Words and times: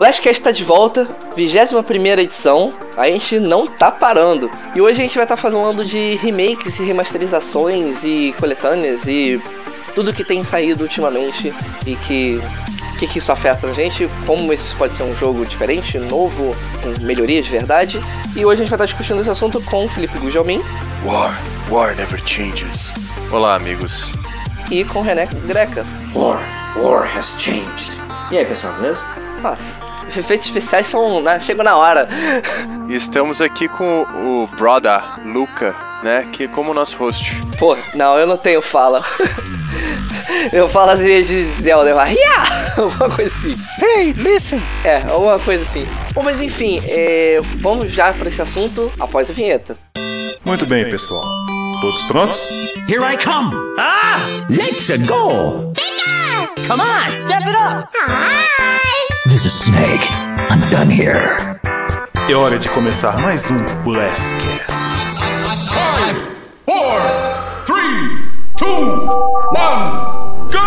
Lastcast 0.00 0.40
está 0.40 0.50
de 0.50 0.64
volta, 0.64 1.06
21 1.36 2.20
edição, 2.20 2.72
a 2.96 3.06
gente 3.06 3.38
não 3.38 3.66
tá 3.66 3.90
parando. 3.90 4.50
E 4.74 4.80
hoje 4.80 4.98
a 4.98 5.04
gente 5.04 5.14
vai 5.14 5.26
estar 5.26 5.36
tá 5.36 5.42
falando 5.42 5.84
de 5.84 6.14
remakes 6.16 6.80
e 6.80 6.84
remasterizações 6.84 8.02
e 8.02 8.34
coletâneas 8.40 9.06
e 9.06 9.38
tudo 9.94 10.10
que 10.10 10.24
tem 10.24 10.42
saído 10.42 10.84
ultimamente 10.84 11.52
e 11.86 11.96
que 11.96 12.40
que, 12.98 13.06
que 13.06 13.18
isso 13.18 13.30
afeta 13.30 13.66
a 13.66 13.72
gente, 13.72 14.08
como 14.26 14.52
isso 14.52 14.74
pode 14.76 14.92
ser 14.92 15.02
um 15.02 15.14
jogo 15.14 15.44
diferente, 15.44 15.98
novo, 15.98 16.54
com 16.82 17.02
melhorias 17.04 17.46
de 17.46 17.52
verdade. 17.52 18.00
E 18.34 18.44
hoje 18.44 18.62
a 18.62 18.64
gente 18.64 18.70
vai 18.70 18.76
estar 18.76 18.84
discutindo 18.86 19.20
esse 19.20 19.30
assunto 19.30 19.60
com 19.62 19.84
o 19.84 19.88
Felipe 19.88 20.18
Gujalmin. 20.18 20.62
War, 21.04 21.34
War 21.70 21.94
never 21.94 22.20
changes. 22.26 22.92
Olá, 23.30 23.54
amigos. 23.54 24.10
E 24.70 24.82
com 24.84 25.02
René 25.02 25.26
Greca. 25.46 25.84
War, 26.14 26.40
War 26.76 27.06
has 27.16 27.36
changed. 27.38 27.98
E 28.30 28.38
aí, 28.38 28.44
pessoal, 28.44 28.74
beleza? 28.74 29.02
Nossa, 29.42 29.89
efeitos 30.16 30.46
especiais 30.46 30.86
são. 30.86 31.20
Né, 31.22 31.38
chegam 31.40 31.64
na 31.64 31.76
hora. 31.76 32.08
E 32.88 32.94
estamos 32.94 33.40
aqui 33.40 33.68
com 33.68 34.02
o 34.02 34.46
brother 34.56 35.00
Luca, 35.24 35.74
né? 36.02 36.28
Que 36.32 36.44
é 36.44 36.48
como 36.48 36.74
nosso 36.74 36.96
host. 36.98 37.34
Pô, 37.58 37.76
não, 37.94 38.18
eu 38.18 38.26
não 38.26 38.36
tenho 38.36 38.62
fala. 38.62 39.02
Eu 40.52 40.68
falo 40.68 40.92
às 40.92 41.00
vezes 41.00 41.56
de 41.56 41.62
Zelda, 41.62 41.90
eu 41.90 41.96
falo, 41.96 42.10
yeah! 42.10 42.72
alguma 42.80 43.10
coisa 43.10 43.34
assim. 43.36 43.54
Hey, 43.82 44.12
listen! 44.12 44.60
É, 44.84 45.02
alguma 45.02 45.38
coisa 45.38 45.62
assim. 45.62 45.86
Bom, 46.14 46.22
mas 46.22 46.40
enfim, 46.40 46.80
é, 46.86 47.40
vamos 47.56 47.90
já 47.90 48.12
para 48.12 48.28
esse 48.28 48.40
assunto 48.40 48.90
após 48.98 49.28
a 49.28 49.32
vinheta. 49.32 49.76
Muito 50.44 50.64
bem, 50.66 50.88
pessoal. 50.88 51.22
Todos 51.80 52.02
prontos? 52.04 52.48
Here 52.88 53.02
I 53.04 53.16
come! 53.16 53.54
Ah! 53.78 54.20
Let's 54.48 54.88
go! 55.06 55.72
Come 56.66 56.82
on, 56.82 57.14
step 57.14 57.46
it 57.46 57.56
up! 57.56 57.88
Hi! 58.08 58.39
This 59.30 59.44
is 59.44 59.52
Snake. 59.52 60.10
I'm 60.50 60.60
done 60.72 60.90
here. 60.90 61.56
É 62.28 62.34
hora 62.34 62.58
de 62.58 62.68
começar 62.68 63.16
mais 63.20 63.48
um 63.48 63.62
Blastcast. 63.84 64.72
Five, 65.68 66.26
four, 66.66 67.00
three, 67.64 68.24
two, 68.56 68.66
one. 69.54 70.50
Go! 70.50 70.58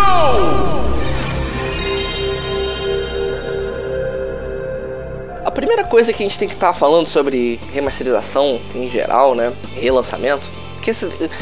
A 5.45 5.51
primeira 5.51 5.83
coisa 5.83 6.13
que 6.13 6.23
a 6.23 6.25
gente 6.25 6.39
tem 6.39 6.47
que 6.47 6.53
estar 6.53 6.67
tá 6.67 6.73
falando 6.73 7.07
sobre 7.07 7.59
remasterização 7.73 8.61
em 8.73 8.89
geral, 8.89 9.35
né? 9.35 9.51
Relançamento, 9.75 10.49
que 10.81 10.91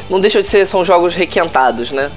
não 0.09 0.20
deixa 0.20 0.42
de 0.42 0.48
ser 0.48 0.66
são 0.66 0.84
jogos 0.84 1.14
requentados, 1.14 1.92
né? 1.92 2.12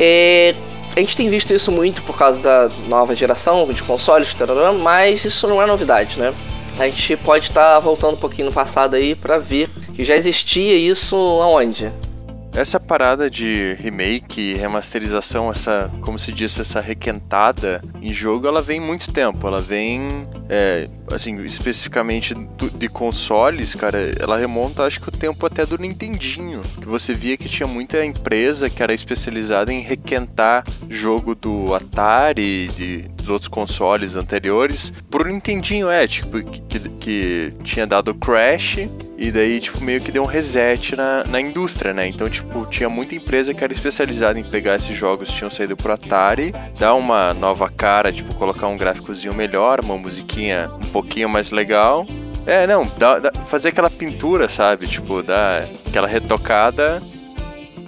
É, 0.00 0.54
a 0.96 1.00
gente 1.00 1.16
tem 1.16 1.28
visto 1.28 1.54
isso 1.54 1.70
muito 1.70 2.02
por 2.02 2.16
causa 2.16 2.40
da 2.40 2.70
nova 2.88 3.14
geração 3.14 3.66
de 3.72 3.82
consoles, 3.82 4.34
mas 4.82 5.24
isso 5.24 5.46
não 5.46 5.62
é 5.62 5.66
novidade, 5.66 6.18
né? 6.18 6.34
A 6.78 6.86
gente 6.86 7.16
pode 7.16 7.46
estar 7.46 7.74
tá 7.74 7.78
voltando 7.78 8.14
um 8.14 8.20
pouquinho 8.20 8.46
no 8.46 8.52
passado 8.52 8.96
aí 8.96 9.14
para 9.14 9.38
ver 9.38 9.68
que 9.94 10.02
já 10.02 10.16
existia 10.16 10.76
isso 10.76 11.16
aonde? 11.16 11.92
Essa 12.52 12.80
parada 12.80 13.30
de 13.30 13.74
remake 13.74 14.54
remasterização, 14.54 15.50
essa, 15.50 15.90
como 16.00 16.18
se 16.18 16.32
diz, 16.32 16.58
essa 16.58 16.80
requentada 16.80 17.82
em 18.02 18.12
jogo, 18.12 18.46
ela 18.46 18.60
vem 18.60 18.80
muito 18.80 19.12
tempo. 19.12 19.46
Ela 19.46 19.60
vem, 19.60 20.28
é, 20.48 20.88
assim, 21.12 21.40
especificamente 21.44 22.34
do, 22.34 22.68
de 22.70 22.88
consoles, 22.88 23.74
cara, 23.74 23.98
ela 24.18 24.36
remonta, 24.36 24.82
acho 24.82 25.00
que 25.00 25.08
o 25.08 25.12
tempo 25.12 25.46
até 25.46 25.64
do 25.64 25.78
Nintendinho. 25.78 26.60
Que 26.80 26.86
você 26.86 27.14
via 27.14 27.36
que 27.36 27.48
tinha 27.48 27.68
muita 27.68 28.04
empresa 28.04 28.68
que 28.68 28.82
era 28.82 28.92
especializada 28.92 29.72
em 29.72 29.80
requentar 29.80 30.64
jogo 30.88 31.34
do 31.34 31.74
Atari, 31.74 32.68
de, 32.68 33.02
outros 33.30 33.48
consoles 33.48 34.16
anteriores, 34.16 34.92
pro 35.08 35.26
Nintendinho, 35.26 35.88
é, 35.88 36.06
tipo, 36.06 36.42
que, 36.42 36.78
que, 36.78 37.54
tinha 37.62 37.86
dado 37.86 38.14
crash 38.14 38.88
e 39.16 39.30
daí, 39.30 39.60
tipo, 39.60 39.82
meio 39.82 40.00
que 40.00 40.10
deu 40.10 40.22
um 40.22 40.26
reset 40.26 40.96
na, 40.96 41.24
na 41.24 41.40
indústria, 41.40 41.92
né? 41.92 42.08
Então, 42.08 42.28
tipo, 42.28 42.66
tinha 42.66 42.88
muita 42.88 43.14
empresa 43.14 43.54
que 43.54 43.62
era 43.62 43.72
especializada 43.72 44.38
em 44.38 44.42
pegar 44.42 44.76
esses 44.76 44.96
jogos 44.96 45.30
que 45.30 45.36
tinham 45.36 45.50
saído 45.50 45.76
pro 45.76 45.92
Atari, 45.92 46.54
dar 46.78 46.94
uma 46.94 47.32
nova 47.34 47.68
cara, 47.70 48.12
tipo, 48.12 48.34
colocar 48.34 48.66
um 48.66 48.76
gráficozinho 48.76 49.34
melhor, 49.34 49.80
uma 49.84 49.96
musiquinha 49.96 50.70
um 50.82 50.88
pouquinho 50.90 51.28
mais 51.28 51.50
legal. 51.50 52.06
É, 52.46 52.66
não, 52.66 52.90
dá, 52.98 53.18
dá, 53.18 53.32
fazer 53.48 53.68
aquela 53.68 53.90
pintura, 53.90 54.48
sabe? 54.48 54.86
Tipo, 54.86 55.22
dar 55.22 55.64
aquela 55.86 56.08
retocada 56.08 57.00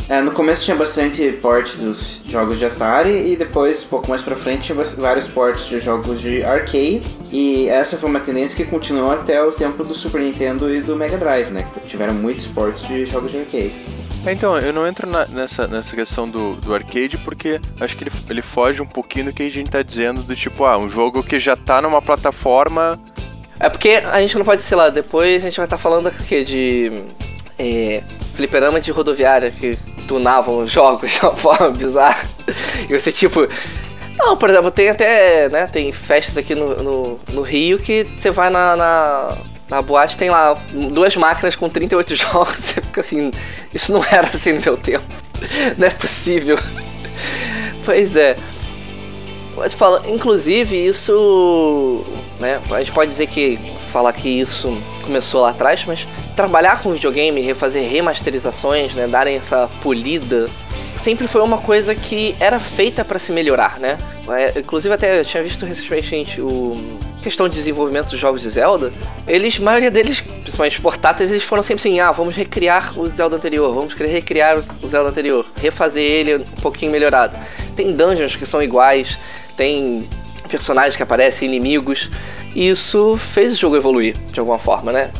é, 0.08 0.20
no 0.20 0.32
começo 0.32 0.64
tinha 0.64 0.76
bastante 0.76 1.30
port 1.40 1.76
dos 1.76 2.20
jogos 2.26 2.58
de 2.58 2.66
Atari 2.66 3.32
e 3.32 3.36
depois, 3.36 3.84
um 3.84 3.88
pouco 3.88 4.10
mais 4.10 4.20
pra 4.20 4.36
frente, 4.36 4.72
tinha 4.72 4.84
vários 4.98 5.28
ports 5.28 5.66
de 5.66 5.80
jogos 5.80 6.20
de 6.20 6.42
arcade. 6.42 7.02
E 7.30 7.68
essa 7.68 7.96
foi 7.96 8.10
uma 8.10 8.20
tendência 8.20 8.56
que 8.56 8.64
continuou 8.64 9.10
até 9.10 9.42
o 9.42 9.52
tempo 9.52 9.84
do 9.84 9.94
Super 9.94 10.20
Nintendo 10.20 10.74
e 10.74 10.82
do 10.82 10.96
Mega 10.96 11.16
Drive, 11.16 11.50
né? 11.50 11.64
Que 11.72 11.88
tiveram 11.88 12.14
muitos 12.14 12.46
ports 12.46 12.86
de 12.86 13.06
jogos 13.06 13.30
de 13.30 13.38
arcade. 13.38 13.72
É, 14.26 14.32
então, 14.32 14.56
eu 14.58 14.72
não 14.72 14.86
entro 14.86 15.08
na, 15.08 15.26
nessa, 15.26 15.66
nessa 15.66 15.96
questão 15.96 16.28
do, 16.28 16.54
do 16.56 16.74
arcade 16.74 17.18
porque 17.18 17.60
acho 17.80 17.96
que 17.96 18.04
ele, 18.04 18.12
ele 18.28 18.42
foge 18.42 18.80
um 18.80 18.86
pouquinho 18.86 19.26
do 19.26 19.32
que 19.32 19.42
a 19.42 19.50
gente 19.50 19.70
tá 19.70 19.82
dizendo 19.82 20.22
do 20.22 20.36
tipo, 20.36 20.64
ah, 20.64 20.78
um 20.78 20.88
jogo 20.88 21.22
que 21.22 21.38
já 21.38 21.56
tá 21.56 21.80
numa 21.80 22.02
plataforma. 22.02 23.00
É 23.58 23.68
porque 23.68 23.90
a 23.90 24.20
gente 24.20 24.36
não 24.36 24.44
pode, 24.44 24.62
sei 24.62 24.76
lá, 24.76 24.90
depois 24.90 25.42
a 25.42 25.48
gente 25.48 25.56
vai 25.56 25.66
estar 25.66 25.76
tá 25.76 25.82
falando 25.82 26.08
aqui 26.08 26.44
de 26.44 27.04
é, 27.58 28.02
fliperama 28.34 28.80
de 28.80 28.90
rodoviária 28.90 29.50
que 29.50 29.76
tunavam 30.06 30.66
jogos 30.66 31.10
de 31.12 31.20
uma 31.20 31.36
forma 31.36 31.70
bizarra. 31.70 32.28
E 32.88 32.98
você, 32.98 33.12
tipo. 33.12 33.46
Não, 34.18 34.36
por 34.36 34.50
exemplo, 34.50 34.70
tem 34.70 34.90
até. 34.90 35.48
né, 35.48 35.66
Tem 35.66 35.90
festas 35.90 36.38
aqui 36.38 36.54
no, 36.54 36.82
no, 36.82 37.20
no 37.30 37.42
Rio 37.42 37.78
que 37.78 38.06
você 38.16 38.30
vai 38.30 38.50
na, 38.50 38.76
na, 38.76 39.36
na 39.68 39.82
boate 39.82 40.18
tem 40.18 40.30
lá 40.30 40.54
duas 40.90 41.16
máquinas 41.16 41.56
com 41.56 41.68
38 41.68 42.14
jogos. 42.16 42.56
Você 42.56 42.80
fica 42.80 43.00
assim. 43.00 43.30
Isso 43.72 43.92
não 43.92 44.04
era 44.04 44.26
assim 44.26 44.52
no 44.52 44.60
meu 44.60 44.76
tempo. 44.76 45.04
Não 45.76 45.88
é 45.88 45.90
possível. 45.90 46.56
Pois 47.84 48.14
é. 48.14 48.36
Mas 49.56 49.74
fala, 49.74 50.02
inclusive, 50.08 50.86
isso. 50.86 52.04
Né, 52.38 52.60
a 52.70 52.78
gente 52.78 52.92
pode 52.92 53.10
dizer 53.10 53.26
que. 53.26 53.58
Falar 53.92 54.12
que 54.14 54.28
isso 54.28 54.74
começou 55.04 55.42
lá 55.42 55.50
atrás, 55.50 55.84
mas 55.84 56.08
trabalhar 56.34 56.82
com 56.82 56.92
videogame, 56.92 57.42
refazer 57.42 57.86
remasterizações, 57.88 58.94
né, 58.94 59.06
darem 59.06 59.36
essa 59.36 59.68
polida, 59.82 60.48
sempre 60.98 61.26
foi 61.28 61.42
uma 61.42 61.58
coisa 61.58 61.94
que 61.94 62.34
era 62.40 62.58
feita 62.58 63.04
para 63.04 63.18
se 63.18 63.32
melhorar, 63.32 63.78
né? 63.78 63.98
É, 64.30 64.60
inclusive 64.60 64.94
até 64.94 65.20
eu 65.20 65.24
tinha 65.24 65.42
visto 65.42 65.66
recentemente 65.66 66.40
o 66.40 66.98
questão 67.22 67.48
de 67.48 67.54
desenvolvimento 67.54 68.10
dos 68.10 68.18
jogos 68.18 68.42
de 68.42 68.48
Zelda, 68.48 68.92
eles, 69.28 69.58
a 69.58 69.62
maioria 69.62 69.90
deles, 69.90 70.20
principalmente 70.20 70.80
portáteis, 70.80 71.30
eles 71.30 71.42
foram 71.42 71.62
sempre 71.62 71.80
assim, 71.80 72.00
ah, 72.00 72.10
vamos 72.10 72.34
recriar 72.34 72.98
o 72.98 73.06
Zelda 73.06 73.36
anterior, 73.36 73.72
vamos 73.72 73.94
querer 73.94 74.10
recriar 74.10 74.62
o 74.82 74.88
Zelda 74.88 75.10
anterior, 75.10 75.46
refazer 75.56 76.02
ele 76.02 76.36
um 76.36 76.60
pouquinho 76.60 76.90
melhorado. 76.90 77.36
Tem 77.76 77.92
dungeons 77.92 78.34
que 78.34 78.44
são 78.44 78.62
iguais, 78.62 79.18
tem 79.56 80.08
personagens 80.52 80.94
que 80.94 81.02
aparecem, 81.02 81.48
inimigos, 81.48 82.10
e 82.54 82.68
isso 82.68 83.16
fez 83.16 83.52
o 83.52 83.56
jogo 83.56 83.76
evoluir 83.76 84.16
de 84.30 84.38
alguma 84.38 84.58
forma, 84.58 84.92
né? 84.92 85.10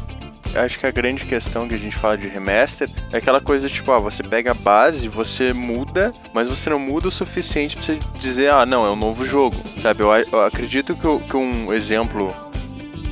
acho 0.55 0.79
que 0.79 0.87
a 0.87 0.91
grande 0.91 1.25
questão 1.25 1.67
que 1.67 1.75
a 1.75 1.79
gente 1.79 1.97
fala 1.97 2.17
de 2.17 2.29
remaster 2.29 2.91
é 3.11 3.17
aquela 3.17 3.41
coisa 3.41 3.71
tipo, 3.71 3.91
ah, 3.91 3.99
você 3.99 4.23
pega 4.23 4.51
a 4.51 4.55
base, 4.55 5.09
você 5.09 5.51
muda, 5.51 6.13
mas 6.35 6.47
você 6.47 6.69
não 6.69 6.79
muda 6.79 7.09
o 7.09 7.11
suficiente 7.11 7.75
pra 7.75 7.85
você 7.87 7.99
dizer, 8.19 8.51
ah, 8.51 8.67
não, 8.67 8.85
é 8.85 8.91
um 8.91 8.97
novo 8.97 9.25
jogo, 9.25 9.57
sabe? 9.81 10.03
Eu, 10.03 10.13
eu 10.13 10.45
acredito 10.45 10.95
que, 10.95 11.27
que 11.27 11.37
um 11.37 11.73
exemplo 11.73 12.35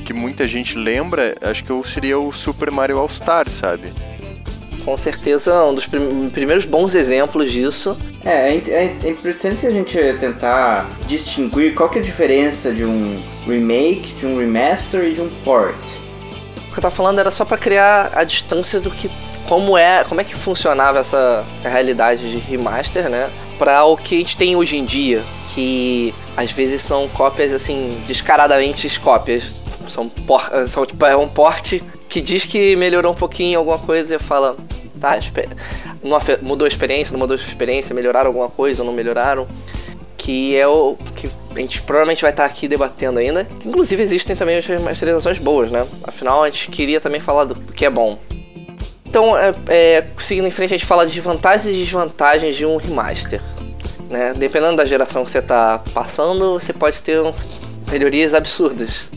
que 0.05 0.13
muita 0.13 0.45
gente 0.45 0.77
lembra, 0.77 1.35
acho 1.41 1.63
que 1.63 1.89
seria 1.89 2.19
o 2.19 2.31
Super 2.31 2.69
Mario 2.69 2.99
All 2.99 3.09
Star, 3.09 3.49
sabe? 3.49 3.89
Com 4.83 4.97
certeza, 4.97 5.63
um 5.63 5.75
dos 5.75 5.85
prim 5.85 6.29
primeiros 6.29 6.65
bons 6.65 6.95
exemplos 6.95 7.51
disso. 7.51 7.95
É, 8.25 8.55
é, 8.55 8.97
é, 9.03 9.09
importante 9.09 9.65
a 9.65 9.71
gente 9.71 9.97
tentar 10.19 10.89
distinguir 11.07 11.75
qual 11.75 11.89
que 11.89 11.99
é 11.99 12.01
a 12.01 12.03
diferença 12.05 12.71
de 12.71 12.83
um 12.83 13.21
remake, 13.45 14.13
de 14.13 14.25
um 14.25 14.37
remaster 14.39 15.03
e 15.05 15.13
de 15.13 15.21
um 15.21 15.29
port. 15.43 15.75
O 16.69 16.73
que 16.73 16.79
eu 16.79 16.81
tava 16.81 16.95
falando 16.95 17.19
era 17.19 17.29
só 17.29 17.45
para 17.45 17.57
criar 17.57 18.11
a 18.15 18.23
distância 18.23 18.79
do 18.79 18.89
que 18.89 19.09
como 19.47 19.77
é, 19.77 20.03
como 20.03 20.21
é 20.21 20.23
que 20.23 20.33
funcionava 20.33 20.99
essa 20.99 21.43
realidade 21.63 22.31
de 22.31 22.37
remaster, 22.37 23.09
né? 23.09 23.29
Para 23.59 23.83
o 23.83 23.95
que 23.95 24.15
a 24.15 24.17
gente 24.19 24.37
tem 24.37 24.55
hoje 24.55 24.77
em 24.77 24.85
dia, 24.85 25.21
que 25.53 26.13
às 26.35 26.51
vezes 26.51 26.81
são 26.81 27.07
cópias 27.09 27.53
assim, 27.53 28.01
descaradamente 28.07 28.99
cópias. 28.99 29.61
São, 29.87 30.07
por, 30.07 30.41
são 30.67 30.85
tipo, 30.85 31.05
é 31.05 31.17
um 31.17 31.27
porte 31.27 31.83
que 32.11 32.19
diz 32.21 32.45
que 32.45 32.75
melhorou 32.75 33.13
um 33.13 33.15
pouquinho 33.15 33.57
alguma 33.57 33.79
coisa 33.79 34.15
e 34.15 34.19
fala, 34.19 34.57
tá, 34.99 35.17
mudou 36.41 36.65
a 36.65 36.67
experiência, 36.67 37.13
não 37.13 37.19
mudou 37.19 37.35
a 37.35 37.39
experiência, 37.39 37.95
melhoraram 37.95 38.27
alguma 38.27 38.49
coisa 38.49 38.81
ou 38.81 38.85
não 38.85 38.93
melhoraram 38.93 39.47
que 40.17 40.55
é 40.55 40.67
o 40.67 40.95
que 41.15 41.27
a 41.55 41.59
gente 41.59 41.81
provavelmente 41.81 42.21
vai 42.21 42.29
estar 42.29 42.45
aqui 42.45 42.67
debatendo 42.67 43.17
ainda. 43.17 43.47
Inclusive 43.65 44.03
existem 44.03 44.35
também 44.35 44.57
as 44.57 44.67
masterizações 44.81 45.39
boas, 45.39 45.71
né? 45.71 45.83
Afinal, 46.03 46.43
a 46.43 46.49
gente 46.49 46.69
queria 46.69 47.01
também 47.01 47.19
falar 47.19 47.45
do, 47.45 47.55
que 47.55 47.85
é 47.85 47.89
bom. 47.89 48.19
Então, 49.03 49.35
é, 49.35 49.51
é, 49.67 50.07
seguindo 50.19 50.47
em 50.47 50.51
frente, 50.51 50.75
a 50.75 50.77
gente 50.77 50.85
fala 50.85 51.07
de 51.07 51.19
vantagens 51.19 51.65
e 51.65 51.79
desvantagens 51.79 52.55
de 52.55 52.67
um 52.67 52.77
remaster. 52.77 53.41
Né? 54.11 54.33
Dependendo 54.37 54.75
da 54.75 54.85
geração 54.85 55.25
que 55.25 55.31
você 55.31 55.39
está 55.39 55.79
passando, 55.91 56.59
você 56.59 56.71
pode 56.71 57.01
ter 57.01 57.19
um 57.19 57.33
melhorias 57.89 58.35
absurdas. 58.35 59.11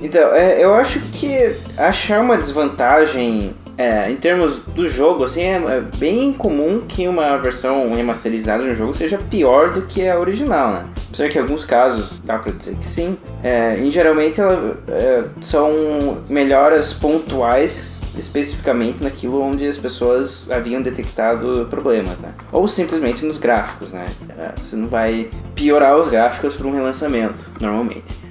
Então, 0.00 0.34
é, 0.34 0.62
eu 0.62 0.74
acho 0.74 1.00
que 1.12 1.54
achar 1.76 2.20
uma 2.20 2.36
desvantagem 2.36 3.54
é, 3.80 4.10
em 4.10 4.16
termos 4.16 4.60
do 4.60 4.86
jogo, 4.86 5.24
assim, 5.24 5.40
é, 5.40 5.54
é 5.54 5.80
bem 5.96 6.34
comum 6.34 6.82
que 6.86 7.08
uma 7.08 7.38
versão 7.38 7.90
remasterizada 7.90 8.62
de 8.62 8.70
um 8.70 8.74
jogo 8.74 8.92
seja 8.92 9.16
pior 9.16 9.72
do 9.72 9.82
que 9.82 10.06
a 10.06 10.18
original, 10.18 10.72
né? 10.72 10.84
Apesar 11.08 11.30
que 11.30 11.38
em 11.38 11.40
alguns 11.40 11.64
casos 11.64 12.20
dá 12.20 12.38
pra 12.38 12.52
dizer 12.52 12.76
que 12.76 12.86
sim. 12.86 13.16
É, 13.42 13.78
em 13.78 13.90
geralmente 13.90 14.38
ela, 14.38 14.76
é, 14.86 15.24
são 15.40 16.18
melhoras 16.28 16.92
pontuais 16.92 18.02
especificamente 18.18 19.02
naquilo 19.02 19.40
onde 19.40 19.66
as 19.66 19.78
pessoas 19.78 20.50
haviam 20.50 20.82
detectado 20.82 21.66
problemas, 21.70 22.18
né? 22.18 22.34
Ou 22.52 22.68
simplesmente 22.68 23.24
nos 23.24 23.38
gráficos, 23.38 23.92
né? 23.92 24.04
É, 24.38 24.60
você 24.60 24.76
não 24.76 24.88
vai 24.88 25.30
piorar 25.54 25.96
os 25.96 26.08
gráficos 26.08 26.54
por 26.54 26.66
um 26.66 26.72
relançamento, 26.72 27.50
normalmente. 27.58 28.29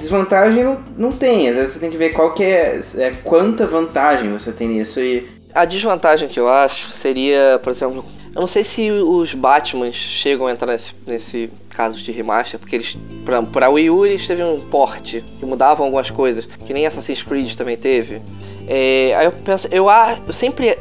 Desvantagem 0.00 0.64
não, 0.64 0.80
não 0.96 1.12
tem, 1.12 1.48
às 1.48 1.56
vezes 1.56 1.74
você 1.74 1.78
tem 1.80 1.90
que 1.90 1.96
ver 1.96 2.10
qual 2.14 2.32
que 2.32 2.42
é, 2.42 2.80
é 2.96 3.12
quanta 3.22 3.66
vantagem 3.66 4.30
você 4.30 4.50
tem 4.50 4.68
nisso 4.68 4.98
e 5.00 5.28
a 5.54 5.64
desvantagem 5.64 6.28
que 6.28 6.38
eu 6.38 6.48
acho 6.48 6.90
seria, 6.92 7.60
por 7.62 7.70
exemplo, 7.70 8.04
eu 8.34 8.40
não 8.40 8.46
sei 8.46 8.62
se 8.62 8.90
os 8.90 9.34
Batman 9.34 9.90
chegam 9.92 10.46
a 10.46 10.52
entrar 10.52 10.72
nesse, 10.72 10.94
nesse 11.06 11.50
caso 11.70 11.98
de 11.98 12.12
remaster, 12.12 12.58
porque 12.58 12.76
eles, 12.76 12.96
pra, 13.24 13.42
pra 13.42 13.68
Wii 13.68 13.90
U 13.90 14.06
eles 14.06 14.26
teve 14.26 14.42
um 14.44 14.60
porte 14.60 15.24
que 15.38 15.44
mudavam 15.44 15.86
algumas 15.86 16.10
coisas, 16.10 16.46
que 16.46 16.72
nem 16.72 16.86
Assassin's 16.86 17.22
Creed 17.22 17.54
também 17.56 17.76
teve. 17.76 18.22
É, 18.68 19.14
aí 19.16 19.26
eu 19.26 19.32
penso, 19.32 19.68
eu, 19.72 19.86
eu 20.26 20.32
sempre 20.32 20.78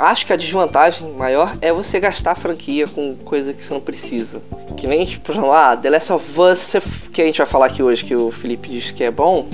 acho 0.00 0.24
que 0.24 0.32
a 0.32 0.36
desvantagem 0.36 1.12
maior 1.12 1.54
é 1.60 1.70
você 1.72 2.00
gastar 2.00 2.34
franquia 2.34 2.88
com 2.88 3.14
coisa 3.16 3.52
que 3.52 3.62
você 3.62 3.74
não 3.74 3.80
precisa. 3.80 4.40
Que 4.76 4.86
nem, 4.86 5.06
por 5.18 5.32
exemplo, 5.32 5.52
ah, 5.52 5.76
The 5.76 5.90
Last 5.90 6.12
of 6.12 6.40
Us, 6.40 6.76
que 7.12 7.20
a 7.20 7.26
gente 7.26 7.36
vai 7.36 7.46
falar 7.46 7.66
aqui 7.66 7.82
hoje, 7.82 8.02
que 8.04 8.16
o 8.16 8.30
Felipe 8.30 8.70
diz 8.70 8.90
que 8.90 9.04
é 9.04 9.10
bom, 9.10 9.46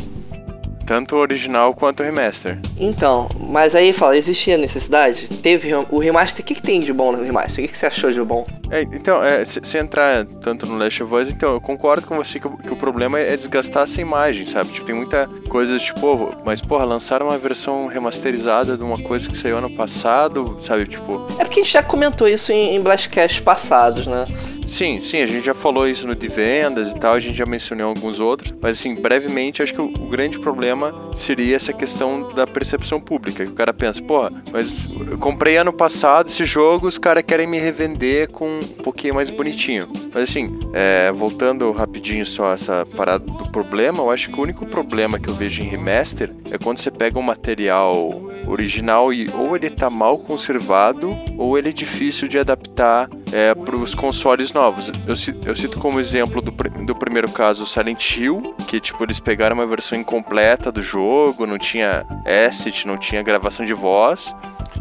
tanto 0.86 1.16
o 1.16 1.18
original 1.18 1.74
quanto 1.74 2.00
o 2.00 2.02
remaster. 2.04 2.58
Então, 2.78 3.28
mas 3.38 3.74
aí 3.74 3.92
fala, 3.92 4.16
existia 4.16 4.56
necessidade? 4.56 5.28
Teve 5.28 5.74
o 5.90 5.98
remaster, 5.98 6.44
o 6.44 6.46
que, 6.46 6.54
que 6.54 6.62
tem 6.62 6.80
de 6.80 6.92
bom 6.92 7.12
no 7.12 7.22
remaster? 7.22 7.64
O 7.64 7.66
que, 7.66 7.72
que 7.72 7.78
você 7.78 7.86
achou 7.86 8.12
de 8.12 8.22
bom? 8.22 8.46
É, 8.70 8.82
então, 8.82 9.22
é, 9.22 9.44
se, 9.44 9.60
se, 9.62 9.78
entrar 9.78 10.24
tanto 10.24 10.66
no 10.66 10.76
Last 10.78 11.02
of 11.02 11.14
Us, 11.14 11.28
então 11.28 11.52
eu 11.54 11.60
concordo 11.60 12.06
com 12.06 12.16
você 12.16 12.40
que, 12.40 12.48
que, 12.48 12.72
o 12.72 12.76
problema 12.76 13.18
é 13.18 13.36
desgastar 13.36 13.84
essa 13.84 14.00
imagem, 14.00 14.44
sabe? 14.46 14.72
Tipo, 14.72 14.86
tem 14.86 14.94
muita 14.94 15.28
coisa 15.48 15.78
tipo, 15.78 16.34
mas 16.44 16.60
porra, 16.60 16.84
lançaram 16.84 17.26
uma 17.26 17.38
versão 17.38 17.86
remasterizada 17.86 18.76
de 18.76 18.82
uma 18.82 18.98
coisa 18.98 19.28
que 19.28 19.36
saiu 19.36 19.58
ano 19.58 19.70
passado, 19.70 20.56
sabe? 20.60 20.86
Tipo. 20.86 21.26
É 21.38 21.44
porque 21.44 21.60
a 21.60 21.62
gente 21.62 21.72
já 21.72 21.82
comentou 21.82 22.28
isso 22.28 22.52
em, 22.52 22.76
em 22.76 22.80
Blastcast 22.80 23.42
passados, 23.42 24.06
né? 24.06 24.26
Sim, 24.66 25.00
sim, 25.00 25.22
a 25.22 25.26
gente 25.26 25.46
já 25.46 25.54
falou 25.54 25.88
isso 25.88 26.06
no 26.06 26.14
de 26.14 26.28
vendas 26.28 26.90
e 26.90 26.96
tal, 26.96 27.14
a 27.14 27.18
gente 27.20 27.36
já 27.36 27.46
mencionou 27.46 27.88
alguns 27.88 28.18
outros, 28.18 28.52
mas 28.60 28.78
assim, 28.78 28.94
brevemente, 28.96 29.62
acho 29.62 29.72
que 29.72 29.80
o, 29.80 29.86
o 29.86 30.08
grande 30.08 30.38
problema 30.38 30.92
seria 31.14 31.54
essa 31.54 31.72
questão 31.72 32.32
da 32.34 32.46
percepção 32.46 33.00
pública, 33.00 33.44
que 33.44 33.52
o 33.52 33.54
cara 33.54 33.72
pensa, 33.72 34.02
pô, 34.02 34.28
mas 34.52 34.90
eu 35.08 35.18
comprei 35.18 35.56
ano 35.56 35.72
passado 35.72 36.28
esse 36.28 36.44
jogo, 36.44 36.86
os 36.88 36.98
caras 36.98 37.22
querem 37.24 37.46
me 37.46 37.58
revender 37.58 38.30
com 38.30 38.58
um 38.58 38.82
pouquinho 38.82 39.14
mais 39.14 39.30
bonitinho. 39.30 39.88
Mas 40.12 40.30
assim, 40.30 40.58
é, 40.72 41.12
voltando 41.12 41.70
rapidinho 41.70 42.26
só 42.26 42.52
essa 42.52 42.84
parada 42.96 43.24
do 43.24 43.48
problema, 43.50 44.00
eu 44.00 44.10
acho 44.10 44.30
que 44.30 44.38
o 44.38 44.42
único 44.42 44.66
problema 44.66 45.18
que 45.18 45.28
eu 45.28 45.34
vejo 45.34 45.62
em 45.62 45.66
remaster 45.66 46.32
é 46.50 46.58
quando 46.58 46.78
você 46.78 46.90
pega 46.90 47.18
um 47.18 47.22
material 47.22 48.22
original 48.46 49.12
e 49.12 49.28
ou 49.30 49.56
ele 49.56 49.70
tá 49.70 49.90
mal 49.90 50.18
conservado 50.18 51.16
ou 51.36 51.58
ele 51.58 51.70
é 51.70 51.72
difícil 51.72 52.28
de 52.28 52.38
adaptar 52.38 53.08
é, 53.32 53.54
para 53.54 53.76
os 53.76 53.94
consoles 53.94 54.52
novos. 54.52 54.88
Eu, 54.88 55.14
eu, 55.46 55.56
cito 55.56 55.78
como 55.78 56.00
exemplo 56.00 56.40
do, 56.40 56.50
do 56.50 56.94
primeiro 56.94 57.30
caso 57.30 57.64
o 57.64 57.66
Silent 57.66 58.16
Hill, 58.16 58.54
que 58.66 58.80
tipo 58.80 59.02
eles 59.04 59.20
pegaram 59.20 59.54
uma 59.54 59.66
versão 59.66 59.98
incompleta 59.98 60.70
do 60.70 60.82
jogo, 60.82 61.46
não 61.46 61.58
tinha 61.58 62.06
asset, 62.48 62.86
não 62.86 62.96
tinha 62.96 63.22
gravação 63.22 63.64
de 63.64 63.74
voz. 63.74 64.34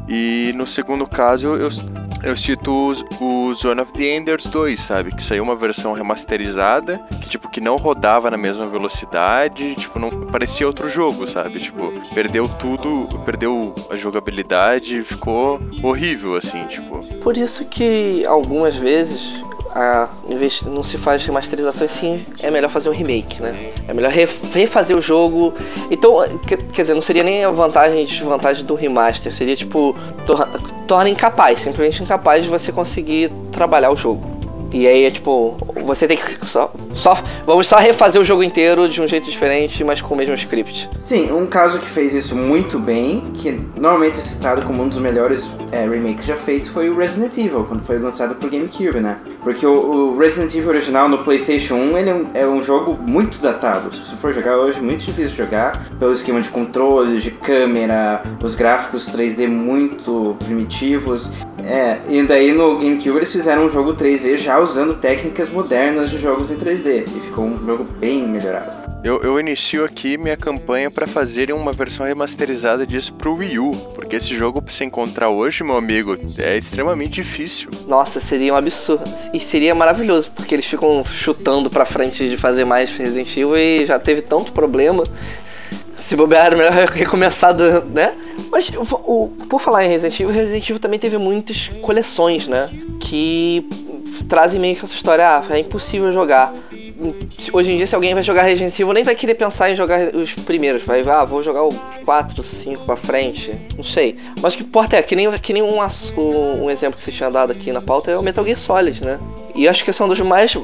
E 0.08 0.54
no 0.56 0.68
segundo 0.68 1.08
caso 1.08 1.56
eu, 1.56 1.70
eu 2.24 2.36
cito 2.36 2.94
o 3.20 3.54
Zone 3.54 3.82
of 3.82 3.94
the 3.94 4.16
Enders 4.16 4.46
2, 4.46 4.80
sabe? 4.80 5.16
Que 5.16 5.24
saiu 5.24 5.44
uma 5.44 5.56
versão 5.56 5.94
remasterizada, 5.94 7.00
que 7.22 7.30
tipo, 7.30 7.50
que 7.50 7.62
não 7.62 7.76
rodava 7.76 8.32
na 8.32 8.38
mesma 8.38 8.68
velocidade, 8.68 9.76
tipo, 9.76 10.00
não 10.00 10.10
parecia 10.28 10.66
outro 10.66 10.90
jogo, 10.90 11.28
sabe? 11.28 11.60
Tipo, 11.60 11.94
perdeu 12.14 12.48
tudo, 12.48 13.08
perdeu 13.20 13.74
a 13.90 13.96
jogabilidade, 13.96 15.04
ficou 15.04 15.60
horrível, 15.84 16.36
assim, 16.36 16.66
tipo. 16.66 17.00
Por 17.18 17.38
isso 17.38 17.66
que 17.66 18.26
algumas 18.26 18.76
vezes 18.76 19.45
a, 19.76 20.08
não 20.68 20.82
se 20.82 20.98
faz 20.98 21.26
remasterização, 21.26 21.86
sim, 21.88 22.26
é 22.42 22.50
melhor 22.50 22.70
fazer 22.70 22.90
um 22.90 22.94
remake, 22.94 23.42
né? 23.42 23.74
É 23.88 23.94
melhor 23.94 24.10
refazer 24.10 24.98
o 24.98 25.02
jogo. 25.02 25.54
Então, 25.92 26.16
quer, 26.48 26.58
quer 26.58 26.82
dizer, 26.82 26.94
não 26.94 27.02
seria 27.02 27.24
nem 27.24 27.44
a 27.44 27.52
vantagem 27.52 28.02
e 28.02 28.06
desvantagem 28.06 28.64
do 28.66 28.74
remaster, 28.74 29.34
seria 29.34 29.56
tipo, 29.56 29.94
torna, 30.26 30.48
torna 30.88 31.10
incapaz, 31.10 31.60
simplesmente 31.60 32.02
incapaz 32.02 32.46
de 32.46 32.50
você 32.50 32.72
conseguir 32.72 33.30
trabalhar 33.52 33.92
o 33.92 33.98
jogo. 33.98 34.35
E 34.76 34.86
aí 34.90 35.06
é 35.06 35.10
tipo, 35.10 35.56
você 35.86 36.06
tem 36.06 36.18
que 36.18 36.46
só, 36.46 36.70
só. 36.94 37.18
Vamos 37.46 37.66
só 37.66 37.78
refazer 37.78 38.22
o 38.22 38.26
jogo 38.26 38.44
inteiro 38.44 38.90
de 38.90 39.02
um 39.02 39.08
jeito 39.08 39.32
diferente, 39.32 39.82
mas 39.86 40.02
com 40.02 40.14
o 40.14 40.18
mesmo 40.18 40.36
script. 40.36 40.90
Sim, 41.00 41.32
um 41.32 41.46
caso 41.46 41.80
que 41.80 41.86
fez 41.86 42.14
isso 42.14 42.36
muito 42.36 42.78
bem, 42.78 43.24
que 43.34 43.58
normalmente 43.78 44.20
é 44.20 44.22
citado 44.22 44.66
como 44.66 44.84
um 44.84 44.90
dos 44.90 45.00
melhores 45.00 45.50
é, 45.72 45.88
remakes 45.88 46.26
já 46.26 46.36
feitos, 46.36 46.68
foi 46.68 46.90
o 46.90 46.98
Resident 46.98 47.38
Evil, 47.38 47.64
quando 47.64 47.86
foi 47.86 47.98
lançado 47.98 48.36
pro 48.36 48.50
GameCube, 48.50 49.00
né? 49.00 49.18
Porque 49.42 49.66
o, 49.66 49.72
o 49.72 50.18
Resident 50.18 50.54
Evil 50.54 50.72
original 50.72 51.08
no 51.08 51.20
PlayStation 51.20 51.76
1 51.76 51.98
ele 51.98 52.10
é 52.10 52.14
um, 52.14 52.28
é 52.34 52.46
um, 52.46 52.62
jogo 52.62 53.00
muito 53.02 53.40
datado. 53.40 53.96
Se 53.96 54.02
você 54.02 54.18
for 54.18 54.34
jogar 54.34 54.58
hoje, 54.58 54.80
é 54.80 54.82
muito 54.82 55.06
difícil 55.06 55.38
jogar, 55.38 55.88
pelo 55.98 56.12
esquema 56.12 56.42
de 56.42 56.50
controle, 56.50 57.18
de 57.22 57.32
câmera, 57.32 58.24
os 58.44 58.56
gráficos 58.56 59.08
3D 59.10 59.48
muito 59.48 60.36
primitivos. 60.44 61.32
É, 61.64 62.00
e 62.10 62.22
daí 62.24 62.52
no 62.52 62.78
GameCube 62.78 63.18
eles 63.18 63.32
fizeram 63.32 63.66
um 63.66 63.70
jogo 63.70 63.96
3D 63.96 64.38
já 64.38 64.60
usando 64.66 64.96
técnicas 65.00 65.50
modernas 65.50 66.10
de 66.10 66.20
jogos 66.20 66.52
em 66.52 66.58
3D. 66.58 67.06
E 67.16 67.20
ficou 67.22 67.46
um 67.46 67.66
jogo 67.66 67.84
bem 67.84 68.28
melhorado. 68.28 68.86
Eu, 69.04 69.22
eu 69.22 69.40
inicio 69.40 69.86
aqui 69.86 70.18
minha 70.18 70.36
campanha 70.36 70.90
para 70.90 71.06
fazerem 71.06 71.54
uma 71.54 71.72
versão 71.72 72.08
remasterizada 72.08 72.88
disso 72.88 73.14
pro 73.14 73.36
Wii 73.36 73.60
U, 73.60 73.70
porque 73.94 74.16
esse 74.16 74.34
jogo 74.34 74.60
pra 74.60 74.74
você 74.74 74.84
encontrar 74.84 75.30
hoje, 75.30 75.64
meu 75.64 75.78
amigo, 75.78 76.18
é 76.40 76.58
extremamente 76.58 77.22
difícil. 77.22 77.70
Nossa, 77.88 78.20
seria 78.20 78.52
um 78.52 78.56
absurdo. 78.56 79.04
E 79.32 79.40
seria 79.40 79.76
maravilhoso, 79.76 80.32
porque 80.32 80.56
eles 80.56 80.66
ficam 80.66 81.06
chutando 81.06 81.70
pra 81.70 81.86
frente 81.86 82.28
de 82.28 82.36
fazer 82.36 82.66
mais 82.66 82.90
Resident 82.98 83.30
Evil 83.38 83.56
e 83.56 83.86
já 83.86 84.00
teve 84.00 84.22
tanto 84.24 84.52
problema. 84.52 85.04
Se 86.06 86.16
bobear, 86.16 86.46
era 86.46 86.56
melhor 86.56 86.72
recomeçar, 86.94 87.52
do, 87.52 87.84
né? 87.86 88.14
Mas 88.52 88.72
o, 88.78 89.28
por 89.50 89.60
falar 89.60 89.86
em 89.86 89.90
Resident 89.90 90.20
Evil, 90.20 90.32
Resident 90.32 90.64
Evil 90.64 90.80
também 90.80 91.00
teve 91.00 91.18
muitas 91.18 91.70
coleções, 91.82 92.48
né? 92.48 92.70
Que 93.00 93.68
trazem 94.30 94.60
meio 94.60 94.76
que 94.76 94.86
essa 94.86 94.94
história, 94.94 95.28
ah, 95.28 95.44
é 95.50 95.58
impossível 95.58 96.14
jogar 96.14 96.54
hoje 97.52 97.72
em 97.72 97.78
dia, 97.78 97.88
se 97.88 97.96
alguém 97.96 98.14
vai 98.14 98.22
jogar 98.22 98.44
Resident 98.44 98.72
Evil, 98.80 98.94
nem 98.94 99.04
vai 99.04 99.16
querer 99.16 99.34
pensar 99.34 99.72
em 99.72 99.76
jogar 99.76 100.14
os 100.14 100.32
primeiros. 100.32 100.84
Vai, 100.84 101.02
ah, 101.10 101.26
vou 101.26 101.42
jogar 101.42 101.64
o 101.64 101.74
4, 102.06 102.44
5 102.44 102.86
pra 102.86 102.96
frente. 102.96 103.60
Não 103.76 103.84
sei. 103.84 104.16
Mas 104.40 104.56
que 104.56 104.62
importa 104.62 104.98
é, 104.98 105.02
que 105.02 105.16
nem, 105.16 105.32
que 105.40 105.54
nem 105.54 105.64
um, 105.64 105.80
um, 105.80 106.70
exemplo 106.70 106.98
que 106.98 107.04
você 107.04 107.12
tinha 107.12 107.32
dado 107.32 107.52
aqui 107.52 107.72
na 107.72 107.82
pauta 107.82 108.12
é 108.12 108.18
o 108.18 108.22
Metal 108.22 108.46
Gear 108.46 108.60
Solid, 108.60 109.04
né? 109.04 109.20
E 109.56 109.68
acho 109.68 109.84
que 109.84 109.92
são 109.92 110.08
dos 110.08 110.20
mais, 110.22 110.56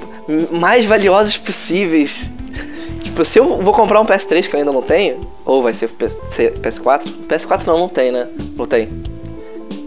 mais 0.51 0.86
valiosos 0.86 1.36
possíveis. 1.36 2.29
Tipo, 3.12 3.25
se 3.25 3.39
eu 3.39 3.58
vou 3.58 3.74
comprar 3.74 4.00
um 4.00 4.06
PS3 4.06 4.48
que 4.48 4.56
eu 4.56 4.60
ainda 4.60 4.72
não 4.72 4.82
tenho, 4.82 5.20
ou 5.44 5.62
vai 5.62 5.74
ser 5.74 5.89
PS4, 5.89 7.12
PS4 7.27 7.65
não, 7.65 7.77
não 7.77 7.89
tem, 7.89 8.10
né? 8.10 8.25
Não 8.56 8.65
tem. 8.65 8.88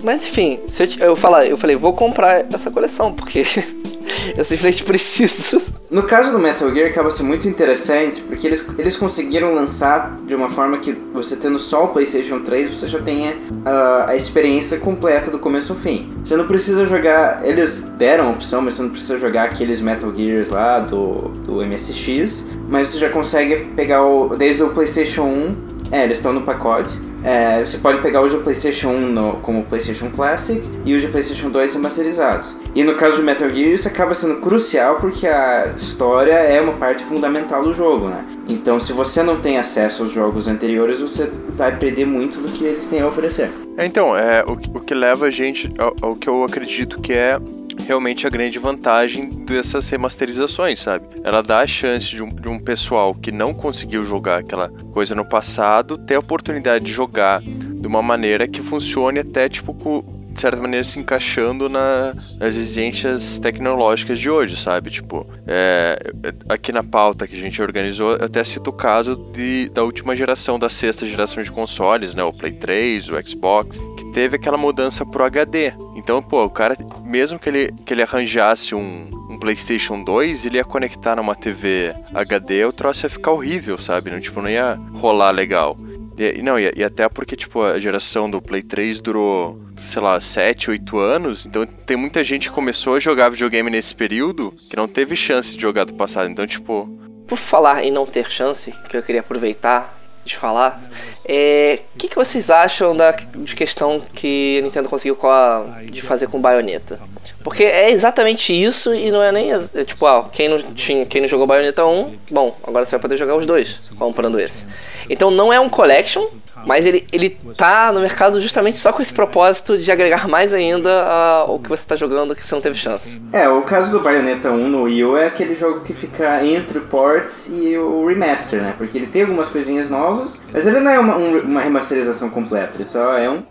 Mas 0.03 0.27
enfim, 0.27 0.61
se 0.69 0.83
eu, 0.83 0.89
eu, 1.09 1.17
falar, 1.17 1.47
eu 1.47 1.57
falei, 1.57 1.75
vou 1.75 1.95
comprar 1.95 2.45
essa 2.53 2.71
coleção, 2.71 3.15
porque 3.15 3.43
eu 4.37 4.45
simplesmente 4.45 4.85
preciso. 4.85 5.63
No 5.91 6.03
caso 6.03 6.33
do 6.33 6.39
Metal 6.39 6.73
Gear, 6.75 6.91
acaba 6.91 7.11
sendo 7.11 7.29
muito 7.29 7.49
interessante, 7.49 8.21
porque 8.23 8.47
eles, 8.47 8.67
eles 8.79 8.97
conseguiram 8.97 9.55
lançar 9.55 10.19
de 10.27 10.35
uma 10.35 10.51
forma 10.51 10.79
que 10.79 10.93
você 11.13 11.37
tendo 11.37 11.59
só 11.59 11.85
o 11.85 11.89
PlayStation 11.89 12.41
3, 12.41 12.71
você 12.71 12.89
já 12.89 13.01
tenha 13.01 13.33
uh, 13.33 14.09
a 14.09 14.17
experiência 14.17 14.79
completa 14.79 15.31
do 15.31 15.39
começo 15.39 15.73
ao 15.73 15.79
fim. 15.79 16.13
Você 16.25 16.37
não 16.37 16.47
precisa 16.47 16.87
jogar. 16.87 17.47
Eles 17.47 17.81
deram 17.99 18.29
a 18.29 18.31
opção, 18.31 18.61
mas 18.63 18.75
você 18.75 18.83
não 18.83 18.91
precisa 18.91 19.19
jogar 19.19 19.45
aqueles 19.45 19.81
Metal 19.81 20.13
Gears 20.15 20.51
lá 20.51 20.81
do, 20.81 21.29
do 21.47 21.65
MSX, 21.65 22.49
mas 22.69 22.89
você 22.89 22.99
já 22.99 23.11
consegue 23.11 23.65
pegar 23.77 24.05
o, 24.05 24.35
desde 24.37 24.63
o 24.63 24.71
PlayStation 24.71 25.23
1. 25.23 25.75
É, 25.93 26.05
eles 26.05 26.19
estão 26.19 26.33
no 26.33 26.43
pacote. 26.43 26.99
É, 27.25 27.65
você 27.65 27.79
pode 27.79 28.03
pegar 28.03 28.23
os 28.23 28.33
do 28.33 28.39
PlayStation 28.39 28.91
1 28.91 29.01
no, 29.09 29.33
como 29.39 29.65
PlayStation 29.65 30.11
Classic 30.11 30.63
e 30.85 30.95
os 30.95 31.01
de 31.01 31.09
PlayStation 31.09 31.49
2 31.49 31.75
remasterizados. 31.75 32.55
E 32.75 32.85
no 32.85 32.95
caso 32.97 33.17
de 33.17 33.23
Metal 33.23 33.49
Gear, 33.49 33.71
isso 33.71 33.89
acaba 33.89 34.15
sendo 34.15 34.43
crucial 34.43 34.97
porque 34.97 35.27
a 35.27 35.73
história 35.75 36.35
é 36.35 36.61
uma 36.61 36.75
parte 36.75 37.03
fundamental 37.03 37.65
do 37.65 37.73
jogo, 37.73 38.09
né? 38.09 38.23
Então, 38.47 38.79
se 38.79 38.93
você 38.93 39.23
não 39.23 39.41
tem 39.41 39.57
acesso 39.57 40.03
aos 40.03 40.13
jogos 40.13 40.47
anteriores, 40.47 41.01
você 41.01 41.31
vai 41.57 41.75
perder 41.79 42.05
muito 42.05 42.39
do 42.41 42.49
que 42.53 42.63
eles 42.63 42.87
têm 42.87 43.01
a 43.01 43.07
oferecer. 43.07 43.51
É, 43.79 43.87
então, 43.87 44.15
é, 44.15 44.45
o, 44.45 44.53
o 44.53 44.81
que 44.81 44.93
leva 44.93 45.27
a 45.27 45.31
gente 45.31 45.73
ao, 45.79 45.97
ao 46.03 46.17
que 46.17 46.29
eu 46.29 46.45
acredito 46.45 47.01
que 47.01 47.15
é 47.15 47.41
realmente 47.85 48.27
a 48.27 48.31
grande 48.31 48.59
vantagem 48.59 49.29
dessas 49.29 49.89
remasterizações, 49.89 50.81
sabe? 50.81 51.07
Ela 51.23 51.43
dá 51.43 51.61
a 51.61 51.67
chance 51.67 52.09
de 52.09 52.23
um, 52.23 52.29
de 52.29 52.49
um 52.49 52.59
pessoal 52.59 53.15
que 53.15 53.31
não 53.31 53.53
conseguiu 53.55 54.05
jogar 54.05 54.39
aquela 54.39 54.69
coisa 54.93 55.15
no 55.15 55.25
passado 55.25 55.99
ter 55.99 56.15
a 56.15 56.19
oportunidade 56.19 56.85
de 56.85 56.93
jogar 56.93 57.41
de 57.43 57.87
uma 57.87 58.03
maneira 58.03 58.49
que 58.49 58.63
funcione 58.63 59.21
até 59.21 59.49
tipo 59.49 59.75
com 59.75 60.03
de 60.35 60.41
certa 60.41 60.61
maneira 60.61 60.83
se 60.83 60.99
encaixando 60.99 61.69
na, 61.69 62.13
nas 62.39 62.57
exigências 62.57 63.39
tecnológicas 63.39 64.19
de 64.19 64.29
hoje, 64.29 64.57
sabe? 64.57 64.91
Tipo, 64.91 65.25
é, 65.47 66.13
aqui 66.49 66.73
na 66.73 66.83
pauta 66.83 67.27
que 67.29 67.37
a 67.37 67.39
gente 67.39 67.63
organizou, 67.63 68.15
até 68.15 68.43
cito 68.43 68.71
o 68.71 68.73
caso 68.73 69.15
de, 69.33 69.71
da 69.73 69.85
última 69.85 70.17
geração, 70.17 70.59
da 70.59 70.69
sexta 70.69 71.07
geração 71.07 71.41
de 71.41 71.53
consoles, 71.53 72.17
né? 72.17 72.25
O 72.25 72.33
Play 72.33 72.53
3, 72.53 73.11
o 73.11 73.23
Xbox, 73.23 73.79
teve 74.15 74.37
aquela 74.37 74.57
mudança 74.57 75.05
pro 75.05 75.25
HD. 75.25 75.75
Então, 75.97 76.23
pô, 76.23 76.45
o 76.45 76.49
cara, 76.49 76.77
mesmo 77.05 77.37
que 77.39 77.49
ele, 77.49 77.73
que 77.85 77.93
ele 77.93 78.03
arranjasse 78.03 78.73
um, 78.75 79.11
um 79.29 79.37
PlayStation 79.39 80.03
2, 80.03 80.47
ele 80.47 80.57
ia 80.57 80.65
conectar 80.65 81.17
numa 81.17 81.35
TV 81.35 81.93
HD, 82.15 82.65
o 82.65 82.73
troço 82.73 83.05
ia 83.05 83.11
ficar 83.11 83.33
horrível, 83.33 83.77
sabe? 83.77 84.11
Não, 84.11 84.21
tipo, 84.21 84.41
não 84.41 84.49
ia 84.49 84.79
rolar 84.95 85.33
legal. 85.33 85.77
E, 86.17 86.41
não, 86.41 86.59
e, 86.59 86.73
e 86.77 86.85
até 86.85 87.09
porque, 87.09 87.35
tipo, 87.35 87.61
a 87.61 87.77
geração 87.79 88.31
do 88.31 88.41
Play 88.41 88.63
3 88.63 89.01
durou 89.01 89.61
sei 89.87 90.01
lá, 90.01 90.19
7, 90.19 90.71
8 90.71 90.99
anos. 90.99 91.45
Então 91.45 91.67
tem 91.67 91.97
muita 91.97 92.25
gente 92.25 92.49
que 92.49 92.55
começou 92.55 92.95
a 92.95 93.01
jogar 93.01 93.29
videogame 93.29 93.69
nesse 93.69 93.95
período 93.95 94.55
que 94.71 94.77
não 94.77 94.89
teve 94.89 95.15
chance 95.15 95.55
de 95.55 95.61
jogar 95.61 95.85
do 95.85 95.93
passado. 95.93 96.31
Então, 96.31 96.47
tipo. 96.47 96.89
Por 97.27 97.37
falar 97.37 97.85
em 97.85 97.91
não 97.91 98.07
ter 98.07 98.31
chance, 98.31 98.73
que 98.89 98.97
eu 98.97 99.03
queria 99.03 99.21
aproveitar 99.21 99.94
de 100.25 100.37
falar, 100.37 100.81
é, 101.27 101.81
o 101.95 101.99
que, 101.99 102.09
que 102.09 102.17
vocês 102.17 102.51
acham 102.51 102.97
da 102.97 103.11
de 103.11 103.55
questão 103.55 104.01
que 104.15 104.59
a 104.59 104.63
Nintendo 104.63 104.89
conseguiu 104.89 105.19
a, 105.29 105.83
de 105.91 106.01
fazer 106.03 106.29
com 106.29 106.41
Bayonetta? 106.41 106.99
Porque 107.43 107.63
é 107.63 107.91
exatamente 107.91 108.53
isso 108.53 108.95
e 108.95 109.11
não 109.11 109.23
é 109.23 109.31
nem. 109.31 109.53
É, 109.53 109.85
tipo, 109.85 110.07
ah, 110.07 110.29
quem 110.33 110.49
não, 110.49 110.59
tinha, 110.59 111.05
quem 111.05 111.21
não 111.21 111.29
jogou 111.29 111.47
Bayonetta 111.47 111.85
1, 111.85 112.17
bom, 112.31 112.57
agora 112.67 112.87
você 112.87 112.93
vai 112.93 113.01
poder 113.01 113.17
jogar 113.19 113.37
os 113.37 113.45
dois 113.45 113.91
comprando 113.99 114.41
esse. 114.41 114.67
Então 115.11 115.31
não 115.31 115.53
é 115.53 115.61
um 115.61 115.69
collection, 115.69 116.27
mas 116.67 116.87
ele, 116.87 117.07
ele 117.13 117.31
tá 117.57 117.93
no 117.93 118.01
mercado 118.01 118.41
justamente 118.41 118.79
só 118.79 118.93
com 118.93 119.03
esse 119.03 119.13
propósito 119.13 119.77
de 119.79 119.91
agregar 119.91 120.29
mais 120.29 120.55
ainda 120.55 121.05
ao 121.05 121.59
que 121.59 121.69
você 121.69 121.87
tá 121.87 121.97
jogando 121.97 122.35
que 122.35 122.47
você 122.47 122.55
não 122.55 122.63
teve 122.63 122.77
chance. 122.77 123.21
É, 123.33 123.49
o 123.49 123.63
caso 123.63 123.91
do 123.91 124.01
Bayonetta 124.01 124.51
1 124.51 124.69
no 124.69 124.83
Wii 124.83 125.05
U 125.05 125.17
é 125.17 125.27
aquele 125.27 125.55
jogo 125.55 125.81
que 125.81 125.93
fica 125.93 126.45
entre 126.45 126.79
o 126.79 126.83
port 126.83 127.31
e 127.49 127.77
o 127.77 128.07
remaster, 128.07 128.61
né? 128.61 128.75
Porque 128.77 128.99
ele 128.99 129.07
tem 129.07 129.23
algumas 129.23 129.49
coisinhas 129.49 129.89
novas, 129.91 130.37
mas 130.53 130.67
ele 130.67 130.81
não 130.81 130.91
é 130.91 130.99
uma, 130.99 131.17
um, 131.17 131.39
uma 131.41 131.61
remasterização 131.61 132.31
completa, 132.31 132.73
ele 132.77 132.85
só 132.85 133.17
é 133.17 133.31
um 133.31 133.43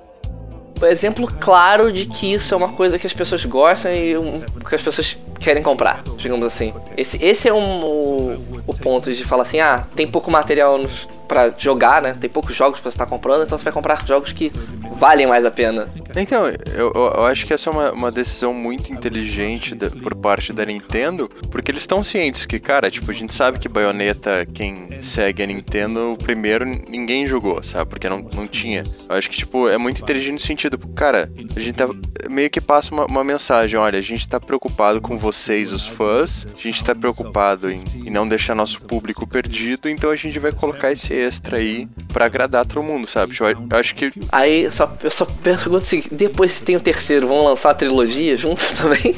exemplo 0.85 1.31
claro 1.39 1.91
de 1.91 2.05
que 2.05 2.33
isso 2.33 2.53
é 2.53 2.57
uma 2.57 2.69
coisa 2.69 2.99
que 2.99 3.07
as 3.07 3.13
pessoas 3.13 3.45
gostam 3.45 3.93
e 3.93 4.17
um, 4.17 4.41
que 4.41 4.75
as 4.75 4.81
pessoas 4.81 5.17
querem 5.39 5.63
comprar, 5.63 6.03
digamos 6.17 6.45
assim. 6.45 6.73
Esse, 6.97 7.23
esse 7.23 7.47
é 7.47 7.53
um, 7.53 7.83
o, 7.83 8.63
o 8.67 8.73
ponto 8.73 9.13
de 9.13 9.23
falar 9.23 9.43
assim, 9.43 9.59
ah, 9.59 9.85
tem 9.95 10.07
pouco 10.07 10.31
material 10.31 10.77
nos, 10.77 11.07
para 11.27 11.53
jogar, 11.57 12.01
né? 12.01 12.15
Tem 12.19 12.29
poucos 12.29 12.55
jogos 12.55 12.79
para 12.79 12.89
você 12.89 12.95
estar 12.95 13.05
tá 13.05 13.09
comprando, 13.09 13.43
então 13.43 13.57
você 13.57 13.63
vai 13.63 13.73
comprar 13.73 14.05
jogos 14.05 14.31
que 14.31 14.51
valem 14.91 15.27
mais 15.27 15.45
a 15.45 15.51
pena. 15.51 15.87
Então, 16.15 16.47
eu, 16.47 16.91
eu 16.93 17.25
acho 17.25 17.45
que 17.45 17.53
essa 17.53 17.69
é 17.69 17.73
uma, 17.73 17.91
uma 17.91 18.11
decisão 18.11 18.53
muito 18.53 18.91
inteligente 18.93 19.75
da, 19.75 19.89
por 19.89 20.15
parte 20.15 20.53
da 20.53 20.65
Nintendo, 20.65 21.29
porque 21.51 21.71
eles 21.71 21.83
estão 21.83 22.03
cientes 22.03 22.45
que, 22.45 22.59
cara, 22.59 22.89
tipo, 22.91 23.09
a 23.09 23.13
gente 23.13 23.33
sabe 23.33 23.59
que 23.59 23.67
Bayonetta, 23.67 24.45
quem 24.45 25.01
segue 25.01 25.43
a 25.43 25.47
Nintendo, 25.47 26.13
o 26.13 26.17
primeiro 26.17 26.65
ninguém 26.65 27.25
jogou, 27.25 27.63
sabe? 27.63 27.89
Porque 27.89 28.07
não, 28.07 28.19
não 28.33 28.45
tinha. 28.45 28.83
Eu 29.09 29.15
acho 29.15 29.29
que, 29.29 29.37
tipo, 29.37 29.67
é 29.67 29.77
muito 29.77 30.01
inteligente 30.01 30.33
no 30.33 30.39
sentido, 30.39 30.77
cara, 30.77 31.31
a 31.55 31.59
gente 31.59 31.75
tá, 31.75 31.87
meio 32.29 32.49
que 32.49 32.61
passa 32.61 32.93
uma, 32.93 33.05
uma 33.05 33.23
mensagem, 33.23 33.79
olha, 33.79 33.97
a 33.97 34.01
gente 34.01 34.27
tá 34.27 34.39
preocupado 34.39 35.01
com 35.01 35.17
vocês, 35.17 35.71
os 35.71 35.87
fãs, 35.87 36.45
a 36.45 36.61
gente 36.61 36.83
tá 36.83 36.93
preocupado 36.93 37.71
em, 37.71 37.83
em 37.95 38.09
não 38.09 38.27
deixar 38.27 38.55
nosso 38.55 38.85
público 38.85 39.25
perdido, 39.25 39.89
então 39.89 40.11
a 40.11 40.15
gente 40.15 40.39
vai 40.39 40.51
colocar 40.51 40.91
esse 40.91 41.13
extra 41.13 41.57
aí 41.57 41.87
pra 42.11 42.25
agradar 42.25 42.65
todo 42.65 42.83
mundo, 42.83 43.07
sabe? 43.07 43.35
Eu, 43.39 43.47
eu 43.47 43.77
acho 43.77 43.95
que. 43.95 44.11
Aí 44.31 44.71
só, 44.71 44.95
eu 45.03 45.11
só 45.11 45.25
pergunto 45.25 45.77
assim: 45.77 46.02
depois 46.11 46.51
se 46.53 46.65
tem 46.65 46.75
o 46.75 46.79
terceiro, 46.79 47.27
vão 47.27 47.43
lançar 47.43 47.71
a 47.71 47.73
trilogia 47.73 48.35
junto 48.37 48.61
também? 48.75 49.15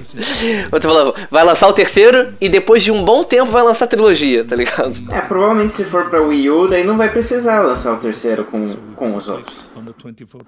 Tô 0.71 0.81
falando, 0.81 1.15
vai 1.29 1.43
lançar 1.43 1.67
o 1.67 1.73
terceiro 1.73 2.33
e 2.39 2.49
depois 2.49 2.83
de 2.83 2.91
um 2.91 3.03
bom 3.03 3.23
tempo 3.23 3.51
vai 3.51 3.63
lançar 3.63 3.85
a 3.85 3.87
trilogia, 3.87 4.43
tá 4.43 4.55
ligado? 4.55 4.93
É, 5.11 5.21
provavelmente 5.21 5.73
se 5.73 5.83
for 5.83 6.09
pra 6.09 6.21
Wii 6.21 6.49
U, 6.49 6.67
daí 6.67 6.83
não 6.83 6.97
vai 6.97 7.09
precisar 7.09 7.61
lançar 7.61 7.93
o 7.93 7.97
terceiro 7.97 8.45
com, 8.45 8.75
com 8.95 9.15
os 9.15 9.27
outros. 9.27 9.69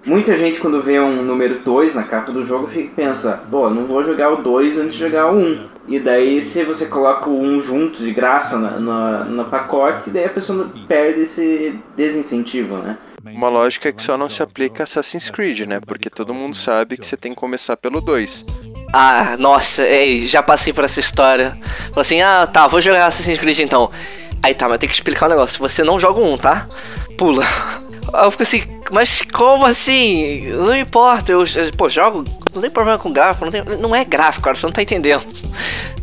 Muita 0.06 0.36
gente 0.36 0.60
quando 0.60 0.82
vê 0.82 0.98
um 1.00 1.22
número 1.22 1.54
2 1.54 1.94
na 1.94 2.02
capa 2.02 2.32
do 2.32 2.44
jogo 2.44 2.66
fica, 2.66 2.92
pensa, 2.94 3.42
pô, 3.50 3.70
não 3.70 3.86
vou 3.86 4.02
jogar 4.02 4.32
o 4.32 4.42
2 4.42 4.78
antes 4.78 4.94
de 4.94 5.00
jogar 5.00 5.32
o 5.32 5.36
1. 5.36 5.38
Um. 5.38 5.58
E 5.88 5.98
daí 5.98 6.42
se 6.42 6.62
você 6.64 6.86
coloca 6.86 7.30
o 7.30 7.40
1 7.40 7.44
um 7.44 7.60
junto 7.60 8.02
de 8.02 8.12
graça 8.12 8.58
na, 8.58 8.78
na, 8.78 9.24
no 9.24 9.44
pacote, 9.44 10.10
daí 10.10 10.26
a 10.26 10.30
pessoa 10.30 10.70
perde 10.86 11.22
esse 11.22 11.78
desincentivo, 11.96 12.76
né? 12.76 12.98
Uma 13.32 13.48
lógica 13.48 13.92
que 13.92 14.02
só 14.02 14.16
não 14.16 14.28
se 14.28 14.42
aplica 14.42 14.82
a 14.82 14.84
Assassin's 14.84 15.30
Creed, 15.30 15.60
né? 15.60 15.80
Porque 15.80 16.10
todo 16.10 16.34
mundo 16.34 16.56
sabe 16.56 16.96
que 16.96 17.06
você 17.06 17.16
tem 17.16 17.32
que 17.32 17.38
começar 17.38 17.76
pelo 17.76 18.00
2. 18.00 18.44
Ah, 18.92 19.36
nossa, 19.38 19.82
ei, 19.86 20.26
já 20.26 20.42
passei 20.42 20.72
por 20.72 20.84
essa 20.84 21.00
história. 21.00 21.56
Falei 21.88 22.00
assim, 22.00 22.20
ah, 22.20 22.46
tá, 22.46 22.66
vou 22.66 22.80
jogar 22.80 23.06
Assassin's 23.06 23.38
Creed 23.38 23.58
então. 23.60 23.90
Aí 24.42 24.54
tá, 24.54 24.68
mas 24.68 24.78
tem 24.78 24.88
que 24.88 24.94
explicar 24.94 25.26
um 25.26 25.30
negócio. 25.30 25.58
Você 25.60 25.82
não 25.82 25.98
joga 25.98 26.20
um, 26.20 26.36
tá? 26.36 26.68
Pula. 27.16 27.44
Aí 28.12 28.24
eu 28.24 28.30
fico 28.30 28.42
assim, 28.42 28.62
mas 28.90 29.20
como 29.32 29.66
assim? 29.66 30.46
Não 30.52 30.78
importa, 30.78 31.32
eu, 31.32 31.44
pô, 31.76 31.88
jogo, 31.88 32.24
não 32.54 32.62
tem 32.62 32.70
problema 32.70 32.98
com 32.98 33.12
gráfico, 33.12 33.44
não, 33.44 33.52
tem, 33.52 33.62
não 33.78 33.94
é 33.94 34.04
gráfico, 34.04 34.44
cara, 34.44 34.56
você 34.56 34.64
não 34.64 34.72
tá 34.72 34.82
entendendo. 34.82 35.24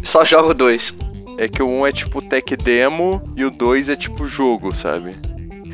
Só 0.03 0.23
jogo 0.23 0.53
dois. 0.53 0.93
É 1.37 1.47
que 1.47 1.61
o 1.61 1.67
1 1.67 1.79
um 1.79 1.87
é 1.87 1.91
tipo 1.91 2.21
tech 2.21 2.55
demo 2.55 3.21
e 3.35 3.43
o 3.43 3.49
2 3.49 3.89
é 3.89 3.95
tipo 3.95 4.27
jogo, 4.27 4.73
sabe? 4.73 5.17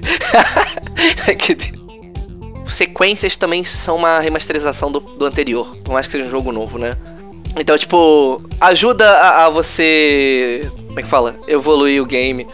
sequências 2.67 3.37
também 3.37 3.63
são 3.63 3.97
uma 3.97 4.19
remasterização 4.19 4.91
do, 4.91 4.99
do 4.99 5.25
anterior, 5.25 5.75
por 5.83 5.93
mais 5.93 6.07
que 6.07 6.13
seja 6.13 6.25
um 6.25 6.29
jogo 6.29 6.51
novo, 6.51 6.77
né? 6.77 6.95
Então, 7.59 7.77
tipo, 7.77 8.41
ajuda 8.61 9.09
a, 9.11 9.45
a 9.45 9.49
você. 9.49 10.69
Como 10.87 10.99
é 10.99 11.03
que 11.03 11.09
fala? 11.09 11.35
Evoluir 11.47 12.01
o 12.01 12.05
game. 12.05 12.47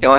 É 0.00 0.08
uma 0.08 0.18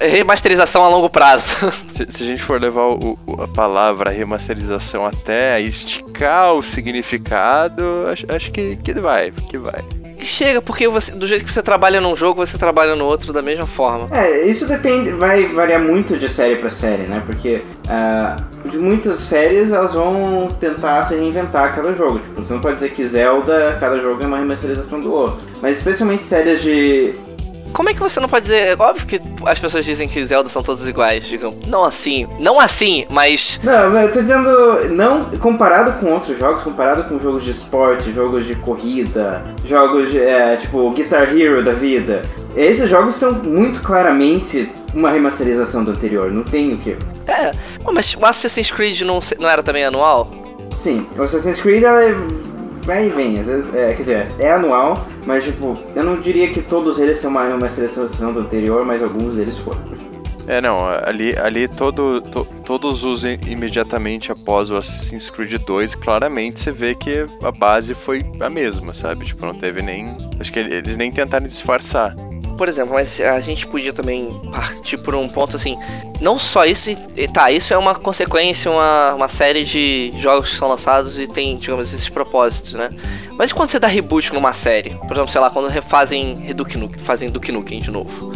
remasterização 0.00 0.82
a 0.82 0.88
longo 0.88 1.10
prazo. 1.10 1.54
Se, 1.94 2.06
se 2.10 2.22
a 2.22 2.26
gente 2.26 2.42
for 2.42 2.60
levar 2.60 2.86
o, 2.88 3.18
a 3.38 3.46
palavra 3.46 4.10
remasterização 4.10 5.06
até 5.06 5.60
esticar 5.60 6.54
o 6.54 6.62
significado, 6.62 8.06
acho, 8.08 8.26
acho 8.32 8.50
que, 8.50 8.76
que 8.76 8.94
vai, 8.94 9.30
que 9.30 9.58
vai 9.58 9.84
chega, 10.24 10.60
porque 10.60 10.88
você, 10.88 11.12
do 11.12 11.26
jeito 11.26 11.44
que 11.44 11.52
você 11.52 11.62
trabalha 11.62 12.00
num 12.00 12.16
jogo, 12.16 12.44
você 12.44 12.58
trabalha 12.58 12.96
no 12.96 13.04
outro 13.04 13.32
da 13.32 13.42
mesma 13.42 13.66
forma. 13.66 14.08
É, 14.10 14.46
isso 14.46 14.66
depende, 14.66 15.10
vai 15.10 15.46
variar 15.46 15.80
muito 15.80 16.16
de 16.16 16.28
série 16.28 16.56
para 16.56 16.70
série, 16.70 17.02
né? 17.02 17.22
Porque 17.24 17.62
uh, 17.86 18.68
de 18.68 18.78
muitas 18.78 19.20
séries 19.20 19.70
elas 19.70 19.94
vão 19.94 20.48
tentar 20.58 21.02
se 21.02 21.14
reinventar 21.14 21.74
cada 21.74 21.92
jogo. 21.94 22.18
Tipo, 22.18 22.42
você 22.42 22.54
não 22.54 22.60
pode 22.60 22.76
dizer 22.76 22.90
que 22.92 23.06
Zelda, 23.06 23.76
cada 23.78 24.00
jogo 24.00 24.22
é 24.22 24.26
uma 24.26 24.38
remasterização 24.38 25.00
do 25.00 25.12
outro. 25.12 25.38
Mas 25.60 25.78
especialmente 25.78 26.26
séries 26.26 26.62
de 26.62 27.14
como 27.74 27.90
é 27.90 27.94
que 27.94 28.00
você 28.00 28.20
não 28.20 28.28
pode 28.28 28.46
dizer. 28.46 28.80
Óbvio 28.80 29.06
que 29.06 29.20
as 29.46 29.58
pessoas 29.58 29.84
dizem 29.84 30.08
que 30.08 30.24
Zelda 30.24 30.48
são 30.48 30.62
todos 30.62 30.86
iguais, 30.86 31.26
digam. 31.26 31.58
Não 31.66 31.84
assim. 31.84 32.26
Não 32.38 32.58
assim, 32.58 33.04
mas. 33.10 33.60
Não, 33.62 34.00
eu 34.00 34.12
tô 34.12 34.22
dizendo. 34.22 34.88
Não 34.90 35.24
comparado 35.38 35.98
com 35.98 36.12
outros 36.12 36.38
jogos, 36.38 36.62
comparado 36.62 37.04
com 37.04 37.18
jogos 37.18 37.44
de 37.44 37.50
esporte, 37.50 38.12
jogos 38.12 38.46
de 38.46 38.54
corrida, 38.54 39.42
jogos 39.64 40.12
de, 40.12 40.20
é, 40.20 40.56
tipo 40.56 40.88
Guitar 40.92 41.36
Hero 41.36 41.62
da 41.62 41.72
vida. 41.72 42.22
Esses 42.56 42.88
jogos 42.88 43.16
são 43.16 43.32
muito 43.32 43.80
claramente 43.82 44.70
uma 44.94 45.10
remasterização 45.10 45.84
do 45.84 45.90
anterior, 45.90 46.30
não 46.30 46.44
tem 46.44 46.72
o 46.72 46.78
que. 46.78 46.96
É, 47.26 47.50
mas 47.92 48.14
o 48.14 48.24
Assassin's 48.24 48.70
Creed 48.70 49.00
não, 49.00 49.18
não 49.40 49.48
era 49.48 49.62
também 49.62 49.84
anual? 49.84 50.30
Sim, 50.76 51.06
o 51.18 51.22
Assassin's 51.22 51.60
Creed 51.60 51.82
ela 51.82 52.02
é 52.02 52.14
vai 52.84 53.06
e 53.06 53.08
vem, 53.08 53.40
às 53.40 53.46
vezes, 53.46 53.74
é, 53.74 53.94
quer 53.94 54.02
dizer, 54.02 54.26
é 54.38 54.52
anual, 54.52 55.06
mas 55.26 55.44
tipo, 55.44 55.76
eu 55.94 56.04
não 56.04 56.20
diria 56.20 56.48
que 56.48 56.60
todos 56.62 56.98
eles 56.98 57.18
são 57.18 57.30
uma, 57.30 57.44
uma 57.54 57.68
seleção 57.68 58.32
do 58.32 58.40
anterior, 58.40 58.84
mas 58.84 59.02
alguns 59.02 59.36
deles 59.36 59.58
foram. 59.58 59.80
É, 60.46 60.60
não, 60.60 60.86
ali, 60.86 61.36
ali 61.38 61.66
todo, 61.66 62.20
to, 62.20 62.46
todos 62.64 63.02
os 63.02 63.24
imediatamente 63.24 64.30
após 64.30 64.70
o 64.70 64.76
Assassin's 64.76 65.30
Creed 65.30 65.54
2, 65.54 65.94
claramente 65.94 66.60
você 66.60 66.70
vê 66.70 66.94
que 66.94 67.26
a 67.42 67.50
base 67.50 67.94
foi 67.94 68.20
a 68.40 68.50
mesma, 68.50 68.92
sabe? 68.92 69.24
Tipo, 69.24 69.46
não 69.46 69.54
teve 69.54 69.80
nem. 69.80 70.16
Acho 70.38 70.52
que 70.52 70.58
eles 70.58 70.96
nem 70.96 71.10
tentaram 71.10 71.46
disfarçar. 71.46 72.14
Por 72.56 72.68
exemplo, 72.68 72.94
mas 72.94 73.20
a 73.20 73.40
gente 73.40 73.66
podia 73.66 73.92
também 73.92 74.40
partir 74.52 74.96
por 74.98 75.14
um 75.14 75.28
ponto 75.28 75.56
assim. 75.56 75.76
Não 76.20 76.38
só 76.38 76.64
isso, 76.64 76.90
e, 76.90 77.28
tá, 77.28 77.50
isso 77.50 77.74
é 77.74 77.78
uma 77.78 77.94
consequência, 77.94 78.70
uma, 78.70 79.14
uma 79.14 79.28
série 79.28 79.64
de 79.64 80.12
jogos 80.18 80.50
que 80.50 80.56
são 80.56 80.68
lançados 80.68 81.18
e 81.18 81.26
tem, 81.26 81.56
digamos, 81.58 81.92
esses 81.92 82.08
propósitos, 82.08 82.74
né? 82.74 82.90
Mas 83.36 83.52
quando 83.52 83.70
você 83.70 83.78
dá 83.78 83.88
reboot 83.88 84.32
numa 84.32 84.52
série? 84.52 84.90
Por 84.90 85.12
exemplo, 85.12 85.28
sei 85.28 85.40
lá, 85.40 85.50
quando 85.50 85.68
refazem 85.68 86.36
Duke 86.54 86.78
Nukem, 86.78 87.02
fazem 87.02 87.30
Duke 87.30 87.50
Nukem 87.50 87.80
de 87.80 87.90
novo. 87.90 88.32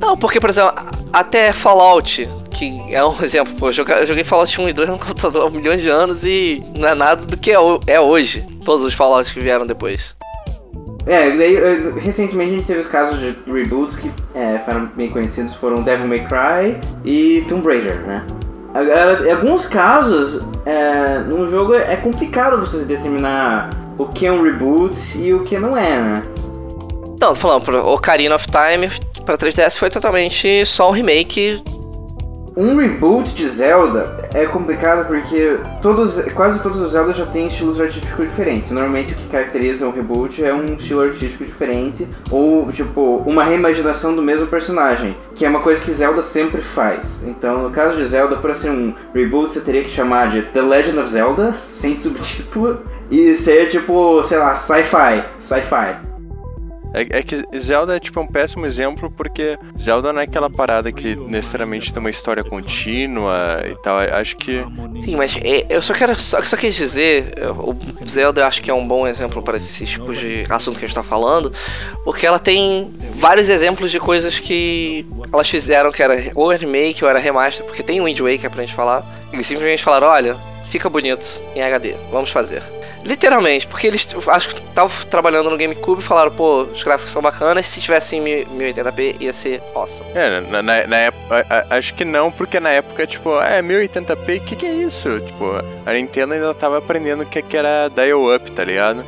Não, 0.00 0.16
porque, 0.16 0.40
por 0.40 0.50
exemplo, 0.50 0.74
até 1.12 1.52
Fallout, 1.52 2.28
que 2.50 2.82
é 2.92 3.04
um 3.04 3.14
exemplo, 3.22 3.54
pô, 3.54 3.68
eu 3.68 3.72
joguei, 3.72 4.24
Fallout 4.24 4.60
1 4.60 4.68
e 4.68 4.72
2 4.72 4.88
no 4.88 4.98
computador 5.00 5.46
há 5.46 5.50
milhões 5.50 5.80
de 5.80 5.88
anos 5.88 6.24
e 6.24 6.62
não 6.74 6.88
é 6.88 6.94
nada 6.94 7.24
do 7.24 7.36
que 7.36 7.52
é, 7.52 7.56
é 7.86 8.00
hoje. 8.00 8.44
Todos 8.64 8.84
os 8.84 8.94
Fallouts 8.94 9.32
que 9.32 9.40
vieram 9.40 9.66
depois. 9.66 10.16
É, 11.06 11.30
daí, 11.30 11.56
recentemente 11.98 12.50
a 12.50 12.56
gente 12.56 12.66
teve 12.66 12.80
os 12.80 12.88
casos 12.88 13.20
de 13.20 13.36
reboots 13.46 13.96
que 13.96 14.10
é, 14.34 14.58
foram 14.64 14.86
bem 14.86 15.10
conhecidos, 15.10 15.54
foram 15.54 15.82
Devil 15.82 16.06
May 16.06 16.26
Cry 16.26 16.80
e 17.04 17.44
Tomb 17.48 17.66
Raider, 17.66 18.00
né? 18.06 18.24
Agora, 18.72 19.28
em 19.28 19.30
alguns 19.30 19.66
casos, 19.66 20.42
é, 20.64 21.18
num 21.18 21.48
jogo 21.48 21.74
é 21.74 21.94
complicado 21.96 22.58
você 22.58 22.84
determinar 22.84 23.70
o 23.98 24.06
que 24.06 24.26
é 24.26 24.32
um 24.32 24.42
reboot 24.42 24.96
e 25.18 25.32
o 25.32 25.44
que 25.44 25.58
não 25.58 25.76
é, 25.76 25.90
né? 26.00 26.22
Não, 27.20 27.28
tô 27.28 27.34
falando, 27.34 27.86
Ocarina 27.86 28.34
of 28.34 28.46
Time 28.46 28.90
pra 29.24 29.38
3DS 29.38 29.78
foi 29.78 29.90
totalmente 29.90 30.64
só 30.64 30.88
um 30.88 30.92
remake. 30.92 31.62
Um 32.56 32.76
reboot 32.76 33.34
de 33.34 33.48
Zelda 33.48 34.23
é 34.34 34.44
complicado 34.46 35.06
porque 35.06 35.56
todos, 35.80 36.20
quase 36.32 36.60
todos 36.62 36.80
os 36.80 36.90
Zeldas 36.90 37.16
já 37.16 37.24
têm 37.24 37.46
estilos 37.46 37.80
artísticos 37.80 38.28
diferentes. 38.28 38.72
Normalmente 38.72 39.14
o 39.14 39.16
que 39.16 39.28
caracteriza 39.28 39.86
um 39.86 39.92
reboot 39.92 40.44
é 40.44 40.52
um 40.52 40.74
estilo 40.74 41.02
artístico 41.02 41.44
diferente 41.44 42.06
ou, 42.30 42.70
tipo, 42.72 43.18
uma 43.24 43.44
reimaginação 43.44 44.14
do 44.14 44.20
mesmo 44.20 44.48
personagem, 44.48 45.16
que 45.34 45.46
é 45.46 45.48
uma 45.48 45.60
coisa 45.60 45.82
que 45.82 45.92
Zelda 45.92 46.20
sempre 46.20 46.60
faz. 46.60 47.24
Então, 47.26 47.62
no 47.62 47.70
caso 47.70 47.96
de 47.96 48.06
Zelda, 48.06 48.36
para 48.36 48.54
ser 48.54 48.70
um 48.70 48.92
reboot, 49.14 49.52
você 49.52 49.60
teria 49.60 49.84
que 49.84 49.90
chamar 49.90 50.28
de 50.28 50.42
The 50.42 50.60
Legend 50.60 50.98
of 50.98 51.10
Zelda, 51.10 51.54
sem 51.70 51.96
subtítulo, 51.96 52.80
e 53.10 53.36
ser, 53.36 53.68
tipo, 53.68 54.22
sei 54.24 54.38
lá, 54.38 54.56
sci-fi. 54.56 55.24
Sci-fi. 55.38 56.13
É, 56.94 57.18
é 57.18 57.22
que 57.22 57.42
Zelda 57.58 57.96
é 57.96 58.00
tipo 58.00 58.20
um 58.20 58.26
péssimo 58.26 58.64
exemplo 58.64 59.10
porque 59.10 59.58
Zelda 59.76 60.12
não 60.12 60.20
é 60.20 60.24
aquela 60.24 60.48
parada 60.48 60.92
que 60.92 61.16
necessariamente 61.16 61.92
tem 61.92 62.00
uma 62.00 62.08
história 62.08 62.44
contínua 62.44 63.62
e 63.68 63.74
tal. 63.82 63.98
Acho 63.98 64.36
que 64.36 64.64
Sim, 65.02 65.16
mas 65.16 65.36
é, 65.42 65.66
eu 65.68 65.82
só 65.82 65.92
quero. 65.92 66.14
Só, 66.14 66.40
só 66.40 66.56
quis 66.56 66.74
dizer, 66.74 67.34
é, 67.36 67.48
o 67.48 67.76
Zelda 68.08 68.42
eu 68.42 68.46
acho 68.46 68.62
que 68.62 68.70
é 68.70 68.74
um 68.74 68.86
bom 68.86 69.06
exemplo 69.06 69.42
para 69.42 69.56
esse 69.56 69.84
tipo 69.84 70.14
de 70.14 70.44
assunto 70.48 70.78
que 70.78 70.84
a 70.84 70.88
gente 70.88 70.94
tá 70.94 71.02
falando, 71.02 71.52
porque 72.04 72.24
ela 72.26 72.38
tem 72.38 72.94
vários 73.16 73.48
exemplos 73.48 73.90
de 73.90 73.98
coisas 73.98 74.38
que 74.38 75.04
elas 75.32 75.50
fizeram 75.50 75.90
que 75.90 76.02
era 76.02 76.14
ou 76.36 76.48
remake 76.48 77.02
ou 77.02 77.10
era 77.10 77.18
remaster, 77.18 77.66
porque 77.66 77.82
tem 77.82 78.00
Wind 78.00 78.20
Waker 78.20 78.50
pra 78.50 78.62
gente 78.62 78.74
falar. 78.74 79.04
Eles 79.32 79.46
simplesmente 79.46 79.82
falaram, 79.82 80.08
olha, 80.08 80.36
fica 80.68 80.88
bonito 80.88 81.24
em 81.54 81.62
HD, 81.62 81.94
vamos 82.10 82.30
fazer. 82.30 82.62
Literalmente, 83.04 83.66
porque 83.66 83.86
eles 83.86 84.08
acho 84.28 84.48
que 84.54 84.62
estavam 84.62 84.90
trabalhando 85.10 85.50
no 85.50 85.58
GameCube 85.58 86.00
e 86.00 86.04
falaram, 86.04 86.30
pô, 86.30 86.62
os 86.62 86.82
gráficos 86.82 87.12
são 87.12 87.20
bacanas, 87.20 87.66
se 87.66 87.78
tivesse 87.78 88.16
em 88.16 88.24
1080p 88.24 89.16
ia 89.20 89.30
ser 89.32 89.60
awesome. 89.74 90.08
É, 90.14 90.40
na, 90.40 90.62
na, 90.62 90.86
na 90.86 90.96
época, 90.96 91.46
a- 91.50 91.58
a- 91.74 91.76
acho 91.76 91.92
que 91.92 92.02
não, 92.04 92.30
porque 92.32 92.58
na 92.58 92.70
época, 92.70 93.06
tipo, 93.06 93.38
é 93.42 93.60
1080p, 93.60 94.38
o 94.38 94.44
que, 94.44 94.56
que 94.56 94.64
é 94.64 94.72
isso? 94.72 95.20
Tipo, 95.20 95.52
a 95.84 95.92
Nintendo 95.92 96.32
ainda 96.32 96.54
tava 96.54 96.78
aprendendo 96.78 97.24
o 97.24 97.26
que, 97.26 97.42
que 97.42 97.56
era 97.58 97.88
dial-up, 97.94 98.50
tá 98.52 98.64
ligado? 98.64 99.04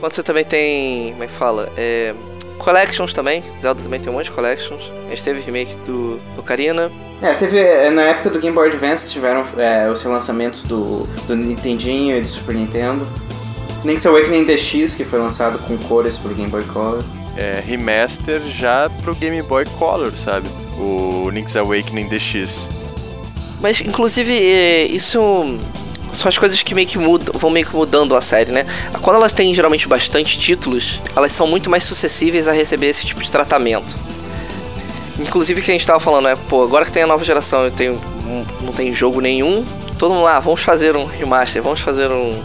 Quando 0.00 0.12
você 0.12 0.22
também 0.24 0.44
tem. 0.44 1.12
Como 1.12 1.22
é 1.22 1.26
que 1.28 1.32
fala? 1.32 1.72
É, 1.76 2.12
collections 2.58 3.14
também. 3.14 3.42
Zelda 3.52 3.82
também 3.82 4.00
tem 4.00 4.12
um 4.12 4.16
monte 4.16 4.26
de 4.26 4.32
collections. 4.32 4.90
A 5.06 5.10
gente 5.10 5.22
teve 5.22 5.40
remake 5.40 5.76
do 5.86 6.16
do 6.34 6.40
Ocarina. 6.40 6.90
É, 7.22 7.34
teve. 7.34 7.58
é, 7.58 7.90
Na 7.90 8.02
época 8.02 8.30
do 8.30 8.38
Game 8.38 8.54
Boy 8.54 8.68
Advance 8.68 9.10
tiveram 9.10 9.44
é, 9.56 9.88
os 9.90 10.02
relançamentos 10.02 10.62
do, 10.62 11.06
do 11.26 11.34
Nintendinho 11.34 12.16
e 12.16 12.20
do 12.20 12.28
Super 12.28 12.54
Nintendo. 12.54 13.06
Link's 13.84 14.04
Awakening 14.06 14.44
DX, 14.44 14.94
que 14.94 15.04
foi 15.04 15.18
lançado 15.18 15.58
com 15.60 15.76
cores 15.78 16.18
pro 16.18 16.34
Game 16.34 16.50
Boy 16.50 16.64
Color. 16.64 17.04
É, 17.36 17.62
remaster 17.64 18.40
já 18.40 18.90
pro 19.02 19.14
Game 19.14 19.40
Boy 19.42 19.64
Color, 19.78 20.12
sabe? 20.16 20.48
O 20.78 21.30
Link's 21.30 21.56
Awakening 21.56 22.08
DX. 22.08 22.68
Mas, 23.60 23.80
inclusive, 23.80 24.32
é, 24.36 24.84
isso 24.86 25.18
são 26.12 26.28
as 26.28 26.36
coisas 26.38 26.62
que 26.62 26.74
meio 26.74 26.86
que 26.86 26.98
mudam, 26.98 27.32
vão 27.38 27.50
meio 27.50 27.66
que 27.66 27.74
mudando 27.74 28.14
a 28.16 28.20
série, 28.20 28.50
né? 28.52 28.66
Quando 29.02 29.16
elas 29.16 29.32
têm 29.32 29.54
geralmente 29.54 29.86
bastante 29.88 30.38
títulos, 30.38 31.00
elas 31.14 31.32
são 31.32 31.46
muito 31.46 31.70
mais 31.70 31.84
suscetíveis 31.84 32.48
a 32.48 32.52
receber 32.52 32.88
esse 32.88 33.04
tipo 33.04 33.22
de 33.22 33.30
tratamento. 33.30 33.96
Inclusive, 35.18 35.62
que 35.62 35.70
a 35.70 35.74
gente 35.74 35.86
tava 35.86 35.98
falando 36.00 36.28
é, 36.28 36.36
pô, 36.36 36.62
agora 36.62 36.84
que 36.84 36.92
tem 36.92 37.02
a 37.02 37.06
nova 37.06 37.24
geração 37.24 37.66
e 37.66 37.70
tem, 37.70 37.98
não 38.60 38.72
tem 38.72 38.94
jogo 38.94 39.20
nenhum, 39.20 39.64
todo 39.98 40.12
mundo 40.12 40.24
lá, 40.24 40.38
vamos 40.40 40.60
fazer 40.62 40.94
um 40.96 41.04
remaster, 41.06 41.62
vamos 41.62 41.80
fazer 41.80 42.10
um 42.10 42.38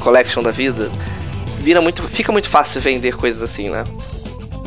collection 0.00 0.42
da 0.42 0.50
vida. 0.50 0.90
Vira 1.60 1.80
muito, 1.80 2.02
fica 2.02 2.30
muito 2.32 2.48
fácil 2.48 2.80
vender 2.80 3.16
coisas 3.16 3.42
assim, 3.42 3.70
né? 3.70 3.84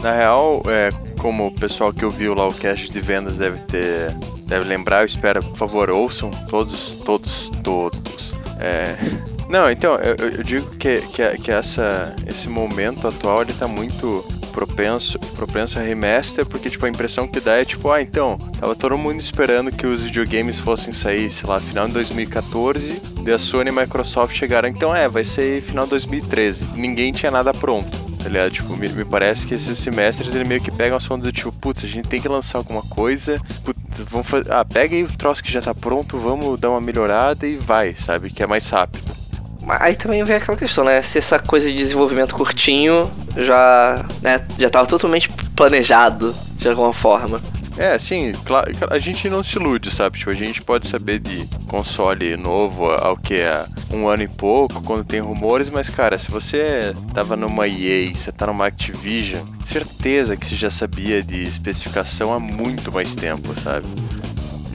Na 0.01 0.11
real, 0.11 0.61
é, 0.67 0.89
como 1.19 1.47
o 1.47 1.51
pessoal 1.51 1.93
que 1.93 2.03
ouviu 2.03 2.33
lá 2.33 2.47
o 2.47 2.53
cast 2.53 2.89
de 2.91 2.99
vendas 2.99 3.37
deve 3.37 3.59
ter. 3.61 4.11
deve 4.47 4.67
lembrar, 4.67 5.01
eu 5.01 5.05
espero, 5.05 5.39
por 5.43 5.57
favor, 5.57 5.89
ouçam 5.89 6.29
todos, 6.49 7.01
todos, 7.05 7.49
todos. 7.63 8.33
É, 8.59 8.95
Não, 9.49 9.69
então, 9.69 9.93
eu- 9.95 10.29
eu 10.29 10.43
digo 10.43 10.65
que, 10.77 11.01
que, 11.01 11.37
que 11.37 11.51
essa, 11.51 12.15
esse 12.25 12.49
momento 12.49 13.07
atual 13.07 13.41
ele 13.43 13.53
tá 13.53 13.67
muito 13.67 14.25
propenso, 14.53 15.19
propenso 15.35 15.79
a 15.79 15.81
remaster, 15.81 16.45
porque 16.45 16.69
tipo, 16.69 16.85
a 16.85 16.89
impressão 16.89 17.27
que 17.27 17.39
dá 17.39 17.55
é 17.55 17.65
tipo, 17.65 17.91
ah, 17.91 18.01
então, 18.01 18.37
tava 18.59 18.75
todo 18.75 18.97
mundo 18.97 19.19
esperando 19.19 19.71
que 19.71 19.85
os 19.85 20.03
videogames 20.03 20.59
fossem 20.59 20.93
sair, 20.93 21.31
sei 21.31 21.49
lá, 21.49 21.59
final 21.59 21.87
de 21.87 21.93
2014, 21.93 23.01
e 23.25 23.31
a 23.31 23.39
Sony 23.39 23.71
e 23.71 23.77
a 23.77 23.81
Microsoft 23.81 24.35
chegaram, 24.35 24.69
então 24.69 24.95
é, 24.95 25.09
vai 25.09 25.23
ser 25.23 25.61
final 25.63 25.85
de 25.85 25.91
2013. 25.91 26.79
Ninguém 26.79 27.11
tinha 27.11 27.31
nada 27.31 27.51
pronto. 27.51 28.03
Tá 28.21 28.29
ligado? 28.29 28.51
Tipo, 28.51 28.77
me, 28.77 28.87
me 28.87 29.03
parece 29.03 29.45
que 29.45 29.53
esses 29.53 29.77
semestres 29.77 30.33
ele 30.33 30.45
meio 30.45 30.61
que 30.61 30.71
pegam 30.71 30.95
as 30.95 31.05
fontes 31.05 31.25
do 31.25 31.31
tipo, 31.31 31.51
putz, 31.51 31.83
a 31.83 31.87
gente 31.87 32.07
tem 32.07 32.21
que 32.21 32.27
lançar 32.29 32.57
alguma 32.57 32.81
coisa, 32.83 33.37
putz, 33.65 33.81
vamos 34.09 34.27
fazer. 34.27 34.49
Ah, 34.49 34.63
pega 34.63 34.95
aí 34.95 35.03
o 35.03 35.11
troço 35.11 35.43
que 35.43 35.51
já 35.51 35.61
tá 35.61 35.75
pronto, 35.75 36.17
vamos 36.17 36.57
dar 36.57 36.69
uma 36.69 36.79
melhorada 36.79 37.45
e 37.45 37.57
vai, 37.57 37.93
sabe? 37.95 38.29
Que 38.29 38.41
é 38.41 38.47
mais 38.47 38.69
rápido. 38.69 39.22
Aí 39.67 39.95
também 39.95 40.23
vem 40.23 40.35
aquela 40.35 40.57
questão, 40.57 40.83
né? 40.83 41.01
Se 41.01 41.17
essa 41.17 41.39
coisa 41.39 41.71
de 41.71 41.77
desenvolvimento 41.77 42.35
curtinho 42.35 43.09
já, 43.37 44.05
né, 44.21 44.45
já 44.57 44.69
tava 44.69 44.87
totalmente 44.87 45.29
planejado 45.55 46.35
de 46.57 46.67
alguma 46.67 46.93
forma. 46.93 47.41
É, 47.77 47.93
assim, 47.93 48.33
claro, 48.45 48.71
a 48.91 48.99
gente 48.99 49.27
não 49.29 49.43
se 49.43 49.57
ilude, 49.57 49.89
sabe? 49.89 50.19
Tipo, 50.19 50.29
a 50.29 50.33
gente 50.33 50.61
pode 50.61 50.87
saber 50.87 51.19
de 51.19 51.47
console 51.67 52.37
novo 52.37 52.91
ao 52.91 53.17
que 53.17 53.35
é 53.35 53.65
um 53.91 54.07
ano 54.07 54.23
e 54.23 54.27
pouco, 54.27 54.81
quando 54.83 55.03
tem 55.03 55.19
rumores, 55.19 55.69
mas, 55.69 55.89
cara, 55.89 56.17
se 56.17 56.29
você 56.29 56.93
tava 57.13 57.35
numa 57.35 57.67
EA, 57.67 58.13
você 58.13 58.31
tá 58.31 58.45
numa 58.45 58.67
Activision, 58.67 59.43
certeza 59.65 60.37
que 60.37 60.45
você 60.45 60.55
já 60.55 60.69
sabia 60.69 61.23
de 61.23 61.43
especificação 61.43 62.31
há 62.31 62.39
muito 62.39 62.91
mais 62.91 63.15
tempo, 63.15 63.59
sabe? 63.61 63.87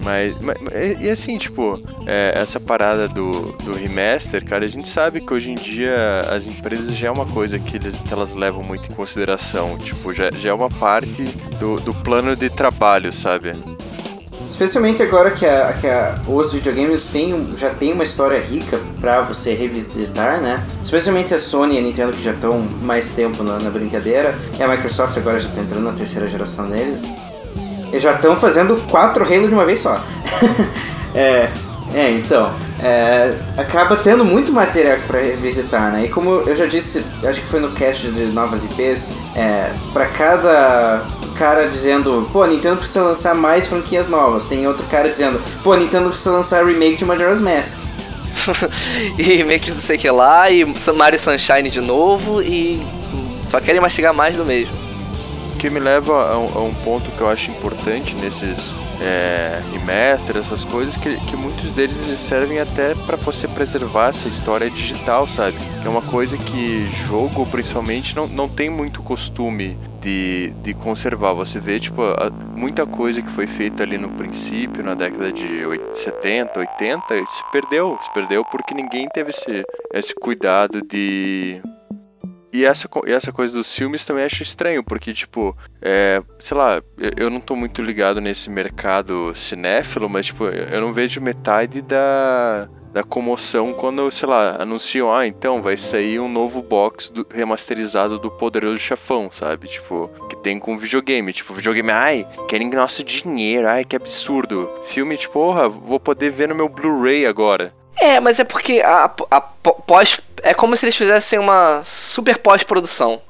Mas, 0.08 0.40
mas- 0.40 0.56
e, 1.00 1.10
assim, 1.10 1.36
tipo, 1.36 1.78
é, 2.06 2.32
essa 2.34 2.58
parada 2.58 3.06
do, 3.06 3.30
do 3.62 3.74
remaster, 3.74 4.42
cara, 4.42 4.64
a 4.64 4.68
gente 4.68 4.88
sabe 4.88 5.20
que 5.20 5.34
hoje 5.34 5.50
em 5.50 5.54
dia 5.54 6.20
as 6.32 6.46
empresas 6.46 6.96
já 6.96 7.08
é 7.08 7.10
uma 7.10 7.26
coisa 7.26 7.58
que, 7.58 7.76
eles, 7.76 7.94
que 7.94 8.10
elas 8.10 8.32
levam 8.32 8.62
muito 8.62 8.90
em 8.90 8.94
consideração. 8.94 9.76
Tipo, 9.76 10.14
já, 10.14 10.30
já 10.40 10.48
é 10.48 10.52
uma 10.54 10.70
parte 10.70 11.24
do, 11.60 11.76
do 11.80 11.92
plano 11.92 12.34
de 12.34 12.48
trabalho, 12.48 13.12
sabe? 13.12 13.52
Especialmente 14.48 15.02
agora 15.02 15.30
que, 15.30 15.44
a, 15.44 15.74
que 15.74 15.86
a- 15.86 16.18
os 16.26 16.54
videogames 16.54 17.14
um- 17.14 17.54
já 17.54 17.68
tem 17.68 17.92
uma 17.92 18.02
história 18.02 18.40
rica 18.40 18.80
pra 18.98 19.20
você 19.20 19.52
revisitar, 19.52 20.40
né? 20.40 20.66
Especialmente 20.82 21.34
a 21.34 21.38
Sony 21.38 21.74
e 21.74 21.78
a 21.78 21.82
Nintendo 21.82 22.12
que 22.12 22.22
já 22.22 22.32
estão 22.32 22.58
mais 22.80 23.10
tempo 23.10 23.42
na, 23.42 23.58
na 23.58 23.68
brincadeira. 23.68 24.34
E 24.58 24.62
a 24.62 24.66
Microsoft 24.68 25.18
agora 25.18 25.38
já 25.38 25.50
tá 25.50 25.60
entrando 25.60 25.84
na 25.84 25.92
terceira 25.92 26.26
geração 26.26 26.68
deles. 26.70 27.02
Eles 27.88 28.02
já 28.02 28.14
estão 28.14 28.36
fazendo 28.36 28.76
quatro 28.88 29.24
Halo 29.24 29.48
de 29.48 29.54
uma 29.54 29.64
vez 29.64 29.80
só. 29.80 30.00
é, 31.14 31.48
é, 31.94 32.10
então. 32.10 32.52
é, 32.82 33.34
acaba 33.56 33.96
tendo 33.96 34.24
muito 34.24 34.52
material 34.52 34.98
pra 35.06 35.20
revisitar, 35.20 35.92
né? 35.92 36.04
E 36.04 36.08
como 36.08 36.42
eu 36.46 36.54
já 36.54 36.66
disse, 36.66 37.04
acho 37.24 37.40
que 37.40 37.46
foi 37.46 37.60
no 37.60 37.70
cast 37.72 38.06
de 38.08 38.26
novas 38.26 38.64
IPs, 38.64 39.10
é, 39.34 39.72
para 39.92 40.06
cada 40.06 41.02
cara 41.36 41.68
dizendo, 41.68 42.28
pô, 42.32 42.44
Nintendo 42.44 42.76
precisa 42.76 43.02
lançar 43.02 43.34
mais 43.34 43.66
franquias 43.66 44.08
novas. 44.08 44.44
Tem 44.44 44.66
outro 44.66 44.84
cara 44.86 45.08
dizendo, 45.08 45.40
pô, 45.62 45.74
Nintendo 45.74 46.08
precisa 46.08 46.32
lançar 46.32 46.66
remake 46.66 46.96
de 46.96 47.04
Majora's 47.04 47.40
Mask. 47.40 47.78
e 49.18 49.58
que 49.58 49.70
não 49.70 49.78
sei 49.78 49.96
o 49.96 49.98
que 49.98 50.10
lá, 50.10 50.50
e 50.50 50.64
Mario 50.94 51.18
Sunshine 51.18 51.70
de 51.70 51.80
novo, 51.80 52.42
e 52.42 52.84
só 53.46 53.60
querem 53.60 53.80
mastigar 53.80 54.12
mais 54.14 54.36
do 54.36 54.44
mesmo. 54.44 54.87
Que 55.58 55.68
me 55.70 55.80
leva 55.80 56.32
a 56.32 56.38
um, 56.38 56.58
a 56.58 56.62
um 56.62 56.74
ponto 56.84 57.10
que 57.10 57.20
eu 57.20 57.28
acho 57.28 57.50
importante 57.50 58.14
nesses 58.16 58.72
é, 59.00 59.60
essas 60.38 60.64
coisas, 60.64 60.96
que, 60.96 61.16
que 61.26 61.36
muitos 61.36 61.70
deles 61.72 61.96
eles 62.00 62.20
servem 62.20 62.58
até 62.60 62.94
para 62.94 63.16
você 63.16 63.46
preservar 63.48 64.08
essa 64.08 64.28
história 64.28 64.68
digital, 64.70 65.26
sabe? 65.26 65.56
É 65.84 65.88
uma 65.88 66.02
coisa 66.02 66.36
que 66.36 66.86
jogo, 67.06 67.46
principalmente, 67.46 68.14
não, 68.14 68.26
não 68.26 68.48
tem 68.48 68.70
muito 68.70 69.02
costume 69.02 69.76
de, 70.00 70.50
de 70.62 70.74
conservar. 70.74 71.32
Você 71.34 71.58
vê, 71.58 71.78
tipo, 71.80 72.02
a- 72.02 72.30
muita 72.54 72.86
coisa 72.86 73.22
que 73.22 73.30
foi 73.30 73.46
feita 73.46 73.82
ali 73.82 73.98
no 73.98 74.08
princípio, 74.10 74.82
na 74.84 74.94
década 74.94 75.32
de 75.32 75.64
oit- 75.66 75.82
70, 75.96 76.58
80, 76.58 77.02
se 77.30 77.50
perdeu. 77.52 77.98
Se 78.02 78.12
perdeu 78.12 78.44
porque 78.44 78.74
ninguém 78.74 79.08
teve 79.08 79.30
esse, 79.30 79.64
esse 79.92 80.14
cuidado 80.14 80.80
de 80.82 81.60
E 82.52 82.64
essa, 82.64 82.88
e 83.06 83.12
essa 83.12 83.30
coisa 83.30 83.52
dos 83.52 83.74
filmes 83.74 84.04
também 84.04 84.24
acho 84.24 84.42
estranho, 84.42 84.82
porque, 84.82 85.12
tipo, 85.12 85.56
é, 85.82 86.22
sei 86.38 86.56
lá, 86.56 86.82
eu, 86.98 87.10
eu 87.24 87.30
não 87.30 87.40
tô 87.40 87.54
muito 87.54 87.82
ligado 87.82 88.20
nesse 88.22 88.48
mercado 88.48 89.34
cinéfilo, 89.34 90.08
mas, 90.08 90.26
tipo, 90.26 90.44
eu 90.46 90.80
não 90.80 90.92
vejo 90.94 91.20
metade 91.20 91.82
da, 91.82 92.66
da 92.90 93.04
comoção 93.04 93.74
quando, 93.74 94.10
sei 94.10 94.26
lá, 94.26 94.56
anunciam, 94.62 95.12
ah, 95.14 95.26
então 95.26 95.60
vai 95.60 95.76
sair 95.76 96.18
um 96.20 96.28
novo 96.28 96.62
box 96.62 97.10
do- 97.12 97.26
remasterizado 97.30 98.18
do 98.18 98.30
Poderoso 98.30 98.78
Chefão, 98.78 99.30
sabe? 99.30 99.68
Tipo, 99.68 100.10
que 100.30 100.36
tem 100.36 100.58
com 100.58 100.78
videogame. 100.78 101.34
Tipo, 101.34 101.52
videogame, 101.52 101.90
ai, 101.90 102.26
querem 102.48 102.70
nosso 102.70 103.04
dinheiro, 103.04 103.68
ai, 103.68 103.84
que 103.84 103.94
absurdo. 103.94 104.70
Filme, 104.86 105.18
tipo, 105.18 105.34
porra, 105.34 105.68
vou 105.68 106.00
poder 106.00 106.30
ver 106.30 106.48
no 106.48 106.54
meu 106.54 106.68
Blu-ray 106.68 107.26
agora. 107.26 107.74
É, 108.00 108.20
mas 108.20 108.38
é 108.38 108.44
porque 108.44 108.80
a, 108.80 109.10
a 109.30 109.40
pós. 109.40 110.20
É 110.42 110.54
como 110.54 110.76
se 110.76 110.84
eles 110.84 110.96
fizessem 110.96 111.38
uma 111.38 111.82
super 111.84 112.38
pós-produção. 112.38 113.20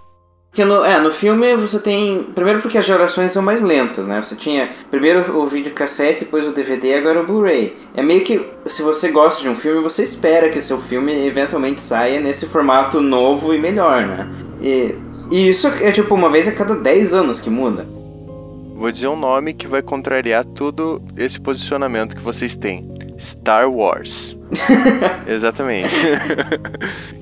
Porque 0.50 0.64
no, 0.64 0.84
é, 0.84 0.98
no 1.00 1.10
filme 1.10 1.54
você 1.56 1.78
tem. 1.78 2.24
Primeiro 2.34 2.60
porque 2.60 2.78
as 2.78 2.84
gerações 2.84 3.32
são 3.32 3.42
mais 3.42 3.60
lentas, 3.60 4.06
né? 4.06 4.20
Você 4.20 4.34
tinha 4.34 4.70
primeiro 4.90 5.38
o 5.38 5.46
videocassete, 5.46 6.20
depois 6.20 6.46
o 6.46 6.52
DVD, 6.52 6.94
agora 6.94 7.20
o 7.20 7.26
Blu-ray. 7.26 7.76
É 7.94 8.02
meio 8.02 8.24
que 8.24 8.44
se 8.66 8.82
você 8.82 9.08
gosta 9.10 9.42
de 9.42 9.48
um 9.48 9.54
filme, 9.54 9.82
você 9.82 10.02
espera 10.02 10.48
que 10.48 10.60
seu 10.62 10.78
filme 10.78 11.26
eventualmente 11.26 11.80
saia 11.80 12.18
nesse 12.18 12.46
formato 12.46 13.00
novo 13.00 13.54
e 13.54 13.58
melhor, 13.58 14.06
né? 14.06 14.28
E, 14.60 14.94
e 15.30 15.48
isso 15.48 15.68
é 15.68 15.92
tipo 15.92 16.14
uma 16.14 16.30
vez 16.30 16.48
a 16.48 16.52
cada 16.52 16.74
10 16.74 17.14
anos 17.14 17.40
que 17.40 17.50
muda. 17.50 17.86
Vou 18.74 18.90
dizer 18.90 19.08
um 19.08 19.16
nome 19.16 19.54
que 19.54 19.66
vai 19.66 19.82
contrariar 19.82 20.44
todo 20.44 21.02
esse 21.16 21.38
posicionamento 21.40 22.16
que 22.16 22.22
vocês 22.22 22.56
têm. 22.56 22.88
Star 23.18 23.70
Wars. 23.70 24.37
Exatamente. 25.26 25.94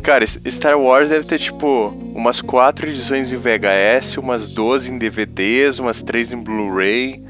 Cara, 0.02 0.24
Star 0.26 0.78
Wars 0.78 1.08
deve 1.08 1.26
ter 1.26 1.38
tipo 1.38 1.88
umas 2.14 2.40
quatro 2.40 2.86
edições 2.88 3.32
em 3.32 3.36
VHS, 3.36 4.18
umas 4.18 4.46
12 4.52 4.90
em 4.90 4.98
DVDs, 4.98 5.78
umas 5.78 6.02
três 6.02 6.32
em 6.32 6.36
Blu-ray. 6.42 7.22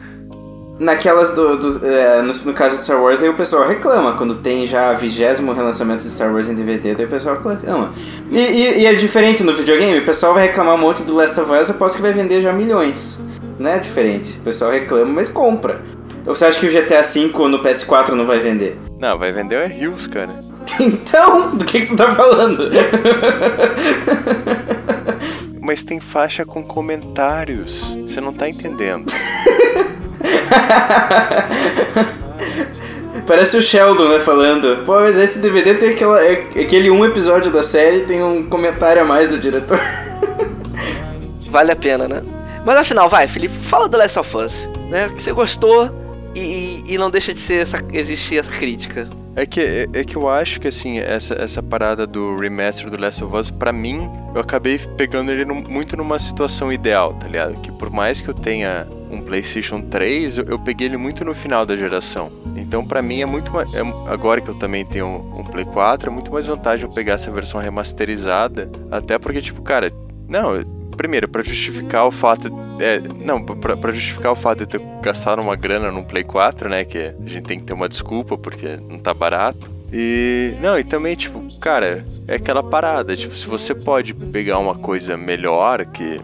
Naquelas 0.79 1.33
do. 1.33 1.57
do- 1.57 1.87
é, 1.87 2.21
no, 2.21 2.35
no 2.35 2.53
caso 2.53 2.77
de 2.77 2.83
Star 2.83 3.01
Wars, 3.03 3.19
daí 3.19 3.31
o 3.31 3.35
pessoal 3.35 3.67
reclama. 3.67 4.13
Quando 4.13 4.35
tem 4.37 4.67
já 4.67 4.93
vigésimo 4.93 5.55
relançamento 5.55 6.03
de 6.03 6.11
Star 6.11 6.31
Wars 6.31 6.51
em 6.51 6.55
DVD, 6.55 6.95
daí 6.95 7.07
o 7.07 7.09
pessoal 7.09 7.37
reclama. 7.37 7.93
E, 8.31 8.39
e- 8.39 8.79
e 8.81 8.87
é 8.87 8.93
diferente 8.95 9.43
no 9.43 9.55
videogame, 9.55 9.99
o 9.99 10.05
pessoal 10.05 10.35
vai 10.35 10.47
reclamar 10.47 10.75
um 10.75 10.79
monte 10.79 11.03
do 11.03 11.15
Last 11.15 11.41
of 11.41 11.51
Us, 11.51 11.71
eu 11.71 11.77
posso 11.77 11.97
que 11.97 12.03
vai 12.03 12.13
vender 12.13 12.43
já 12.43 12.53
milhões. 12.53 13.23
Não 13.59 13.71
é 13.71 13.79
diferente. 13.79 14.37
O 14.39 14.43
pessoal 14.43 14.71
reclama, 14.71 15.11
mas 15.11 15.29
compra. 15.29 15.81
Ou 16.27 16.35
você 16.35 16.47
acha 16.47 16.59
que 16.59 16.67
o 16.67 16.71
GTA 16.71 17.03
V 17.03 17.27
no 17.49 17.63
PS4 17.63 18.09
não 18.11 18.27
vai 18.27 18.41
vender? 18.41 18.77
Não, 18.99 19.17
vai 19.19 19.31
vender 19.31 19.57
é 19.57 19.67
Rios, 19.67 20.07
cara. 20.07 20.39
Então, 20.79 21.57
do 21.57 21.65
que, 21.65 21.81
que 21.81 21.87
você 21.87 21.97
tá 21.97 22.15
falando? 22.15 22.69
Mas 25.63 25.83
tem 25.83 25.99
faixa 26.01 26.45
com 26.45 26.63
comentários. 26.63 27.83
Você 28.07 28.21
não 28.21 28.31
tá 28.31 28.47
entendendo. 28.47 29.11
Parece 33.27 33.57
o 33.57 33.63
Sheldon, 33.63 34.11
né, 34.11 34.21
falando. 34.21 34.83
Pô, 34.85 35.01
mas 35.01 35.17
esse 35.17 35.39
DVD 35.39 35.75
tem 35.75 35.89
aquela, 35.91 36.23
é- 36.23 36.47
aquele 36.61 36.91
um 36.91 37.07
episódio 37.07 37.51
da 37.51 37.63
série 37.63 38.01
tem 38.01 38.23
um 38.23 38.47
comentário 38.47 39.01
a 39.01 39.05
mais 39.05 39.31
do 39.31 39.39
diretor. 39.39 39.81
Vale 41.49 41.73
a 41.73 41.77
pena, 41.77 42.07
né? 42.07 42.23
Mas 42.67 42.77
afinal, 42.77 43.09
vai, 43.09 43.27
Felipe, 43.27 43.55
fala 43.55 43.89
do 43.89 43.97
Last 43.97 44.19
of 44.19 44.37
Us, 44.37 44.69
né? 44.91 45.09
Que 45.09 45.23
você 45.23 45.33
gostou 45.33 45.89
e, 46.39 46.83
e- 46.95 46.99
não 46.99 47.11
deixa 47.11 47.33
de 47.35 47.41
ser 47.41 47.63
essa, 47.63 47.79
existir 47.93 48.39
essa 48.39 48.51
crítica. 48.57 49.09
É 49.35 49.45
que, 49.45 49.61
é, 49.61 49.87
é 49.93 50.03
que 50.05 50.17
eu 50.17 50.29
acho 50.31 50.59
que, 50.59 50.69
assim, 50.69 50.99
essa, 50.99 51.35
essa 51.35 51.63
parada 51.63 52.07
do 52.07 52.37
remaster 52.37 52.89
do 52.91 52.99
Last 52.99 53.23
of 53.23 53.37
Us, 53.37 53.51
pra 53.51 53.71
mim, 53.71 54.09
eu 54.35 54.41
acabei 54.41 54.79
pegando 54.79 55.31
ele 55.31 55.45
num- 55.45 55.63
muito 55.69 55.95
numa 55.95 56.19
situação 56.19 56.73
ideal, 56.73 57.13
tá 57.15 57.27
ligado? 57.29 57.61
Que 57.61 57.71
por 57.71 57.91
mais 57.91 58.21
que 58.23 58.29
eu 58.29 58.35
tenha 58.35 58.87
um 59.11 59.21
PlayStation 59.21 59.83
3, 59.83 60.39
eu, 60.39 60.45
eu 60.45 60.59
peguei 60.59 60.87
ele 60.87 60.97
muito 60.97 61.23
no 61.23 61.35
final 61.35 61.67
da 61.67 61.77
geração. 61.77 62.31
Então, 62.57 62.83
pra 62.87 63.03
mim, 63.03 63.21
é 63.21 63.27
muito 63.27 63.53
mais. 63.53 63.75
é- 63.75 63.81
agora 64.11 64.41
que 64.41 64.49
eu 64.49 64.55
também 64.55 64.87
tenho 64.87 65.07
um, 65.07 65.41
um 65.41 65.45
Play 65.45 65.67
4, 65.67 66.09
é 66.09 66.13
muito 66.13 66.33
mais 66.33 66.47
vantagem 66.47 66.87
eu 66.87 66.91
pegar 66.93 67.15
essa 67.15 67.31
versão 67.31 67.61
remasterizada. 67.61 68.71
Até 68.91 69.19
porque, 69.19 69.43
tipo, 69.43 69.61
cara, 69.61 69.93
não. 70.27 70.55
Primeiro, 70.97 71.29
pra 71.29 71.43
justificar 71.43 72.07
o 72.07 72.11
fato. 72.11 72.51
É, 72.81 73.01
não, 73.25 73.43
pra 73.43 73.93
justificar 73.93 74.33
o 74.33 74.37
fato 74.37 74.61
de 74.61 74.67
ter 74.67 74.81
gastado 75.03 75.41
uma 75.41 75.57
grana 75.57 75.91
num 75.91 76.05
Play 76.05 76.25
4, 76.25 76.69
né? 76.69 76.85
Que 76.85 77.15
a 77.19 77.29
gente 77.29 77.43
tem 77.43 77.59
que 77.59 77.65
ter 77.67 77.73
uma 77.73 77.89
desculpa 77.89 78.37
porque 78.37 78.79
não 78.89 78.99
tá 78.99 79.13
barato. 79.13 79.71
E. 79.93 80.55
Não, 80.61 80.79
e 80.79 80.85
também, 80.85 81.15
tipo, 81.15 81.43
cara, 81.59 82.05
é 82.27 82.35
aquela 82.35 82.63
parada. 82.63 83.17
Tipo, 83.17 83.37
se 83.37 83.47
você 83.47 83.75
pode 83.75 84.15
pegar 84.15 84.59
uma 84.59 84.75
coisa 84.75 85.17
melhor, 85.17 85.85
que, 85.87 86.17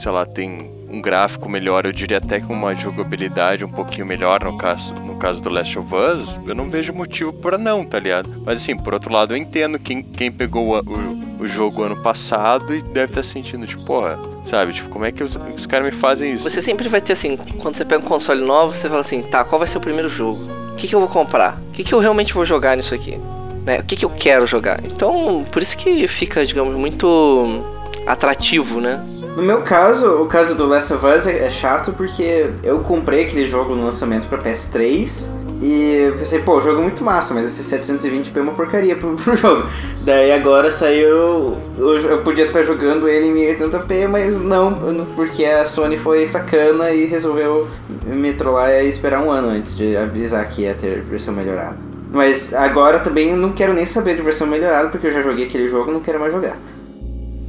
sei 0.00 0.10
lá, 0.10 0.24
tem 0.24 0.80
um 0.90 1.00
gráfico 1.00 1.48
melhor, 1.48 1.86
eu 1.86 1.92
diria 1.92 2.18
até 2.18 2.40
com 2.40 2.52
uma 2.52 2.74
jogabilidade 2.74 3.64
um 3.64 3.70
pouquinho 3.70 4.04
melhor 4.04 4.42
no 4.42 4.58
caso, 4.58 4.92
no 4.94 5.14
caso 5.16 5.40
do 5.40 5.48
Last 5.48 5.78
of 5.78 5.94
Us, 5.94 6.40
eu 6.44 6.54
não 6.54 6.68
vejo 6.68 6.92
motivo 6.92 7.32
pra 7.32 7.56
não, 7.56 7.84
tá 7.84 8.00
ligado? 8.00 8.28
Mas 8.44 8.60
assim, 8.60 8.76
por 8.76 8.94
outro 8.94 9.12
lado, 9.12 9.32
eu 9.32 9.36
entendo 9.36 9.78
quem, 9.78 10.02
quem 10.02 10.32
pegou 10.32 10.68
o, 10.68 10.80
o, 10.80 11.19
o 11.40 11.48
jogo 11.48 11.82
ano 11.82 11.96
passado 11.96 12.74
e 12.74 12.82
deve 12.82 13.12
estar 13.12 13.22
sentindo, 13.22 13.66
tipo, 13.66 13.82
porra, 13.84 14.18
sabe? 14.44 14.72
Tipo, 14.74 14.90
como 14.90 15.04
é 15.04 15.12
que 15.12 15.24
os, 15.24 15.36
os 15.56 15.66
caras 15.66 15.86
me 15.86 15.92
fazem 15.92 16.34
isso? 16.34 16.48
Você 16.48 16.60
sempre 16.60 16.88
vai 16.88 17.00
ter 17.00 17.14
assim, 17.14 17.36
quando 17.58 17.74
você 17.74 17.84
pega 17.84 18.04
um 18.04 18.06
console 18.06 18.42
novo, 18.42 18.76
você 18.76 18.88
fala 18.88 19.00
assim, 19.00 19.22
tá, 19.22 19.42
qual 19.42 19.58
vai 19.58 19.66
ser 19.66 19.78
o 19.78 19.80
primeiro 19.80 20.08
jogo? 20.08 20.38
O 20.72 20.76
que, 20.76 20.86
que 20.86 20.94
eu 20.94 21.00
vou 21.00 21.08
comprar? 21.08 21.58
O 21.68 21.72
que, 21.72 21.82
que 21.82 21.94
eu 21.94 21.98
realmente 21.98 22.34
vou 22.34 22.44
jogar 22.44 22.76
nisso 22.76 22.94
aqui? 22.94 23.18
Né? 23.64 23.80
O 23.80 23.84
que, 23.84 23.96
que 23.96 24.04
eu 24.04 24.10
quero 24.10 24.46
jogar? 24.46 24.80
Então, 24.84 25.44
por 25.50 25.62
isso 25.62 25.76
que 25.76 26.06
fica, 26.06 26.44
digamos, 26.44 26.74
muito 26.74 27.64
atrativo, 28.06 28.80
né? 28.80 29.04
No 29.36 29.42
meu 29.42 29.62
caso, 29.62 30.22
o 30.22 30.26
caso 30.26 30.54
do 30.54 30.66
Last 30.66 30.92
of 30.92 31.06
Us 31.06 31.26
é, 31.26 31.46
é 31.46 31.50
chato 31.50 31.92
porque 31.92 32.50
eu 32.62 32.80
comprei 32.80 33.24
aquele 33.24 33.46
jogo 33.46 33.74
no 33.74 33.84
lançamento 33.84 34.26
pra 34.26 34.38
PS3 34.38 35.30
e 35.60 36.06
eu 36.06 36.16
pensei, 36.16 36.38
pô, 36.38 36.56
o 36.56 36.62
jogo 36.62 36.80
é 36.80 36.82
muito 36.82 37.04
massa, 37.04 37.34
mas 37.34 37.46
esse 37.46 37.76
720p 37.76 38.34
é 38.34 38.40
uma 38.40 38.54
porcaria 38.54 38.96
pro, 38.96 39.14
pro 39.22 39.36
jogo. 39.36 39.68
Daí 40.02 40.32
agora 40.32 40.70
saiu. 40.70 41.58
Eu, 41.76 41.96
eu 41.98 42.22
podia 42.22 42.46
estar 42.46 42.62
jogando 42.62 43.06
ele 43.06 43.26
em 43.26 43.56
1080p, 43.56 44.08
mas 44.08 44.40
não, 44.40 44.72
porque 45.14 45.44
a 45.44 45.64
Sony 45.66 45.98
foi 45.98 46.26
sacana 46.26 46.90
e 46.90 47.04
resolveu 47.04 47.68
me 48.06 48.32
trollar 48.32 48.70
e 48.70 48.88
esperar 48.88 49.22
um 49.22 49.30
ano 49.30 49.48
antes 49.48 49.76
de 49.76 49.94
avisar 49.96 50.48
que 50.48 50.62
ia 50.62 50.74
ter 50.74 51.02
versão 51.02 51.34
melhorada. 51.34 51.76
Mas 52.10 52.54
agora 52.54 52.98
também 52.98 53.36
não 53.36 53.52
quero 53.52 53.74
nem 53.74 53.84
saber 53.84 54.16
de 54.16 54.22
versão 54.22 54.46
melhorada, 54.46 54.88
porque 54.88 55.06
eu 55.08 55.12
já 55.12 55.22
joguei 55.22 55.44
aquele 55.44 55.68
jogo 55.68 55.90
e 55.90 55.94
não 55.94 56.00
quero 56.00 56.18
mais 56.18 56.32
jogar. 56.32 56.56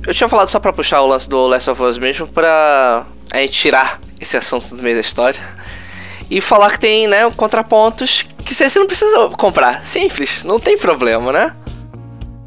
Eu 0.05 0.13
tinha 0.13 0.27
falado 0.27 0.47
só 0.47 0.59
pra 0.59 0.73
puxar 0.73 1.01
o 1.01 1.07
lance 1.07 1.29
do 1.29 1.47
Last 1.47 1.69
of 1.69 1.81
Us 1.81 1.97
mesmo, 1.97 2.27
pra 2.27 3.05
gente 3.35 3.53
tirar 3.53 3.99
esse 4.19 4.35
assunto 4.35 4.75
do 4.75 4.83
meio 4.83 4.95
da 4.95 5.01
história. 5.01 5.39
E 6.31 6.39
falar 6.39 6.71
que 6.71 6.79
tem, 6.79 7.07
né, 7.07 7.29
contrapontos 7.35 8.25
que 8.45 8.55
você 8.55 8.79
não 8.79 8.87
precisa 8.87 9.27
comprar. 9.37 9.83
Simples, 9.83 10.45
não 10.45 10.57
tem 10.57 10.77
problema, 10.77 11.29
né? 11.29 11.53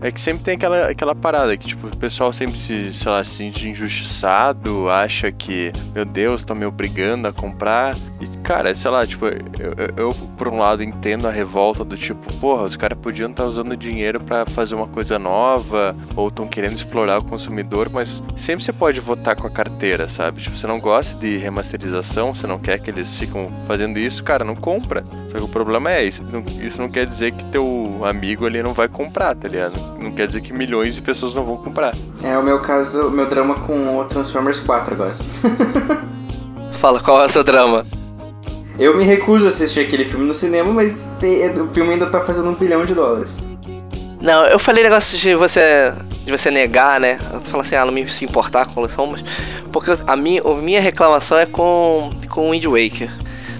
É 0.05 0.13
que 0.13 0.21
sempre 0.21 0.45
tem 0.45 0.57
aquela, 0.57 0.91
aquela 0.91 1.15
parada 1.15 1.57
que, 1.57 1.69
tipo, 1.69 1.87
o 1.87 1.97
pessoal 1.97 2.31
sempre 2.31 2.59
se, 2.59 2.93
sei 2.93 3.11
lá, 3.11 3.25
se 3.25 3.37
sente 3.37 3.67
injustiçado, 3.67 4.91
acha 4.91 5.33
que, 5.33 5.73
meu 5.95 6.05
Deus, 6.05 6.43
estão 6.43 6.55
me 6.55 6.67
obrigando 6.67 7.27
a 7.27 7.33
comprar. 7.33 7.97
E, 8.21 8.27
cara, 8.43 8.75
sei 8.75 8.91
lá, 8.91 9.07
tipo, 9.07 9.25
eu, 9.25 9.39
eu, 9.59 9.97
eu, 9.97 10.11
por 10.37 10.49
um 10.49 10.59
lado 10.59 10.83
entendo 10.83 11.27
a 11.27 11.31
revolta 11.31 11.83
do 11.83 11.97
tipo, 11.97 12.31
porra, 12.35 12.65
os 12.65 12.77
caras 12.77 12.99
podiam 12.99 13.31
estar 13.31 13.47
usando 13.47 13.75
dinheiro 13.75 14.23
para 14.23 14.45
fazer 14.45 14.75
uma 14.75 14.87
coisa 14.87 15.19
nova, 15.19 15.97
ou 16.15 16.29
estão 16.29 16.47
querendo 16.47 16.77
explorar 16.77 17.21
o 17.21 17.25
consumidor, 17.25 17.89
mas 17.91 18.23
sempre 18.37 18.63
você 18.63 18.75
pode 18.75 19.01
votar 19.01 19.35
com 19.35 19.47
a 19.47 19.51
carteira, 19.51 20.07
sabe? 20.07 20.43
Tipo, 20.43 20.59
você 20.59 20.67
não 20.67 20.81
gosta 20.81 21.19
de 21.19 21.39
remasterização, 21.39 22.35
você 22.35 22.47
não 22.47 22.59
quer 22.59 22.79
que 22.79 22.91
eles 22.91 23.15
ficam 23.15 23.51
fazendo 23.67 23.99
isso, 23.99 24.23
cara, 24.23 24.45
não 24.45 24.55
compra. 24.55 25.03
Só 25.33 25.39
que 25.39 25.45
o 25.45 25.49
problema 25.49 25.91
é 25.91 26.05
isso, 26.05 26.23
isso 26.61 26.79
não 26.79 26.91
quer 26.91 27.07
dizer 27.07 27.33
que 27.33 27.43
teu 27.45 28.03
amigo 28.05 28.45
ali 28.45 28.63
não 28.63 28.75
vai 28.75 28.87
comprar, 28.87 29.35
tá 29.35 29.49
ligado? 29.49 29.94
Não 30.05 30.13
quer 30.13 30.27
dizer 30.27 30.41
que 30.41 30.53
milhões 30.53 30.95
de 30.95 31.03
pessoas 31.03 31.35
não 31.35 31.45
vão 31.45 31.57
comprar. 31.57 31.93
É 32.23 32.37
o 32.39 32.43
meu 32.43 32.61
caso, 32.61 33.11
meu 33.11 33.27
drama 33.27 33.55
com 33.57 33.99
o 33.99 34.05
Transformers 34.05 34.61
4 34.61 34.95
agora. 34.95 35.15
Fala, 36.73 37.01
qual 37.01 37.21
é 37.23 37.27
o 37.27 37.29
seu 37.29 37.43
drama? 37.43 37.87
Eu 38.79 38.97
me 38.97 39.05
recuso 39.05 39.47
a 39.47 39.49
assistir 39.49 39.81
aquele 39.81 40.05
filme 40.05 40.27
no 40.27 40.35
cinema, 40.35 40.73
mas 40.73 41.09
te- 41.21 41.47
o 41.61 41.73
filme 41.73 41.93
ainda 41.93 42.07
tá 42.07 42.21
fazendo 42.21 42.49
um 42.49 42.55
bilhão 42.55 42.85
de 42.85 42.93
dólares. 42.95 43.37
Não, 44.21 44.45
eu 44.47 44.59
falei 44.59 44.83
negócio 44.83 45.17
de 45.19 45.35
você 45.35 45.93
de 46.25 46.33
você 46.33 46.51
negar, 46.51 46.99
né? 46.99 47.19
Você 47.35 47.51
fala 47.51 47.63
assim, 47.63 47.77
ah, 47.77 47.85
não 47.85 47.93
me 47.93 48.09
se 48.09 48.25
importar 48.25 48.65
com 48.65 48.71
a 48.73 48.75
coleção, 48.75 49.07
mas 49.07 49.23
porque 49.71 49.93
a 50.07 50.17
minha, 50.17 50.41
a 50.43 50.55
minha 50.55 50.81
reclamação 50.81 51.39
é 51.39 51.45
com 51.47 52.11
com 52.31 52.49
o 52.49 52.51
Wind 52.53 52.65
Waker. 52.65 53.11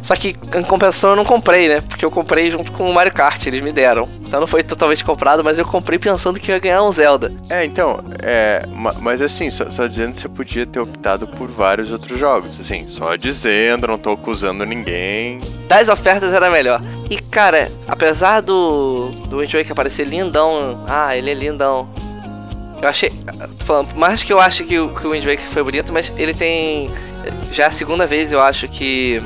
Só 0.05 0.15
que 0.15 0.37
em 0.55 0.63
compensação 0.63 1.11
eu 1.11 1.17
não 1.17 1.25
comprei, 1.25 1.67
né? 1.67 1.81
Porque 1.81 2.05
eu 2.05 2.11
comprei 2.11 2.51
junto 2.51 2.71
com 2.73 2.91
o 2.91 2.93
Mario 2.93 3.11
Kart, 3.11 3.47
eles 3.47 3.63
me 3.63 3.73
deram. 3.73 4.07
Então 4.21 4.39
não 4.39 4.47
foi 4.47 4.63
totalmente 4.63 5.03
comprado, 5.03 5.43
mas 5.43 5.59
eu 5.59 5.65
comprei 5.65 5.99
pensando 5.99 6.39
que 6.39 6.51
ia 6.53 6.59
ganhar 6.59 6.83
um 6.83 6.93
Zelda. 6.93 7.33
É, 7.49 7.65
então, 7.65 8.05
é, 8.23 8.67
ma- 8.69 8.93
mas 9.01 9.23
assim, 9.23 9.49
só, 9.49 9.71
só 9.71 9.87
dizendo 9.87 10.13
que 10.13 10.21
você 10.21 10.29
podia 10.29 10.67
ter 10.67 10.79
optado 10.79 11.27
por 11.27 11.49
vários 11.49 11.91
outros 11.91 12.19
jogos, 12.19 12.61
assim, 12.61 12.85
só 12.87 13.17
dizendo, 13.17 13.87
não 13.87 13.97
tô 13.99 14.13
acusando 14.13 14.67
ninguém. 14.67 15.39
Das 15.69 15.89
ofertas 15.89 16.35
era 16.35 16.51
melhor. 16.51 16.83
E 17.09 17.17
cara, 17.17 17.73
apesar 17.89 18.43
do, 18.43 19.09
do 19.31 19.39
Wind 19.39 19.55
Waker 19.55 19.75
parecer 19.75 20.05
lindão, 20.05 20.85
ah, 20.87 21.17
ele 21.17 21.31
é 21.31 21.35
lindão. 21.35 21.89
Eu 22.83 22.89
achei. 22.91 23.11
falando, 23.61 23.95
mais 23.95 24.23
que 24.23 24.35
eu 24.35 24.39
acho 24.39 24.65
que 24.65 24.79
o, 24.79 24.91
que 24.95 25.07
o 25.07 25.13
Wind 25.13 25.25
Waker 25.25 25.47
foi 25.49 25.63
bonito, 25.63 25.95
mas 25.95 26.13
ele 26.19 26.35
tem. 26.35 26.91
Já 27.51 27.65
é 27.65 27.67
a 27.69 27.71
segunda 27.71 28.07
vez 28.07 28.33
eu 28.33 28.43
acho 28.43 28.69
que 28.69 29.23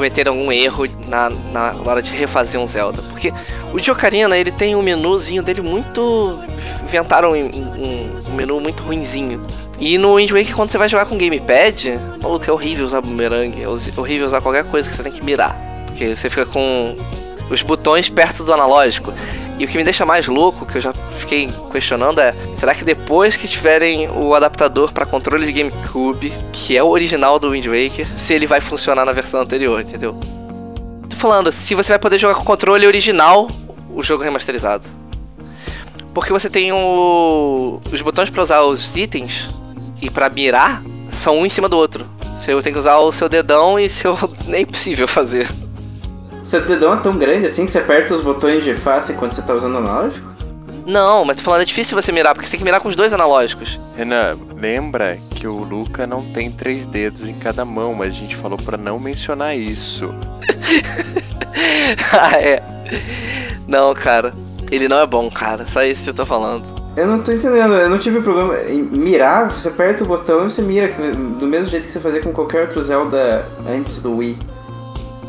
cometeram 0.00 0.32
algum 0.32 0.50
erro 0.50 0.86
na, 1.08 1.28
na 1.28 1.76
hora 1.84 2.00
de 2.00 2.10
refazer 2.14 2.58
um 2.58 2.66
Zelda. 2.66 3.02
Porque 3.02 3.30
o 3.70 3.78
de 3.78 3.90
Ocarina, 3.90 4.34
ele 4.36 4.50
tem 4.50 4.74
um 4.74 4.82
menuzinho 4.82 5.42
dele 5.42 5.60
muito. 5.60 6.40
Inventaram 6.82 7.32
um, 7.32 7.34
um, 7.34 8.18
um 8.30 8.34
menu 8.34 8.58
muito 8.60 8.82
ruinzinho. 8.82 9.44
E 9.78 9.98
no 9.98 10.16
Wind 10.16 10.30
Waker, 10.30 10.56
quando 10.56 10.70
você 10.70 10.78
vai 10.78 10.88
jogar 10.88 11.04
com 11.04 11.18
gamepad, 11.18 12.00
maluco, 12.22 12.48
é 12.48 12.52
horrível 12.52 12.86
usar 12.86 13.02
boomerang, 13.02 13.62
é 13.62 13.68
horrível 13.68 14.26
usar 14.26 14.40
qualquer 14.40 14.64
coisa 14.64 14.88
que 14.88 14.96
você 14.96 15.02
tem 15.02 15.12
que 15.12 15.22
mirar. 15.22 15.54
Porque 15.86 16.16
você 16.16 16.30
fica 16.30 16.46
com 16.46 16.96
os 17.50 17.62
botões 17.62 18.08
perto 18.08 18.42
do 18.42 18.54
analógico. 18.54 19.12
E 19.60 19.64
o 19.66 19.68
que 19.68 19.76
me 19.76 19.84
deixa 19.84 20.06
mais 20.06 20.26
louco, 20.26 20.64
que 20.64 20.78
eu 20.78 20.80
já 20.80 20.90
fiquei 21.18 21.50
questionando, 21.70 22.18
é: 22.18 22.34
será 22.54 22.74
que 22.74 22.82
depois 22.82 23.36
que 23.36 23.46
tiverem 23.46 24.08
o 24.08 24.34
adaptador 24.34 24.90
para 24.90 25.04
controle 25.04 25.44
de 25.44 25.52
GameCube, 25.52 26.32
que 26.50 26.78
é 26.78 26.82
o 26.82 26.88
original 26.88 27.38
do 27.38 27.50
Wind 27.50 27.66
Waker, 27.66 28.06
se 28.06 28.32
ele 28.32 28.46
vai 28.46 28.62
funcionar 28.62 29.04
na 29.04 29.12
versão 29.12 29.42
anterior, 29.42 29.78
entendeu? 29.82 30.18
Tô 31.10 31.14
falando, 31.14 31.52
se 31.52 31.74
você 31.74 31.92
vai 31.92 31.98
poder 31.98 32.18
jogar 32.18 32.36
com 32.36 32.40
o 32.40 32.44
controle 32.44 32.86
original 32.86 33.48
o 33.94 34.02
jogo 34.02 34.24
remasterizado. 34.24 34.86
Porque 36.14 36.32
você 36.32 36.48
tem 36.48 36.72
o... 36.72 37.78
os 37.92 38.00
botões 38.00 38.30
para 38.30 38.42
usar 38.42 38.62
os 38.62 38.96
itens 38.96 39.50
e 40.00 40.08
para 40.08 40.30
mirar 40.30 40.82
são 41.12 41.38
um 41.38 41.44
em 41.44 41.50
cima 41.50 41.68
do 41.68 41.76
outro. 41.76 42.08
Você 42.38 42.58
tem 42.62 42.72
que 42.72 42.78
usar 42.78 42.96
o 42.96 43.12
seu 43.12 43.28
dedão 43.28 43.78
e 43.78 43.90
seu 43.90 44.16
é 44.50 44.64
possível 44.64 45.06
fazer. 45.06 45.46
Seu 46.50 46.60
dedão 46.62 46.94
é 46.94 46.96
tão 46.96 47.16
grande 47.16 47.46
assim 47.46 47.64
que 47.64 47.70
você 47.70 47.78
aperta 47.78 48.12
os 48.12 48.20
botões 48.22 48.64
de 48.64 48.74
face 48.74 49.12
quando 49.12 49.30
você 49.30 49.40
tá 49.40 49.54
usando 49.54 49.78
analógico? 49.78 50.26
Não, 50.84 51.24
mas 51.24 51.36
tô 51.36 51.44
falando, 51.44 51.62
é 51.62 51.64
difícil 51.64 51.94
você 51.94 52.10
mirar, 52.10 52.34
porque 52.34 52.44
você 52.44 52.50
tem 52.50 52.58
que 52.58 52.64
mirar 52.64 52.80
com 52.80 52.88
os 52.88 52.96
dois 52.96 53.12
analógicos. 53.12 53.78
Renan, 53.96 54.36
lembra 54.56 55.16
que 55.36 55.46
o 55.46 55.58
Luca 55.62 56.08
não 56.08 56.24
tem 56.32 56.50
três 56.50 56.86
dedos 56.86 57.28
em 57.28 57.34
cada 57.34 57.64
mão, 57.64 57.94
mas 57.94 58.08
a 58.08 58.16
gente 58.16 58.34
falou 58.34 58.58
para 58.58 58.76
não 58.76 58.98
mencionar 58.98 59.56
isso. 59.56 60.12
ah, 62.18 62.36
é. 62.36 62.60
Não, 63.68 63.94
cara. 63.94 64.34
Ele 64.72 64.88
não 64.88 64.98
é 64.98 65.06
bom, 65.06 65.30
cara. 65.30 65.64
Só 65.64 65.84
isso 65.84 66.02
que 66.02 66.10
eu 66.10 66.14
tô 66.14 66.26
falando. 66.26 66.64
Eu 66.96 67.06
não 67.06 67.20
tô 67.20 67.30
entendendo, 67.30 67.74
eu 67.74 67.88
não 67.88 67.98
tive 67.98 68.20
problema 68.22 68.58
em 68.68 68.82
mirar, 68.82 69.48
você 69.48 69.68
aperta 69.68 70.02
o 70.02 70.06
botão 70.08 70.48
e 70.48 70.50
você 70.50 70.62
mira 70.62 70.88
do 71.38 71.46
mesmo 71.46 71.70
jeito 71.70 71.86
que 71.86 71.92
você 71.92 72.00
fazia 72.00 72.20
com 72.20 72.32
qualquer 72.32 72.62
outro 72.62 72.82
Zelda 72.82 73.46
antes 73.64 74.00
do 74.00 74.16
Wii. 74.16 74.59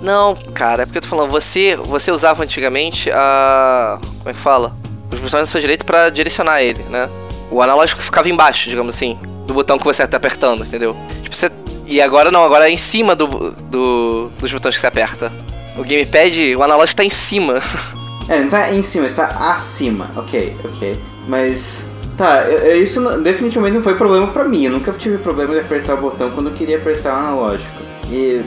Não, 0.02 0.36
cara, 0.54 0.84
é 0.84 0.86
porque 0.86 0.98
eu 0.98 1.02
tô 1.04 1.08
falando, 1.08 1.30
você, 1.30 1.76
você 1.76 2.12
usava 2.12 2.44
antigamente 2.44 3.12
a. 3.12 4.00
Como 4.02 4.30
é 4.30 4.34
que 4.34 4.40
fala? 4.40 4.76
Os 5.12 5.20
botões 5.20 5.44
da 5.44 5.46
sua 5.46 5.62
direita 5.62 5.86
pra 5.86 6.10
direcionar 6.10 6.62
ele, 6.62 6.82
né? 6.90 7.08
O 7.52 7.62
analógico 7.62 8.02
ficava 8.02 8.28
embaixo, 8.30 8.70
digamos 8.70 8.96
assim, 8.96 9.20
do 9.46 9.54
botão 9.54 9.78
que 9.78 9.84
você 9.84 10.06
tá 10.08 10.18
apertando, 10.18 10.64
entendeu? 10.64 10.96
Tipo, 11.22 11.36
você. 11.36 11.52
E 11.86 12.02
agora 12.02 12.32
não, 12.32 12.44
agora 12.44 12.70
é 12.70 12.72
em 12.72 12.78
cima 12.78 13.16
do, 13.16 13.52
do 13.52 14.32
dos 14.40 14.52
botões 14.52 14.76
que 14.76 14.82
você 14.82 14.88
aperta. 14.88 15.32
O 15.78 15.84
gamepad, 15.84 16.56
o 16.56 16.64
analógico 16.64 16.98
tá 16.98 17.04
em 17.04 17.10
cima. 17.10 17.60
É, 18.30 18.40
não 18.40 18.50
tá 18.50 18.72
em 18.72 18.84
cima, 18.84 19.08
está 19.08 19.26
acima. 19.54 20.10
Ok, 20.16 20.56
ok. 20.64 20.98
Mas. 21.28 21.84
Tá, 22.16 22.44
isso 22.80 23.02
definitivamente 23.20 23.76
não 23.76 23.82
foi 23.82 23.96
problema 23.96 24.28
pra 24.28 24.46
mim. 24.46 24.66
Eu 24.66 24.72
nunca 24.72 24.92
tive 24.94 25.18
problema 25.18 25.54
de 25.54 25.62
apertar 25.62 25.96
o 25.96 25.98
botão 25.98 26.30
quando 26.30 26.50
eu 26.50 26.54
queria 26.54 26.78
apertar 26.78 27.14
o 27.14 27.18
analógico. 27.18 27.82
E 28.10 28.42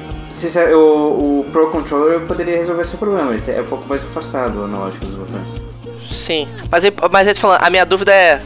o, 0.74 1.40
o 1.40 1.46
Pro 1.52 1.70
Controller 1.70 2.20
poderia 2.22 2.56
resolver 2.56 2.82
esse 2.82 2.96
problema, 2.96 3.34
ele 3.34 3.50
é 3.50 3.60
um 3.60 3.66
pouco 3.66 3.88
mais 3.88 4.02
afastado 4.02 4.60
o 4.60 4.64
analógico 4.64 5.04
dos 5.06 5.14
botões. 5.14 5.62
Sim, 6.08 6.48
mas, 6.70 6.84
mas 7.10 7.28
eu 7.28 7.34
tô 7.34 7.40
falando, 7.40 7.62
a 7.62 7.70
minha 7.70 7.84
dúvida 7.84 8.12
é. 8.12 8.40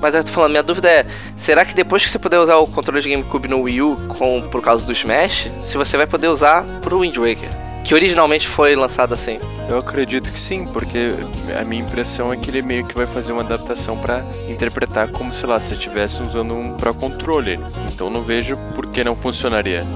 Mas 0.00 0.14
eu 0.14 0.22
tô 0.22 0.30
falando, 0.30 0.50
minha 0.50 0.62
dúvida 0.62 0.88
é: 0.88 1.06
será 1.36 1.64
que 1.64 1.74
depois 1.74 2.04
que 2.04 2.10
você 2.10 2.18
puder 2.18 2.38
usar 2.38 2.56
o 2.56 2.66
controle 2.66 3.02
de 3.02 3.10
GameCube 3.10 3.48
no 3.48 3.62
Wii 3.62 3.82
U 3.82 3.96
com, 4.08 4.42
por 4.42 4.62
causa 4.62 4.86
do 4.86 4.92
Smash, 4.92 5.50
se 5.64 5.76
você 5.76 5.96
vai 5.96 6.06
poder 6.06 6.28
usar 6.28 6.64
pro 6.80 7.00
Wind 7.00 7.16
Waker? 7.16 7.50
Que 7.84 7.94
originalmente 7.94 8.46
foi 8.46 8.74
lançado 8.76 9.14
assim. 9.14 9.38
Eu 9.68 9.78
acredito 9.78 10.30
que 10.30 10.38
sim, 10.38 10.66
porque 10.66 11.14
a 11.58 11.64
minha 11.64 11.82
impressão 11.82 12.32
é 12.32 12.36
que 12.36 12.50
ele 12.50 12.60
meio 12.60 12.84
que 12.84 12.94
vai 12.94 13.06
fazer 13.06 13.32
uma 13.32 13.42
adaptação 13.42 13.96
para 13.96 14.24
interpretar 14.48 15.08
como, 15.08 15.32
sei 15.32 15.48
lá, 15.48 15.58
se 15.58 15.72
estivesse 15.72 16.22
usando 16.22 16.54
um 16.54 16.74
Pro 16.74 16.92
Controller. 16.94 17.58
Então 17.92 18.10
não 18.10 18.22
vejo 18.22 18.56
por 18.74 18.86
que 18.88 19.02
não 19.02 19.16
funcionaria. 19.16 19.86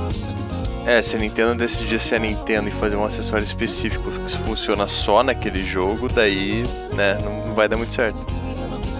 É, 0.85 1.01
se 1.01 1.15
a 1.15 1.19
Nintendo 1.19 1.55
decidir 1.55 2.01
ser 2.01 2.17
a 2.17 2.19
Nintendo 2.19 2.69
e 2.69 2.73
fazer 2.73 2.97
um 2.97 3.05
acessório 3.05 3.45
específico 3.45 4.11
que 4.11 4.39
funciona 4.39 4.89
só 4.89 5.23
naquele 5.23 5.65
jogo, 5.65 6.09
daí, 6.09 6.65
né, 6.95 7.19
não 7.23 7.55
vai 7.55 7.69
dar 7.69 7.77
muito 7.77 7.95
certo. 7.95 8.19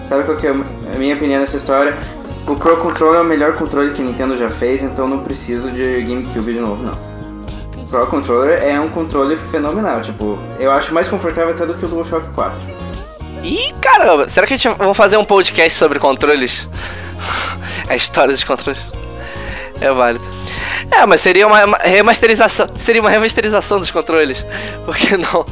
Sabe 0.07 0.23
qual 0.23 0.37
que 0.37 0.47
é 0.47 0.51
a 0.51 0.97
minha 0.97 1.15
opinião 1.15 1.41
nessa 1.41 1.57
história? 1.57 1.97
O 2.47 2.55
Pro 2.55 2.77
Controller 2.77 3.19
é 3.19 3.21
o 3.21 3.25
melhor 3.25 3.55
controle 3.55 3.91
que 3.91 4.01
a 4.01 4.05
Nintendo 4.05 4.35
já 4.37 4.49
fez, 4.49 4.81
então 4.81 5.07
não 5.07 5.23
preciso 5.23 5.71
de 5.71 6.01
GameCube 6.01 6.53
de 6.53 6.59
novo, 6.59 6.83
não. 6.83 7.83
O 7.83 7.87
Pro 7.87 8.07
Controller 8.07 8.61
é 8.63 8.79
um 8.79 8.89
controle 8.89 9.35
fenomenal, 9.35 10.01
tipo, 10.01 10.37
eu 10.59 10.71
acho 10.71 10.93
mais 10.93 11.07
confortável 11.07 11.53
até 11.53 11.65
do 11.65 11.73
que 11.73 11.85
o 11.85 11.87
DualShock 11.87 12.33
4. 12.33 12.59
Ih, 13.43 13.73
caramba, 13.81 14.29
será 14.29 14.47
que 14.47 14.53
a 14.53 14.57
gente 14.57 14.77
vai 14.77 14.93
fazer 14.93 15.17
um 15.17 15.25
podcast 15.25 15.77
sobre 15.77 15.99
controles? 15.99 16.69
a 17.89 17.95
história 17.95 18.31
dos 18.31 18.43
controles? 18.43 18.91
É 19.81 19.91
válido. 19.91 20.42
É, 20.91 21.05
mas 21.05 21.21
seria 21.21 21.47
uma 21.47 21.77
remasterização. 21.81 22.67
Seria 22.75 23.01
uma 23.01 23.09
remasterização 23.09 23.79
dos 23.79 23.91
controles. 23.91 24.45
Por 24.85 24.95
que 24.95 25.17
não? 25.17 25.45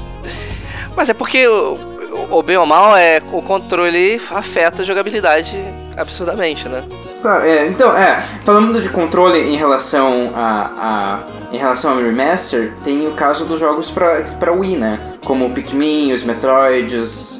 Mas 0.95 1.09
é 1.09 1.13
porque 1.13 1.47
o, 1.47 2.43
bem 2.43 2.57
ou 2.57 2.65
mal 2.65 2.95
é 2.95 3.21
o 3.31 3.41
controle 3.41 4.21
afeta 4.29 4.81
a 4.81 4.85
jogabilidade 4.85 5.57
absurdamente, 5.97 6.67
né? 6.67 6.83
Claro, 7.21 7.45
é, 7.45 7.67
então, 7.67 7.95
é, 7.95 8.23
falando 8.43 8.81
de 8.81 8.89
controle 8.89 9.39
em 9.39 9.55
relação 9.55 10.31
a, 10.35 10.71
a 10.77 11.19
em 11.51 11.57
relação 11.57 11.91
ao 11.91 11.97
remaster, 12.01 12.73
tem 12.83 13.07
o 13.07 13.11
caso 13.11 13.45
dos 13.45 13.59
jogos 13.59 13.91
para 13.91 14.23
para 14.39 14.51
Wii, 14.51 14.77
né? 14.77 14.99
Como 15.25 15.45
o 15.45 15.51
Pikmin, 15.51 16.13
os 16.13 16.23
Metroids. 16.23 17.39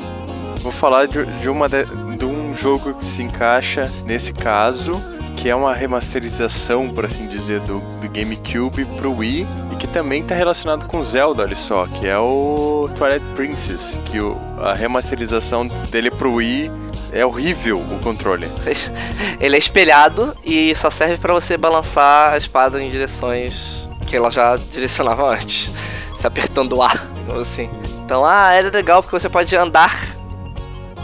Vou 0.57 0.71
falar 0.71 1.07
de, 1.07 1.25
de 1.25 1.49
uma 1.49 1.67
de, 1.67 1.85
de 2.17 2.25
um 2.25 2.55
jogo 2.55 2.93
que 2.93 3.05
se 3.05 3.23
encaixa 3.23 3.89
nesse 4.05 4.31
caso, 4.31 4.91
que 5.37 5.49
é 5.49 5.55
uma 5.55 5.73
remasterização, 5.73 6.89
por 6.89 7.05
assim 7.05 7.27
dizer, 7.27 7.61
do, 7.61 7.79
do 7.79 8.09
GameCube 8.09 8.85
pro 8.97 9.17
Wii 9.17 9.47
e 9.71 9.75
que 9.75 9.87
também 9.87 10.21
está 10.21 10.35
relacionado 10.35 10.85
com 10.85 11.03
Zelda, 11.03 11.43
olha 11.43 11.55
só, 11.55 11.85
que 11.87 12.07
é 12.07 12.17
o 12.17 12.89
Twilight 12.97 13.25
Princess, 13.35 13.99
que 14.05 14.19
o, 14.19 14.37
a 14.59 14.73
remasterização 14.73 15.65
dele 15.89 16.11
pro 16.11 16.35
Wii 16.35 16.71
é 17.11 17.25
horrível 17.25 17.79
o 17.79 17.99
controle. 18.03 18.47
Ele 19.39 19.55
é 19.55 19.59
espelhado 19.59 20.35
e 20.45 20.73
só 20.75 20.89
serve 20.89 21.17
para 21.17 21.33
você 21.33 21.57
balançar 21.57 22.33
a 22.33 22.37
espada 22.37 22.81
em 22.81 22.89
direções 22.89 23.89
que 24.07 24.15
ela 24.15 24.29
já 24.29 24.57
direcionava 24.57 25.33
antes, 25.33 25.71
se 26.17 26.27
apertando 26.27 26.77
o 26.77 26.83
ar, 26.83 27.07
assim. 27.39 27.69
Então, 28.03 28.25
ah, 28.25 28.53
é 28.53 28.61
legal 28.61 29.01
porque 29.01 29.17
você 29.17 29.29
pode 29.29 29.55
andar 29.55 30.20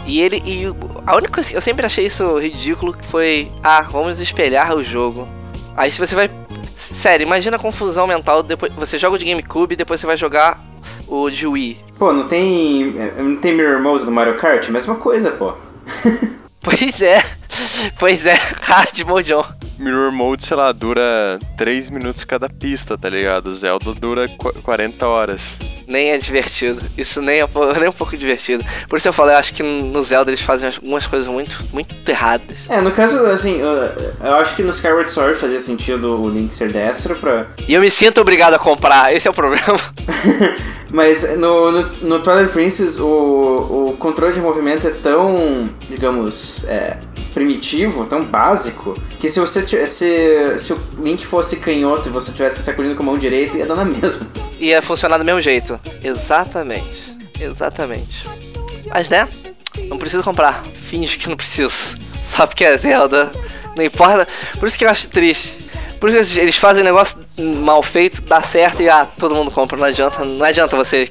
e 0.08 0.20
ele. 0.20 0.42
E 0.44 0.64
a 1.06 1.14
única 1.14 1.34
coisa 1.34 1.50
que 1.50 1.56
eu 1.56 1.60
sempre 1.60 1.86
achei 1.86 2.06
isso 2.06 2.38
ridículo 2.38 2.96
foi. 3.02 3.48
Ah, 3.62 3.82
vamos 3.82 4.18
espelhar 4.18 4.74
o 4.74 4.82
jogo. 4.82 5.28
Aí 5.76 5.92
se 5.92 5.98
você 6.00 6.16
vai. 6.16 6.30
Sério, 6.76 7.24
imagina 7.24 7.56
a 7.56 7.60
confusão 7.60 8.06
mental. 8.06 8.42
Depois, 8.42 8.72
você 8.72 8.98
joga 8.98 9.16
o 9.16 9.18
de 9.18 9.26
GameCube 9.26 9.74
e 9.74 9.76
depois 9.76 10.00
você 10.00 10.06
vai 10.06 10.16
jogar 10.16 10.60
o 11.06 11.28
de 11.28 11.46
Wii. 11.46 11.78
Pô, 11.98 12.12
não 12.12 12.26
tem. 12.26 12.94
Não 13.18 13.36
tem 13.36 13.54
Mirror 13.54 13.82
Mode 13.82 14.04
no 14.04 14.10
Mario 14.10 14.38
Kart? 14.38 14.68
Mesma 14.70 14.94
coisa, 14.94 15.30
pô. 15.30 15.52
pois 16.62 17.02
é. 17.02 17.22
Pois 17.98 18.24
é, 18.24 18.34
Hard 18.62 19.00
Mode 19.06 19.34
on. 19.34 19.57
Mirror 19.78 20.10
Mode, 20.12 20.44
sei 20.44 20.56
lá, 20.56 20.72
dura 20.72 21.38
3 21.56 21.90
minutos 21.90 22.24
cada 22.24 22.48
pista, 22.48 22.98
tá 22.98 23.08
ligado? 23.08 23.52
Zelda 23.52 23.94
dura 23.94 24.28
40 24.62 25.06
horas. 25.06 25.56
Nem 25.86 26.10
é 26.10 26.18
divertido. 26.18 26.82
Isso 26.96 27.22
nem 27.22 27.40
é 27.40 27.48
nem 27.78 27.88
um 27.88 27.92
pouco 27.92 28.16
divertido. 28.16 28.64
Por 28.88 28.98
isso 28.98 29.08
eu 29.08 29.12
falei, 29.12 29.34
eu 29.34 29.38
acho 29.38 29.54
que 29.54 29.62
no 29.62 30.02
Zelda 30.02 30.30
eles 30.30 30.42
fazem 30.42 30.68
algumas 30.68 31.06
coisas 31.06 31.28
muito, 31.28 31.62
muito 31.72 31.94
erradas. 32.08 32.68
É, 32.68 32.80
no 32.80 32.90
caso, 32.90 33.24
assim, 33.26 33.60
eu, 33.60 33.68
eu 34.20 34.34
acho 34.36 34.56
que 34.56 34.62
no 34.62 34.70
Skyward 34.70 35.10
Sword 35.10 35.38
fazia 35.38 35.60
sentido 35.60 36.20
o 36.20 36.28
Link 36.28 36.54
ser 36.54 36.72
destro 36.72 37.14
pra. 37.16 37.46
E 37.66 37.74
eu 37.74 37.80
me 37.80 37.90
sinto 37.90 38.20
obrigado 38.20 38.54
a 38.54 38.58
comprar, 38.58 39.14
esse 39.14 39.28
é 39.28 39.30
o 39.30 39.34
problema. 39.34 39.78
Mas 40.90 41.36
no, 41.36 41.70
no, 41.70 41.82
no 42.00 42.20
Twilight 42.20 42.52
Princess 42.52 42.98
o, 42.98 43.90
o 43.90 43.96
controle 43.98 44.32
de 44.32 44.40
movimento 44.40 44.86
é 44.86 44.90
tão, 44.90 45.68
digamos, 45.88 46.64
é, 46.66 46.96
primitivo, 47.38 48.04
tão 48.04 48.24
básico, 48.24 49.00
que 49.16 49.28
se 49.28 49.38
você 49.38 49.64
se, 49.86 50.58
se 50.58 50.72
o 50.72 50.80
Link 50.98 51.24
fosse 51.24 51.56
canhoto 51.56 52.08
e 52.08 52.10
você 52.10 52.32
tivesse 52.32 52.64
sacudindo 52.64 52.96
com 52.96 53.04
a 53.04 53.06
mão 53.06 53.16
direita, 53.16 53.56
ia 53.56 53.64
dar 53.64 53.76
na 53.76 53.84
mesma. 53.86 54.26
Ia 54.58 54.82
funcionar 54.82 55.18
do 55.18 55.24
mesmo 55.24 55.40
jeito. 55.40 55.78
Exatamente. 56.02 57.16
Exatamente. 57.40 58.28
Mas 58.88 59.08
né? 59.08 59.28
Não 59.88 59.96
preciso 59.98 60.24
comprar. 60.24 60.64
Finge 60.74 61.16
que 61.16 61.28
não 61.28 61.36
preciso. 61.36 61.94
Só 62.24 62.44
porque 62.44 62.64
é 62.64 62.76
Zelda. 62.76 63.30
Não 63.76 63.84
importa. 63.84 64.26
Por 64.58 64.66
isso 64.66 64.76
que 64.76 64.84
eu 64.84 64.90
acho 64.90 65.08
triste. 65.08 65.64
Por 66.00 66.10
isso 66.10 66.34
que 66.34 66.40
eles 66.40 66.56
fazem 66.56 66.82
um 66.82 66.86
negócio 66.86 67.24
mal 67.38 67.82
feito, 67.84 68.20
dá 68.22 68.40
certo 68.40 68.82
e 68.82 68.88
ah, 68.88 69.06
todo 69.16 69.34
mundo 69.34 69.52
compra. 69.52 69.78
Não 69.78 69.84
adianta, 69.84 70.24
não 70.24 70.44
adianta 70.44 70.76
você 70.76 71.08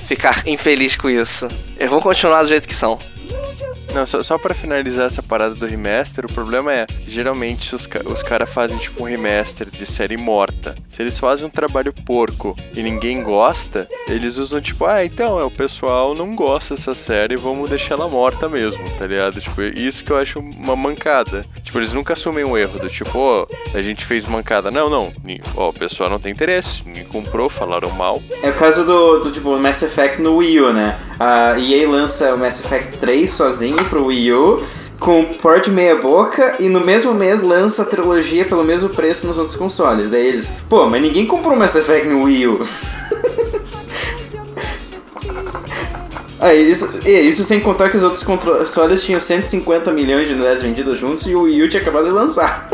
ficar 0.00 0.46
infeliz 0.46 0.96
com 0.96 1.10
isso. 1.10 1.46
Eu 1.78 1.90
vou 1.90 2.00
continuar 2.00 2.42
do 2.42 2.48
jeito 2.48 2.66
que 2.66 2.74
são. 2.74 2.98
Não, 3.96 4.04
só, 4.04 4.22
só 4.22 4.36
pra 4.36 4.54
finalizar 4.54 5.06
essa 5.06 5.22
parada 5.22 5.54
do 5.54 5.64
remaster, 5.64 6.26
o 6.26 6.30
problema 6.30 6.70
é 6.70 6.84
que 6.84 7.10
geralmente 7.10 7.74
os, 7.74 7.88
os 8.04 8.22
caras 8.22 8.52
fazem 8.52 8.76
tipo 8.76 9.02
um 9.02 9.06
remaster 9.06 9.70
de 9.70 9.86
série 9.86 10.18
morta. 10.18 10.74
Se 10.90 11.00
eles 11.00 11.18
fazem 11.18 11.46
um 11.46 11.50
trabalho 11.50 11.94
porco 12.04 12.54
e 12.74 12.82
ninguém 12.82 13.22
gosta, 13.22 13.88
eles 14.06 14.36
usam 14.36 14.60
tipo, 14.60 14.84
ah, 14.84 15.02
então, 15.02 15.40
é, 15.40 15.44
o 15.44 15.50
pessoal 15.50 16.14
não 16.14 16.36
gosta 16.36 16.74
dessa 16.74 16.94
série, 16.94 17.36
vamos 17.36 17.70
deixar 17.70 17.94
ela 17.94 18.06
morta 18.06 18.50
mesmo, 18.50 18.84
tá 18.98 19.06
ligado? 19.06 19.40
Tipo, 19.40 19.62
isso 19.62 20.04
que 20.04 20.12
eu 20.12 20.18
acho 20.18 20.40
uma 20.40 20.76
mancada. 20.76 21.46
Tipo, 21.62 21.78
eles 21.78 21.94
nunca 21.94 22.12
assumem 22.12 22.44
um 22.44 22.54
erro 22.54 22.78
do 22.78 22.90
tipo, 22.90 23.18
ó, 23.18 23.46
a 23.72 23.80
gente 23.80 24.04
fez 24.04 24.26
mancada. 24.26 24.70
Não, 24.70 24.90
não, 24.90 25.10
ó, 25.56 25.70
o 25.70 25.72
pessoal 25.72 26.10
não 26.10 26.18
tem 26.20 26.32
interesse, 26.32 26.82
ninguém 26.84 27.04
comprou, 27.04 27.48
falaram 27.48 27.90
mal. 27.92 28.22
É 28.42 28.50
o 28.50 28.54
caso 28.54 28.84
do, 28.84 29.20
do 29.20 29.32
tipo 29.32 29.58
Mass 29.58 29.80
Effect 29.80 30.20
no 30.20 30.36
Wii 30.36 30.60
U, 30.60 30.72
né? 30.74 31.00
A 31.18 31.58
EA 31.58 31.88
lança 31.88 32.34
o 32.34 32.38
Mass 32.38 32.62
Effect 32.62 32.98
3 32.98 33.30
sozinho 33.30 33.85
pro 33.86 34.06
Wii 34.06 34.32
U, 34.32 34.62
com 34.98 35.24
port 35.24 35.68
meia 35.68 35.96
boca, 35.96 36.56
e 36.58 36.68
no 36.68 36.80
mesmo 36.80 37.14
mês 37.14 37.42
lança 37.42 37.82
a 37.82 37.86
trilogia 37.86 38.44
pelo 38.44 38.64
mesmo 38.64 38.88
preço 38.88 39.26
nos 39.26 39.38
outros 39.38 39.56
consoles. 39.56 40.10
Daí 40.10 40.26
eles, 40.26 40.50
pô, 40.68 40.88
mas 40.88 41.02
ninguém 41.02 41.26
comprou 41.26 41.56
Mass 41.56 41.76
Effect 41.76 42.08
no 42.08 42.24
Wii 42.24 42.46
U. 42.46 42.60
Ah, 46.38 46.52
isso, 46.52 47.00
e 47.04 47.10
isso 47.10 47.42
sem 47.44 47.58
contar 47.60 47.88
que 47.88 47.96
os 47.96 48.04
outros 48.04 48.22
consoles 48.22 49.02
tinham 49.02 49.18
150 49.18 49.90
milhões 49.90 50.28
de 50.28 50.34
unidades 50.34 50.62
vendidas 50.62 50.98
juntos 50.98 51.26
e 51.26 51.34
o 51.34 51.42
Wii 51.42 51.62
U 51.62 51.68
tinha 51.68 51.80
acabado 51.80 52.04
de 52.04 52.10
lançar. 52.10 52.68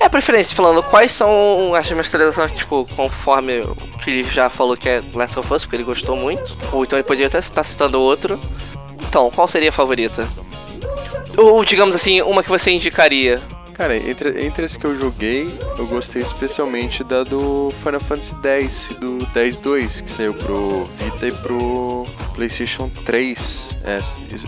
É 0.00 0.06
a 0.06 0.10
preferência, 0.10 0.56
falando 0.56 0.82
quais 0.82 1.12
são 1.12 1.74
as 1.74 1.86
remasterizações, 1.86 2.52
tipo, 2.52 2.88
conforme 2.96 3.60
o 3.60 3.76
Felipe 4.02 4.30
já 4.30 4.48
falou 4.48 4.74
que 4.74 4.88
é 4.88 5.02
Last 5.12 5.38
of 5.38 5.52
Us, 5.52 5.64
porque 5.64 5.76
ele 5.76 5.84
gostou 5.84 6.16
muito. 6.16 6.56
Ou 6.72 6.84
então 6.84 6.98
ele 6.98 7.06
poderia 7.06 7.26
até 7.26 7.38
estar 7.38 7.62
citando 7.62 8.00
outro. 8.00 8.40
Então, 9.10 9.28
qual 9.28 9.48
seria 9.48 9.70
a 9.70 9.72
favorita? 9.72 10.26
Ou, 11.36 11.64
digamos 11.64 11.96
assim, 11.96 12.22
uma 12.22 12.44
que 12.44 12.48
você 12.48 12.70
indicaria. 12.70 13.42
Cara, 13.74 13.96
entre, 13.96 14.44
entre 14.46 14.64
as 14.64 14.76
que 14.76 14.84
eu 14.84 14.94
joguei, 14.94 15.58
eu 15.76 15.84
gostei 15.86 16.22
especialmente 16.22 17.02
da 17.02 17.24
do 17.24 17.72
Final 17.82 17.98
Fantasy 17.98 18.36
X 18.40 18.90
do 19.00 19.18
10-2, 19.34 20.04
que 20.04 20.10
saiu 20.10 20.32
pro 20.32 20.84
Vita 20.84 21.26
e 21.26 21.32
pro 21.32 22.06
PlayStation 22.36 22.88
3. 23.04 23.76
É, 23.82 23.98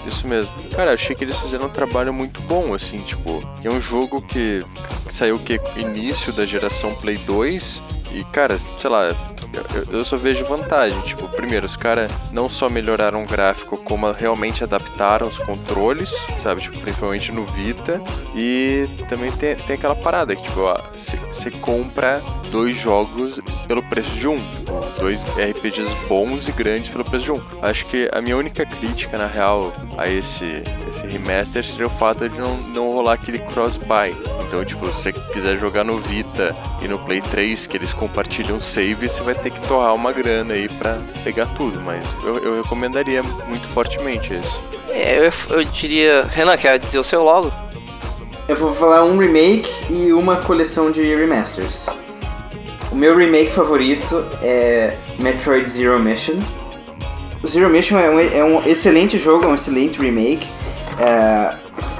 isso, 0.06 0.28
mesmo. 0.28 0.52
Cara, 0.76 0.92
achei 0.92 1.16
que 1.16 1.24
eles 1.24 1.36
fizeram 1.38 1.66
um 1.66 1.70
trabalho 1.70 2.14
muito 2.14 2.40
bom, 2.42 2.72
assim, 2.72 3.00
tipo, 3.00 3.42
é 3.64 3.70
um 3.70 3.80
jogo 3.80 4.22
que, 4.22 4.64
que 5.08 5.14
saiu 5.14 5.40
que 5.40 5.58
início 5.74 6.32
da 6.32 6.44
geração 6.44 6.94
Play 6.94 7.16
2 7.16 7.82
e, 8.12 8.22
cara, 8.24 8.56
sei 8.78 8.90
lá, 8.90 9.08
eu, 9.52 9.98
eu 9.98 10.04
só 10.04 10.16
vejo 10.16 10.44
vantagem. 10.44 11.00
Tipo, 11.02 11.28
primeiro, 11.28 11.66
os 11.66 11.76
caras 11.76 12.10
não 12.32 12.48
só 12.48 12.68
melhoraram 12.68 13.22
o 13.22 13.26
gráfico, 13.26 13.76
como 13.76 14.10
realmente 14.10 14.64
adaptaram 14.64 15.28
os 15.28 15.38
controles, 15.38 16.10
sabe? 16.42 16.60
Tipo, 16.60 16.80
principalmente 16.80 17.32
no 17.32 17.44
Vita. 17.46 18.00
E 18.34 18.88
também 19.08 19.30
tem, 19.32 19.56
tem 19.56 19.76
aquela 19.76 19.96
parada 19.96 20.34
que, 20.34 20.42
tipo, 20.42 20.60
você 21.30 21.50
compra 21.50 22.22
dois 22.50 22.76
jogos 22.76 23.40
pelo 23.66 23.82
preço 23.82 24.10
de 24.12 24.28
um. 24.28 24.38
Dois 24.98 25.22
RPGs 25.36 25.94
bons 26.08 26.48
e 26.48 26.52
grandes 26.52 26.90
pelo 26.90 27.04
preço 27.04 27.24
de 27.24 27.32
um. 27.32 27.40
Acho 27.60 27.86
que 27.86 28.08
a 28.12 28.20
minha 28.20 28.36
única 28.36 28.64
crítica, 28.64 29.16
na 29.16 29.26
real, 29.26 29.72
a 29.96 30.08
esse, 30.08 30.62
esse 30.88 31.06
remaster 31.06 31.64
seria 31.64 31.86
o 31.86 31.90
fato 31.90 32.28
de 32.28 32.38
não, 32.38 32.56
não 32.56 32.92
rolar 32.92 33.14
aquele 33.14 33.38
cross-buy. 33.38 34.14
Então, 34.46 34.64
tipo, 34.64 34.86
se 34.88 35.02
você 35.02 35.12
quiser 35.12 35.58
jogar 35.58 35.84
no 35.84 35.98
Vita 35.98 36.56
e 36.80 36.88
no 36.88 36.98
Play 36.98 37.20
3, 37.20 37.66
que 37.66 37.76
eles 37.76 37.92
compartilham 37.92 38.60
save, 38.60 39.08
você 39.08 39.22
vai 39.22 39.34
ter 39.34 39.50
que 39.50 39.60
torrar 39.66 39.94
uma 39.94 40.12
grana 40.12 40.54
aí 40.54 40.68
pra 40.68 40.98
pegar 41.24 41.46
tudo. 41.54 41.80
Mas 41.80 42.06
eu, 42.22 42.38
eu 42.38 42.62
recomendaria 42.62 43.22
muito 43.22 43.66
fortemente 43.68 44.34
isso. 44.34 44.60
É, 44.88 45.18
eu, 45.18 45.32
eu 45.56 45.64
diria. 45.64 46.24
Renan, 46.24 46.56
quer 46.56 46.78
dizer 46.78 46.98
o 46.98 47.04
seu 47.04 47.22
logo? 47.22 47.52
Eu 48.48 48.56
vou 48.56 48.72
falar 48.72 49.04
um 49.04 49.16
remake 49.16 49.70
e 49.88 50.12
uma 50.12 50.36
coleção 50.36 50.90
de 50.90 51.02
remasters. 51.14 51.88
O 52.92 52.94
meu 52.94 53.16
remake 53.16 53.50
favorito 53.52 54.22
é 54.42 54.94
Metroid 55.18 55.66
Zero 55.66 55.98
Mission. 55.98 56.34
O 57.42 57.48
Zero 57.48 57.70
Mission 57.70 57.98
é 57.98 58.10
um, 58.10 58.20
é 58.20 58.44
um 58.44 58.62
excelente 58.68 59.16
jogo, 59.16 59.46
é 59.46 59.48
um 59.48 59.54
excelente 59.54 59.98
remake. 59.98 60.46
É, 61.00 61.54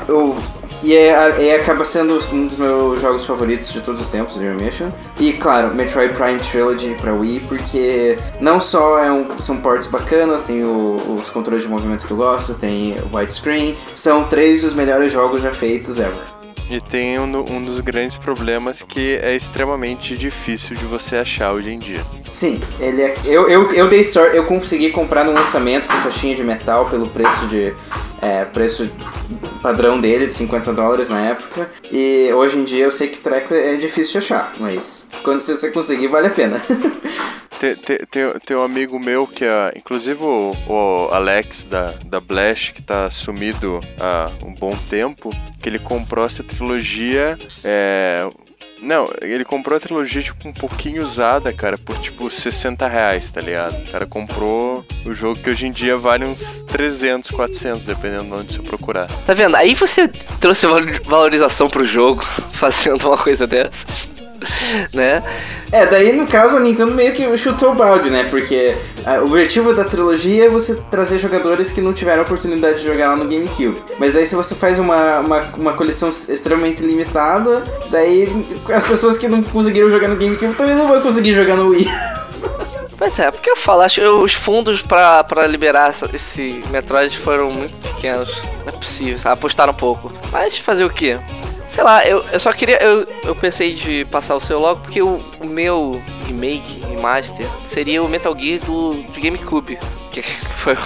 eu, 0.07 0.37
e 0.83 0.95
é, 0.95 1.49
é, 1.49 1.57
acaba 1.57 1.83
sendo 1.87 2.19
um 2.31 2.47
dos 2.47 2.59
meus 2.59 3.01
jogos 3.01 3.25
favoritos 3.25 3.73
de 3.73 3.81
todos 3.81 4.03
os 4.03 4.09
tempos, 4.09 4.35
Zero 4.35 4.55
Mission. 4.61 4.91
E 5.19 5.33
claro, 5.33 5.75
Metroid 5.75 6.13
Prime 6.13 6.39
Trilogy 6.41 6.95
pra 7.01 7.15
Wii, 7.15 7.41
porque 7.49 8.19
não 8.39 8.61
só 8.61 8.99
é 8.99 9.11
um, 9.11 9.39
são 9.39 9.57
ports 9.63 9.87
bacanas, 9.87 10.45
tem 10.45 10.63
o, 10.63 11.17
os 11.19 11.31
controles 11.31 11.63
de 11.63 11.69
movimento 11.69 12.07
que 12.07 12.13
eu 12.13 12.19
gosto, 12.19 12.53
tem 12.53 12.97
widescreen, 13.11 13.79
são 13.95 14.25
três 14.25 14.61
dos 14.61 14.75
melhores 14.75 15.11
jogos 15.11 15.41
já 15.41 15.55
feitos 15.55 15.99
ever. 15.99 16.32
E 16.73 16.81
tem 16.81 17.21
um, 17.21 17.25
um, 17.25 17.63
dos 17.63 17.81
grandes 17.81 18.17
problemas 18.17 18.83
que 18.83 19.19
é 19.23 19.37
extremamente 19.37 20.17
difícil 20.17 20.75
de 20.75 20.87
você 20.87 21.17
achar 21.17 21.53
hoje 21.53 21.71
em 21.71 21.79
dia. 21.79 22.01
Sim, 22.33 22.63
ele 22.81 23.03
é, 23.03 23.15
eu, 23.27 23.47
eu, 23.47 23.71
eu 23.73 23.91
dei 23.91 24.03
sorte, 24.03 24.35
eu 24.39 24.45
consegui 24.45 24.91
comprar 24.91 25.23
no 25.23 25.33
lançamento 25.33 25.87
com 25.87 26.03
caixinha 26.03 26.35
de 26.35 26.43
metal 26.43 26.89
pelo 26.89 27.09
preço 27.09 27.47
de 27.49 27.75
é, 28.23 28.47
preço 28.47 28.91
padrão 29.61 30.01
dele 30.01 30.27
de 30.27 30.35
50 30.35 30.73
dólares 30.73 31.11
na 31.11 31.21
época. 31.21 31.71
E 31.91 32.33
hoje 32.33 32.59
em 32.59 32.65
dia 32.65 32.85
eu 32.85 32.91
sei 32.91 33.09
que 33.09 33.21
treco 33.21 33.53
é 33.53 33.77
difícil 33.77 34.13
de 34.13 34.19
achar, 34.25 34.55
mas 34.59 35.11
quando 35.23 35.43
você 35.43 35.71
conseguir 35.71 36.09
vale 36.09 36.29
a 36.29 36.31
pena. 36.31 36.63
Tem, 37.63 37.77
tem, 37.77 37.99
tem, 38.11 38.33
tem, 38.45 38.57
um 38.57 38.65
amigo 38.65 38.99
meu 38.99 39.25
que 39.25 39.45
é, 39.45 39.73
inclusive 39.77 40.21
o, 40.21 40.51
o, 40.67 41.09
Alex 41.13 41.65
da, 41.65 41.93
da 42.05 42.19
Blash, 42.19 42.71
que 42.71 42.83
tá 42.83 43.09
sumido 43.09 43.81
há 44.01 44.33
um 44.45 44.53
bom 44.53 44.77
tempo, 44.91 45.31
que 45.61 45.69
ele 45.69 45.79
comprou 45.79 46.27
essa 46.27 46.43
trilogia. 46.43 47.39
É, 47.63 48.29
não, 48.83 49.09
ele 49.21 49.45
comprou 49.45 49.77
a 49.77 49.81
trilogia, 49.81 50.23
tipo, 50.23 50.49
um 50.49 50.53
pouquinho 50.53 51.05
usada, 51.05 51.53
cara, 51.53 51.79
por, 51.79 51.97
tipo, 51.99 52.29
60 52.29 52.89
reais, 52.89 53.31
tá 53.31 53.41
ligado? 53.41 53.81
O 53.81 53.93
cara 53.93 54.07
comprou 54.07 54.85
o 55.07 55.13
jogo 55.13 55.41
que 55.41 55.49
hoje 55.49 55.69
em 55.69 55.73
dia 55.73 55.97
vale 55.97 56.25
uns 56.25 56.65
300, 56.65 57.31
400, 57.31 57.85
dependendo 57.85 58.25
de 58.25 58.33
onde 58.33 58.55
você 58.55 58.63
procurar. 58.63 59.07
Tá 59.25 59.33
vendo? 59.35 59.55
Aí 59.55 59.77
você 59.77 60.09
trouxe 60.41 60.67
valorização 61.05 61.69
pro 61.69 61.85
jogo, 61.85 62.25
fazendo 62.51 63.07
uma 63.07 63.17
coisa 63.17 63.47
dessas. 63.47 64.09
né? 64.93 65.23
É, 65.71 65.87
daí 65.87 66.13
no 66.13 66.27
caso 66.27 66.57
a 66.57 66.61
Nintendo 66.61 66.93
meio 66.93 67.13
que 67.13 67.37
chutou 67.39 67.73
o 67.73 67.75
balde, 67.75 68.11
né? 68.11 68.27
Porque 68.31 68.75
a, 69.05 69.21
o 69.21 69.27
objetivo 69.27 69.73
da 69.73 69.85
trilogia 69.85 70.47
é 70.47 70.49
você 70.49 70.75
trazer 70.91 71.19
jogadores 71.19 71.71
que 71.71 71.81
não 71.81 71.93
tiveram 71.93 72.23
oportunidade 72.23 72.81
de 72.81 72.87
jogar 72.87 73.11
lá 73.11 73.17
no 73.17 73.25
GameCube. 73.25 73.83
Mas 73.99 74.13
daí 74.13 74.27
se 74.27 74.35
você 74.35 74.55
faz 74.55 74.79
uma, 74.79 75.21
uma, 75.21 75.41
uma 75.57 75.73
coleção 75.73 76.11
extremamente 76.11 76.83
limitada, 76.83 77.65
daí 77.91 78.29
as 78.69 78.85
pessoas 78.85 79.17
que 79.17 79.29
não 79.29 79.43
conseguiram 79.43 79.89
jogar 79.89 80.09
no 80.09 80.17
GameCube 80.17 80.55
também 80.55 80.75
não 80.75 80.89
vão 80.89 81.01
conseguir 81.01 81.35
jogar 81.35 81.57
no 81.57 81.69
Wii. 81.69 81.91
Pois 83.03 83.19
é, 83.19 83.33
porque 83.33 83.51
eu 83.51 83.57
falo, 83.57 83.83
acho 83.83 84.01
que 84.01 84.07
os 84.07 84.33
fundos 84.33 84.81
pra, 84.81 85.25
pra 85.25 85.45
liberar 85.45 85.93
esse 86.15 86.63
Metroid 86.71 87.19
foram 87.19 87.51
muito 87.51 87.75
pequenos. 87.83 88.41
Não 88.61 88.69
é 88.69 88.71
possível, 88.71 89.19
sabe? 89.19 89.33
apostaram 89.33 89.73
um 89.73 89.77
pouco. 89.77 90.13
Mas 90.31 90.57
fazer 90.57 90.85
o 90.85 90.91
quê? 90.91 91.19
Sei 91.73 91.83
lá, 91.83 92.07
eu, 92.07 92.23
eu 92.31 92.39
só 92.39 92.53
queria. 92.53 92.77
Eu, 92.83 93.09
eu 93.25 93.35
pensei 93.35 93.73
de 93.73 94.05
passar 94.11 94.37
o 94.37 94.41
seu 94.41 94.59
logo 94.59 94.83
porque 94.83 95.01
o, 95.01 95.23
o 95.41 95.47
meu 95.47 96.03
remake, 96.27 96.79
remaster, 96.87 97.47
seria 97.67 98.03
o 98.03 98.09
Metal 98.11 98.37
Gear 98.37 98.61
do, 98.61 98.93
do 98.93 99.19
GameCube. 99.19 99.79
Que 100.11 100.21
foi. 100.55 100.77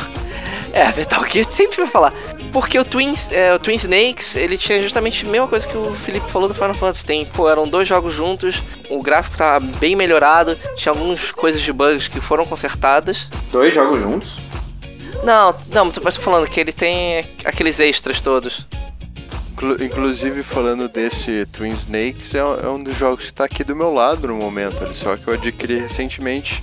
É, 0.73 0.93
Metal 0.97 1.27
Gear 1.27 1.45
sempre 1.51 1.79
vai 1.79 1.87
falar. 1.89 2.15
Porque 2.53 2.79
o 2.79 2.85
Twin, 2.85 3.15
é, 3.33 3.53
o 3.53 3.59
Twin 3.59 3.75
Snakes, 3.75 4.37
ele 4.37 4.57
tinha 4.57 4.81
justamente 4.81 5.27
a 5.27 5.29
mesma 5.29 5.49
coisa 5.49 5.67
que 5.67 5.77
o 5.77 5.91
Felipe 5.91 6.31
falou 6.31 6.47
do 6.47 6.55
Final 6.55 6.75
Fantasy. 6.75 7.05
Tem, 7.05 7.27
pô, 7.27 7.51
eram 7.51 7.67
dois 7.67 7.89
jogos 7.89 8.15
juntos, 8.15 8.63
o 8.89 9.03
gráfico 9.03 9.37
tá 9.37 9.59
bem 9.59 9.97
melhorado, 9.97 10.57
tinha 10.77 10.93
algumas 10.93 11.33
coisas 11.33 11.61
de 11.63 11.73
bugs 11.73 12.07
que 12.07 12.21
foram 12.21 12.47
consertadas. 12.47 13.29
Dois 13.51 13.75
jogos 13.75 14.01
juntos? 14.01 14.39
Não, 15.25 15.53
não, 15.73 15.91
mas 16.01 16.15
tô 16.15 16.23
falando 16.23 16.49
que 16.49 16.61
ele 16.61 16.71
tem 16.71 17.29
aqueles 17.45 17.81
extras 17.81 18.21
todos. 18.21 18.65
Inclusive, 19.81 20.43
falando 20.43 20.89
desse 20.89 21.47
Twin 21.47 21.71
Snakes, 21.71 22.35
é, 22.35 22.39
é 22.39 22.69
um 22.69 22.83
dos 22.83 22.95
jogos 22.95 23.25
que 23.25 23.31
está 23.31 23.45
aqui 23.45 23.65
do 23.65 23.75
meu 23.75 23.93
lado 23.93 24.29
no 24.29 24.35
momento, 24.35 24.93
só 24.95 25.17
que 25.17 25.27
eu 25.27 25.35
adquiri 25.35 25.79
recentemente. 25.79 26.63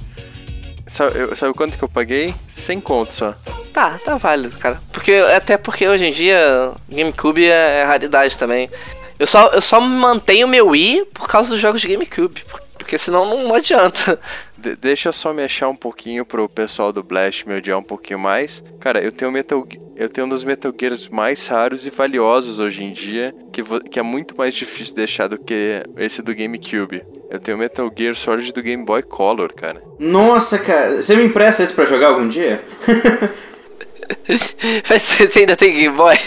Sabe, 0.85 1.17
eu, 1.17 1.35
sabe 1.35 1.53
quanto 1.55 1.77
que 1.77 1.83
eu 1.83 1.89
paguei? 1.89 2.35
100 2.49 2.81
conto 2.81 3.13
só. 3.13 3.33
Tá, 3.73 3.97
tá 3.97 4.15
válido, 4.15 4.57
cara. 4.59 4.79
Porque, 4.91 5.13
até 5.35 5.57
porque 5.57 5.87
hoje 5.87 6.05
em 6.05 6.11
dia 6.11 6.71
GameCube 6.87 7.49
é, 7.49 7.79
é 7.79 7.83
raridade 7.83 8.37
também. 8.37 8.69
Eu 9.17 9.25
só, 9.25 9.47
eu 9.47 9.61
só 9.61 9.81
mantenho 9.81 10.47
meu 10.47 10.67
Wii 10.67 11.05
por 11.13 11.27
causa 11.27 11.49
dos 11.49 11.59
jogos 11.59 11.81
de 11.81 11.87
GameCube, 11.87 12.43
porque 12.83 12.97
senão 12.97 13.25
não 13.25 13.55
adianta. 13.55 14.19
De 14.57 14.75
deixa 14.75 15.09
eu 15.09 15.13
só 15.13 15.33
me 15.33 15.43
achar 15.43 15.67
um 15.67 15.75
pouquinho 15.75 16.25
pro 16.25 16.47
pessoal 16.47 16.93
do 16.93 17.03
Blast 17.03 17.47
me 17.47 17.57
odiar 17.57 17.77
um 17.77 17.83
pouquinho 17.83 18.19
mais. 18.19 18.63
Cara, 18.79 19.01
eu 19.01 19.11
tenho 19.11 19.31
Metal 19.31 19.65
eu 19.95 20.09
tenho 20.09 20.25
um 20.25 20.29
dos 20.29 20.43
Metal 20.43 20.73
Gears 20.77 21.07
mais 21.07 21.45
raros 21.47 21.85
e 21.85 21.89
valiosos 21.89 22.59
hoje 22.59 22.83
em 22.83 22.91
dia, 22.91 23.33
que, 23.51 23.61
que 23.89 23.99
é 23.99 24.03
muito 24.03 24.35
mais 24.35 24.55
difícil 24.55 24.87
de 24.87 24.95
deixar 24.95 25.27
do 25.27 25.37
que 25.37 25.83
esse 25.97 26.21
do 26.21 26.33
GameCube. 26.33 27.03
Eu 27.29 27.39
tenho 27.39 27.57
Metal 27.57 27.91
Gear 27.95 28.15
Solid 28.15 28.51
do 28.51 28.61
Game 28.61 28.83
Boy 28.83 29.03
Color, 29.03 29.53
cara. 29.53 29.83
Nossa, 29.99 30.57
cara, 30.57 31.01
você 31.01 31.15
me 31.15 31.25
empresta 31.25 31.61
esse 31.61 31.73
pra 31.73 31.85
jogar 31.85 32.07
algum 32.07 32.27
dia? 32.27 32.61
Você 34.83 35.39
ainda 35.39 35.55
tem 35.55 35.73
Game 35.73 35.95
Boy? 35.95 36.17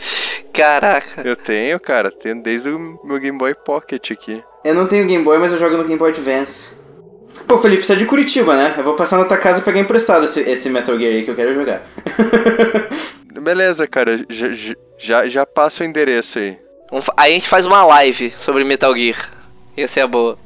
Caraca. 0.52 1.22
Eu 1.22 1.36
tenho, 1.36 1.78
cara. 1.78 2.10
Tenho 2.10 2.42
desde 2.42 2.70
o 2.70 2.98
meu 3.04 3.18
Game 3.18 3.38
Boy 3.38 3.54
Pocket 3.54 4.10
aqui. 4.10 4.42
Eu 4.66 4.74
não 4.74 4.88
tenho 4.88 5.06
Game 5.06 5.22
Boy, 5.22 5.38
mas 5.38 5.52
eu 5.52 5.60
jogo 5.60 5.76
no 5.76 5.84
Game 5.84 5.96
Boy 5.96 6.10
Advance. 6.10 6.72
Pô, 7.46 7.56
Felipe, 7.56 7.86
você 7.86 7.92
é 7.92 7.96
de 7.96 8.04
Curitiba, 8.04 8.56
né? 8.56 8.74
Eu 8.76 8.82
vou 8.82 8.94
passar 8.94 9.16
na 9.16 9.24
tua 9.24 9.36
casa 9.36 9.60
e 9.60 9.62
pegar 9.62 9.78
emprestado 9.78 10.24
esse, 10.24 10.40
esse 10.40 10.68
Metal 10.68 10.98
Gear 10.98 11.12
aí 11.12 11.22
que 11.22 11.30
eu 11.30 11.36
quero 11.36 11.54
jogar. 11.54 11.86
Beleza, 13.40 13.86
cara. 13.86 14.26
Já, 14.28 14.48
já, 14.98 15.28
já 15.28 15.46
passa 15.46 15.84
o 15.84 15.86
endereço 15.86 16.40
aí. 16.40 16.58
Aí 17.16 17.30
a 17.30 17.34
gente 17.34 17.48
faz 17.48 17.64
uma 17.64 17.84
live 17.84 18.30
sobre 18.30 18.64
Metal 18.64 18.94
Gear. 18.96 19.30
Ia 19.76 19.86
ser 19.86 20.04
boa. 20.08 20.36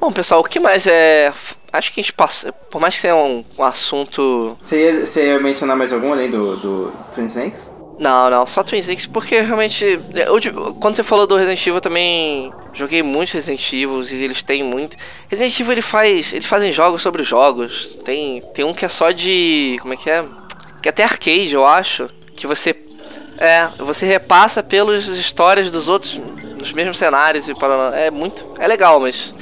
Bom, 0.00 0.10
pessoal, 0.10 0.40
o 0.40 0.44
que 0.44 0.58
mais 0.58 0.86
é. 0.86 1.30
Acho 1.70 1.92
que 1.92 2.00
a 2.00 2.02
gente 2.02 2.14
passa. 2.14 2.50
Por 2.70 2.80
mais 2.80 2.94
que 2.94 3.02
seja 3.02 3.16
um, 3.16 3.44
um 3.58 3.62
assunto. 3.62 4.56
Você 4.62 4.82
ia, 4.82 5.06
você 5.06 5.26
ia 5.26 5.38
mencionar 5.38 5.76
mais 5.76 5.92
algum 5.92 6.10
além 6.10 6.30
do, 6.30 6.56
do 6.56 6.92
Twin 7.14 7.26
Snakes? 7.26 7.70
Não, 7.98 8.30
não, 8.30 8.46
só 8.46 8.62
Twin 8.62 8.78
Snakes, 8.78 9.06
porque 9.06 9.40
realmente. 9.40 9.84
eu 10.14 10.74
quando 10.74 10.94
você 10.94 11.02
falou 11.02 11.26
do 11.26 11.36
Resident 11.36 11.60
Evil, 11.60 11.74
eu 11.74 11.80
também 11.82 12.52
joguei 12.76 13.02
muitos 13.02 13.32
Resident 13.32 13.72
Evil 13.72 14.02
e 14.02 14.22
eles 14.22 14.42
têm 14.42 14.62
muito. 14.62 14.96
Resident 15.28 15.58
Evil 15.58 15.72
ele 15.72 15.82
faz. 15.82 16.32
Eles 16.32 16.46
fazem 16.46 16.70
jogos 16.70 17.02
sobre 17.02 17.22
jogos. 17.24 17.98
Tem, 18.04 18.42
tem 18.54 18.64
um 18.64 18.74
que 18.74 18.84
é 18.84 18.88
só 18.88 19.10
de. 19.10 19.78
Como 19.80 19.94
é 19.94 19.96
que 19.96 20.10
é? 20.10 20.24
Que 20.82 20.88
é 20.88 20.90
até 20.90 21.02
arcade, 21.02 21.54
eu 21.54 21.66
acho. 21.66 22.08
Que 22.36 22.46
você. 22.46 22.76
É, 23.38 23.68
você 23.78 24.06
repassa 24.06 24.62
pelas 24.62 25.06
histórias 25.06 25.70
dos 25.70 25.88
outros, 25.88 26.18
nos 26.56 26.72
mesmos 26.72 26.96
cenários 26.96 27.48
e 27.48 27.54
para 27.54 27.94
É 27.98 28.10
muito. 28.10 28.48
É 28.58 28.66
legal, 28.68 29.00
mas. 29.00 29.34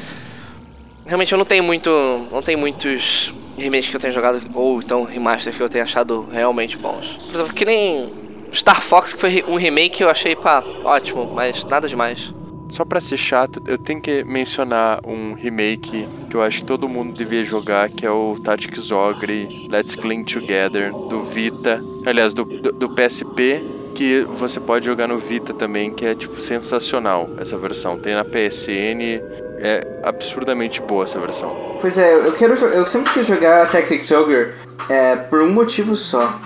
Realmente 1.05 1.33
eu 1.33 1.39
não 1.39 1.45
tenho 1.45 1.65
muito. 1.65 1.91
Não 2.31 2.43
tem 2.43 2.57
muitos 2.57 3.33
remakes 3.59 3.89
que 3.89 3.97
eu 3.97 4.01
tenha 4.01 4.13
jogado, 4.13 4.41
ou 4.55 4.79
então 4.79 5.05
remasters 5.05 5.57
que 5.57 5.63
eu 5.63 5.69
tenha 5.69 5.85
achado 5.85 6.29
realmente 6.33 6.77
bons. 6.77 7.19
Por 7.27 7.35
exemplo, 7.35 7.55
que 7.55 7.65
nem 7.65 8.13
Star 8.53 8.81
Fox, 8.81 9.13
que 9.13 9.21
foi 9.21 9.45
um 9.47 9.57
remake 9.57 10.03
eu 10.03 10.11
achei, 10.11 10.35
pá, 10.35 10.63
ótimo, 10.83 11.31
mas 11.35 11.65
nada 11.65 11.89
demais. 11.89 12.33
Só 12.75 12.85
pra 12.85 13.01
ser 13.01 13.17
chato, 13.17 13.63
eu 13.69 13.79
tenho 13.79 14.01
que 14.01 14.25
mencionar 14.25 14.99
um 15.07 15.35
remake 15.35 16.09
que 16.29 16.37
eu 16.37 16.43
acho 16.43 16.59
que 16.59 16.65
todo 16.65 16.89
mundo 16.89 17.15
devia 17.15 17.45
jogar, 17.45 17.89
que 17.89 18.05
é 18.05 18.11
o 18.11 18.37
Tactics 18.43 18.91
Ogre 18.91 19.69
Let's 19.71 19.95
Cling 19.95 20.25
Together, 20.25 20.91
do 20.91 21.23
Vita. 21.23 21.81
Aliás, 22.05 22.35
do, 22.35 22.45
do, 22.45 22.73
do 22.73 22.89
PSP, 22.89 23.63
que 23.95 24.23
você 24.23 24.59
pode 24.59 24.87
jogar 24.87 25.07
no 25.07 25.19
Vita 25.19 25.55
também, 25.55 25.93
que 25.93 26.05
é, 26.05 26.17
tipo, 26.17 26.41
sensacional 26.41 27.31
essa 27.39 27.57
versão. 27.57 27.97
Tem 27.97 28.13
na 28.13 28.25
PSN, 28.25 29.23
é 29.61 30.01
absurdamente 30.03 30.83
boa 30.83 31.05
essa 31.05 31.21
versão. 31.21 31.79
Pois 31.81 31.97
é, 31.97 32.13
eu 32.13 32.33
quero 32.33 32.55
eu 32.55 32.89
sempre 32.89 33.13
quis 33.13 33.25
jogar 33.25 33.71
Tactics 33.71 34.11
Ogre 34.11 34.53
é, 34.91 35.15
por 35.15 35.43
um 35.43 35.53
motivo 35.53 35.95
só. 35.95 36.41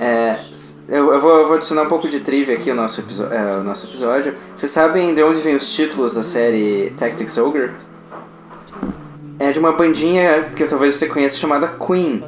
É, 0.00 0.36
eu, 0.90 1.12
eu 1.12 1.20
vou, 1.20 1.38
eu 1.38 1.46
vou 1.46 1.54
adicionar 1.54 1.82
um 1.82 1.88
pouco 1.88 2.08
de 2.08 2.18
trivia 2.18 2.56
aqui 2.56 2.68
ao 2.68 2.76
nosso, 2.76 3.02
é, 3.30 3.54
ao 3.54 3.62
nosso 3.62 3.86
episódio. 3.86 4.34
Vocês 4.54 4.72
sabem 4.72 5.14
de 5.14 5.22
onde 5.22 5.40
vem 5.40 5.54
os 5.54 5.72
títulos 5.72 6.14
da 6.14 6.22
série 6.24 6.92
Tactics 6.98 7.38
Ogre? 7.38 7.70
É 9.38 9.52
de 9.52 9.58
uma 9.58 9.72
bandinha 9.72 10.50
que 10.54 10.64
talvez 10.66 10.96
você 10.96 11.06
conheça 11.06 11.36
chamada 11.36 11.68
Queen. 11.68 12.24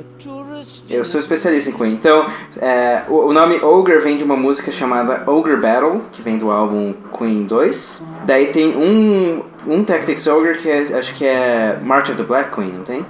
Eu 0.88 1.04
sou 1.04 1.18
especialista 1.18 1.70
em 1.70 1.72
Queen. 1.72 1.92
Então, 1.92 2.24
é, 2.56 3.02
o, 3.08 3.26
o 3.26 3.32
nome 3.32 3.56
Ogre 3.62 3.98
vem 3.98 4.16
de 4.16 4.22
uma 4.22 4.36
música 4.36 4.70
chamada 4.70 5.24
Ogre 5.26 5.56
Battle, 5.56 6.00
que 6.12 6.22
vem 6.22 6.38
do 6.38 6.50
álbum 6.50 6.94
Queen 7.18 7.44
2. 7.44 8.02
Daí 8.24 8.46
tem 8.46 8.76
um, 8.76 9.42
um 9.66 9.82
Tactics 9.82 10.26
Ogre 10.28 10.56
que 10.58 10.70
é, 10.70 10.96
acho 10.96 11.14
que 11.16 11.26
é 11.26 11.80
March 11.82 12.10
of 12.10 12.16
the 12.16 12.22
Black 12.22 12.54
Queen, 12.54 12.72
não 12.72 12.84
tem? 12.84 13.04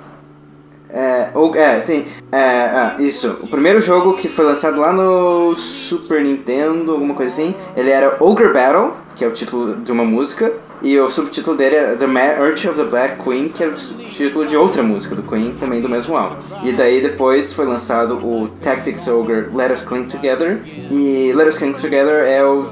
É, 0.92 1.30
og- 1.34 1.56
é, 1.56 1.80
tem. 1.80 2.06
É, 2.30 2.38
ah, 2.38 2.96
isso. 2.98 3.38
O 3.42 3.48
primeiro 3.48 3.80
jogo 3.80 4.14
que 4.14 4.28
foi 4.28 4.44
lançado 4.44 4.78
lá 4.78 4.92
no 4.92 5.54
Super 5.56 6.22
Nintendo, 6.22 6.92
alguma 6.92 7.14
coisa 7.14 7.32
assim, 7.32 7.54
ele 7.76 7.90
era 7.90 8.16
Ogre 8.20 8.52
Battle, 8.52 8.92
que 9.14 9.24
é 9.24 9.28
o 9.28 9.32
título 9.32 9.76
de 9.76 9.90
uma 9.92 10.04
música, 10.04 10.52
e 10.82 10.98
o 10.98 11.08
subtítulo 11.08 11.56
dele 11.56 11.76
era 11.76 11.96
The 11.96 12.06
March 12.06 12.66
of 12.66 12.76
the 12.76 12.84
Black 12.84 13.22
Queen, 13.22 13.48
que 13.48 13.62
era 13.62 13.72
o 13.72 13.76
título 13.76 14.46
de 14.46 14.56
outra 14.56 14.82
música 14.82 15.14
do 15.14 15.22
Queen, 15.22 15.54
também 15.60 15.80
do 15.80 15.88
mesmo 15.88 16.16
álbum. 16.16 16.36
E 16.64 16.72
daí 16.72 17.00
depois 17.00 17.52
foi 17.52 17.64
lançado 17.66 18.14
o 18.16 18.48
Tactics 18.62 19.06
Ogre 19.08 19.46
Let 19.54 19.72
Us 19.72 19.84
Cling 19.84 20.04
Together, 20.04 20.60
e 20.90 21.32
Let 21.34 21.48
Us 21.48 21.58
Cling 21.58 21.72
Together 21.74 22.24
é 22.26 22.44
o 22.44 22.66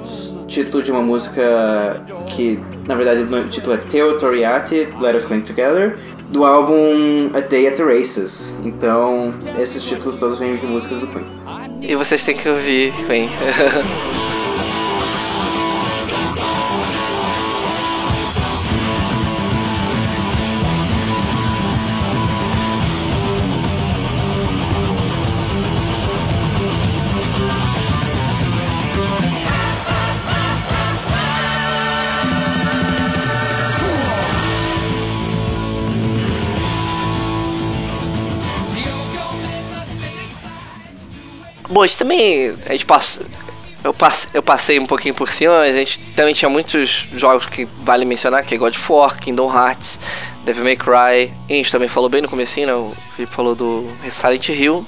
título 0.48 0.82
de 0.82 0.90
uma 0.90 1.00
música 1.02 2.02
que, 2.26 2.58
na 2.84 2.96
verdade, 2.96 3.22
o 3.22 3.48
título 3.48 3.74
é 3.74 3.76
Teo 3.78 4.18
Toriati, 4.18 4.88
Let 5.00 5.14
Us 5.16 5.26
Cling 5.26 5.42
Together, 5.42 5.96
do 6.30 6.44
álbum 6.44 7.30
A 7.34 7.40
Day 7.40 7.66
at 7.66 7.76
the 7.76 7.84
Races. 7.84 8.54
Então, 8.64 9.34
esses 9.58 9.84
títulos 9.84 10.18
todos 10.18 10.38
vêm 10.38 10.56
de 10.56 10.66
músicas 10.66 11.00
do 11.00 11.06
Queen. 11.08 11.26
E 11.80 11.94
vocês 11.94 12.22
têm 12.22 12.36
que 12.36 12.48
ouvir, 12.48 12.92
Queen. 13.06 13.28
Bom, 41.80 41.86
também 41.96 42.54
a 42.66 42.72
gente 42.72 42.84
passa. 42.84 43.24
Eu 43.82 43.94
passei, 43.94 44.30
eu 44.34 44.42
passei 44.42 44.78
um 44.78 44.84
pouquinho 44.84 45.14
por 45.14 45.30
cima, 45.30 45.60
a 45.60 45.72
gente 45.72 45.98
também 46.14 46.34
tinha 46.34 46.50
muitos 46.50 47.08
jogos 47.16 47.46
que 47.46 47.66
vale 47.78 48.04
mencionar, 48.04 48.44
que 48.44 48.54
é 48.54 48.58
God 48.58 48.76
of 48.76 48.92
War, 48.92 49.18
Kingdom 49.18 49.50
Hearts, 49.50 49.98
Devil 50.44 50.62
May 50.62 50.76
Cry, 50.76 51.32
e 51.48 51.54
a 51.54 51.56
gente 51.56 51.72
também 51.72 51.88
falou 51.88 52.10
bem 52.10 52.20
no 52.20 52.28
comecinho, 52.28 52.66
né? 52.66 52.74
O 52.74 52.94
Felipe 53.16 53.34
falou 53.34 53.54
do 53.54 53.90
Silent 54.10 54.50
Hill. 54.50 54.86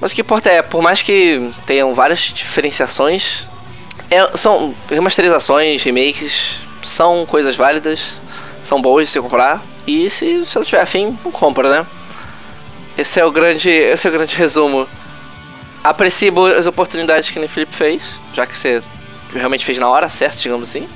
Mas 0.00 0.12
o 0.12 0.14
que 0.14 0.20
importa 0.20 0.48
é, 0.48 0.62
por 0.62 0.80
mais 0.80 1.02
que 1.02 1.52
tenham 1.66 1.92
várias 1.92 2.20
diferenciações, 2.20 3.48
é- 4.12 4.36
são 4.36 4.72
remasterizações, 4.88 5.82
remakes, 5.82 6.58
são 6.84 7.26
coisas 7.26 7.56
válidas, 7.56 8.22
são 8.62 8.80
boas 8.80 9.06
de 9.06 9.12
se 9.14 9.20
comprar, 9.20 9.60
e 9.88 10.08
se 10.08 10.44
você 10.44 10.56
não 10.56 10.64
tiver 10.64 10.82
afim, 10.82 11.18
compra, 11.32 11.68
né? 11.68 11.86
Esse 12.96 13.18
é 13.18 13.24
o 13.24 13.32
grande, 13.32 13.68
esse 13.68 14.06
é 14.06 14.10
o 14.10 14.12
grande 14.12 14.36
resumo 14.36 14.86
aprecie 15.82 16.32
as 16.56 16.66
oportunidades 16.66 17.30
que 17.30 17.38
o 17.38 17.48
Felipe 17.48 17.74
fez, 17.74 18.02
já 18.32 18.46
que 18.46 18.56
você 18.56 18.82
realmente 19.32 19.64
fez 19.64 19.78
na 19.78 19.88
hora 19.88 20.08
certa, 20.08 20.38
digamos 20.38 20.68
assim. 20.68 20.88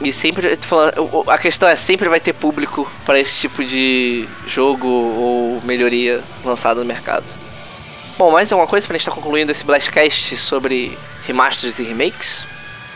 E 0.00 0.12
sempre, 0.12 0.56
falando, 0.56 1.24
a 1.28 1.38
questão 1.38 1.68
é 1.68 1.76
sempre 1.76 2.08
vai 2.08 2.18
ter 2.18 2.32
público 2.32 2.90
para 3.04 3.20
esse 3.20 3.38
tipo 3.38 3.64
de 3.64 4.26
jogo 4.46 4.88
ou 4.88 5.60
melhoria 5.62 6.22
lançada 6.44 6.80
no 6.80 6.86
mercado. 6.86 7.24
Bom, 8.18 8.30
mais 8.30 8.52
alguma 8.52 8.68
coisa 8.68 8.86
pra 8.86 8.94
gente 8.94 9.08
estar 9.08 9.12
concluindo 9.12 9.52
esse 9.52 9.64
Blastcast 9.64 10.36
sobre 10.36 10.98
remasters 11.24 11.78
e 11.78 11.84
remakes? 11.84 12.46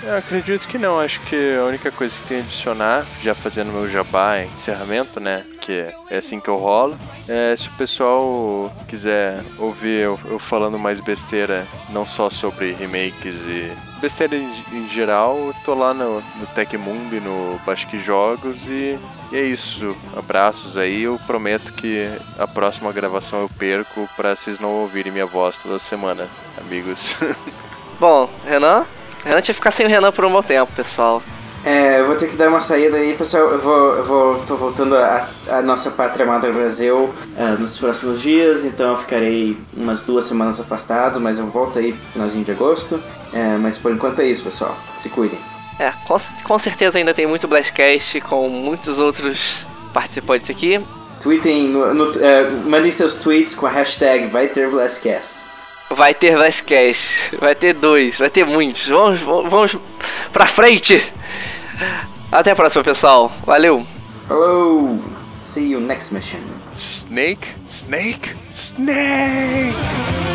Eu 0.06 0.16
acredito 0.16 0.68
que 0.68 0.78
não, 0.78 1.00
acho 1.00 1.18
que 1.22 1.56
a 1.56 1.64
única 1.64 1.90
coisa 1.90 2.14
que 2.20 2.28
tem 2.28 2.36
a 2.38 2.40
adicionar, 2.40 3.04
já 3.20 3.34
fazendo 3.34 3.72
meu 3.72 3.90
jabá 3.90 4.38
em 4.38 4.46
encerramento, 4.46 5.18
né, 5.18 5.44
que 5.60 5.84
é 6.08 6.18
assim 6.18 6.38
que 6.38 6.48
eu 6.48 6.54
rolo, 6.54 6.96
é 7.26 7.56
se 7.56 7.66
o 7.66 7.72
pessoal 7.72 8.72
quiser 8.86 9.42
ouvir 9.58 10.02
eu, 10.02 10.20
eu 10.26 10.38
falando 10.38 10.78
mais 10.78 11.00
besteira, 11.00 11.66
não 11.90 12.06
só 12.06 12.30
sobre 12.30 12.70
remakes 12.72 13.34
e 13.48 13.72
besteira 14.00 14.36
em, 14.36 14.48
em 14.72 14.88
geral, 14.88 15.36
eu 15.38 15.54
tô 15.64 15.74
lá 15.74 15.92
no, 15.92 16.20
no 16.20 16.46
Tecmundo 16.54 17.16
e 17.16 17.20
no 17.20 17.58
Basque 17.66 17.98
Jogos 17.98 18.68
e, 18.68 18.96
e 19.32 19.36
é 19.36 19.42
isso. 19.42 19.96
Abraços 20.16 20.76
aí, 20.78 21.02
eu 21.02 21.18
prometo 21.26 21.72
que 21.72 22.06
a 22.38 22.46
próxima 22.46 22.92
gravação 22.92 23.40
eu 23.40 23.48
perco 23.48 24.08
pra 24.14 24.36
vocês 24.36 24.60
não 24.60 24.70
ouvirem 24.82 25.10
minha 25.10 25.26
voz 25.26 25.60
toda 25.60 25.80
semana, 25.80 26.28
amigos. 26.60 27.16
Bom, 27.98 28.30
Renan? 28.44 28.86
Renan 29.26 29.40
tinha 29.40 29.52
que 29.52 29.54
ficar 29.54 29.70
sem 29.70 29.84
o 29.86 29.88
Renan 29.88 30.12
por 30.12 30.24
um 30.24 30.30
bom 30.32 30.42
tempo, 30.42 30.72
pessoal. 30.74 31.22
É, 31.64 31.98
eu 32.00 32.06
vou 32.06 32.14
ter 32.14 32.28
que 32.28 32.36
dar 32.36 32.48
uma 32.48 32.60
saída 32.60 32.96
aí, 32.96 33.14
pessoal. 33.14 33.48
Eu 33.50 33.58
vou, 33.58 33.94
eu 33.96 34.04
vou 34.04 34.38
tô 34.44 34.56
voltando 34.56 34.94
à 34.96 35.26
nossa 35.64 35.90
pátria 35.90 36.24
amada 36.24 36.48
Brasil 36.52 37.12
é, 37.36 37.60
nos 37.60 37.76
próximos 37.76 38.22
dias, 38.22 38.64
então 38.64 38.92
eu 38.92 38.96
ficarei 38.98 39.58
umas 39.76 40.04
duas 40.04 40.26
semanas 40.26 40.60
afastado, 40.60 41.20
mas 41.20 41.40
eu 41.40 41.46
volto 41.48 41.78
aí 41.80 41.90
no 41.92 41.98
finalzinho 42.12 42.44
de 42.44 42.52
agosto. 42.52 43.02
É, 43.32 43.56
mas 43.58 43.76
por 43.78 43.90
enquanto 43.90 44.20
é 44.20 44.26
isso, 44.26 44.44
pessoal. 44.44 44.76
Se 44.96 45.08
cuidem. 45.08 45.38
É, 45.80 45.90
com, 46.06 46.16
com 46.44 46.58
certeza 46.58 46.98
ainda 46.98 47.12
tem 47.12 47.26
muito 47.26 47.48
Blastcast 47.48 48.20
com 48.20 48.48
muitos 48.48 48.98
outros 49.00 49.66
participantes 49.92 50.48
aqui. 50.50 50.80
Tweetem, 51.18 51.66
no, 51.68 51.92
no- 51.92 52.12
é, 52.24 52.48
mandem 52.64 52.92
seus 52.92 53.14
tweets 53.16 53.54
com 53.56 53.66
a 53.66 53.70
hashtag 53.70 54.28
vai 54.28 54.46
ter 54.46 54.68
Blastcast. 54.70 55.45
Vai 55.90 56.12
ter 56.12 56.36
Blastcast, 56.36 57.36
vai 57.36 57.54
ter 57.54 57.72
dois, 57.72 58.18
vai 58.18 58.28
ter 58.28 58.44
muitos. 58.44 58.88
Vamos, 58.88 59.20
vamos 59.20 59.76
pra 60.32 60.46
frente! 60.46 61.12
Até 62.30 62.50
a 62.50 62.56
próxima, 62.56 62.82
pessoal. 62.82 63.32
Valeu! 63.44 63.86
Falou! 64.28 65.02
See 65.44 65.70
you 65.70 65.80
next 65.80 66.12
mission. 66.12 66.40
Snake? 66.74 67.48
Snake? 67.68 68.34
Snake! 68.52 70.25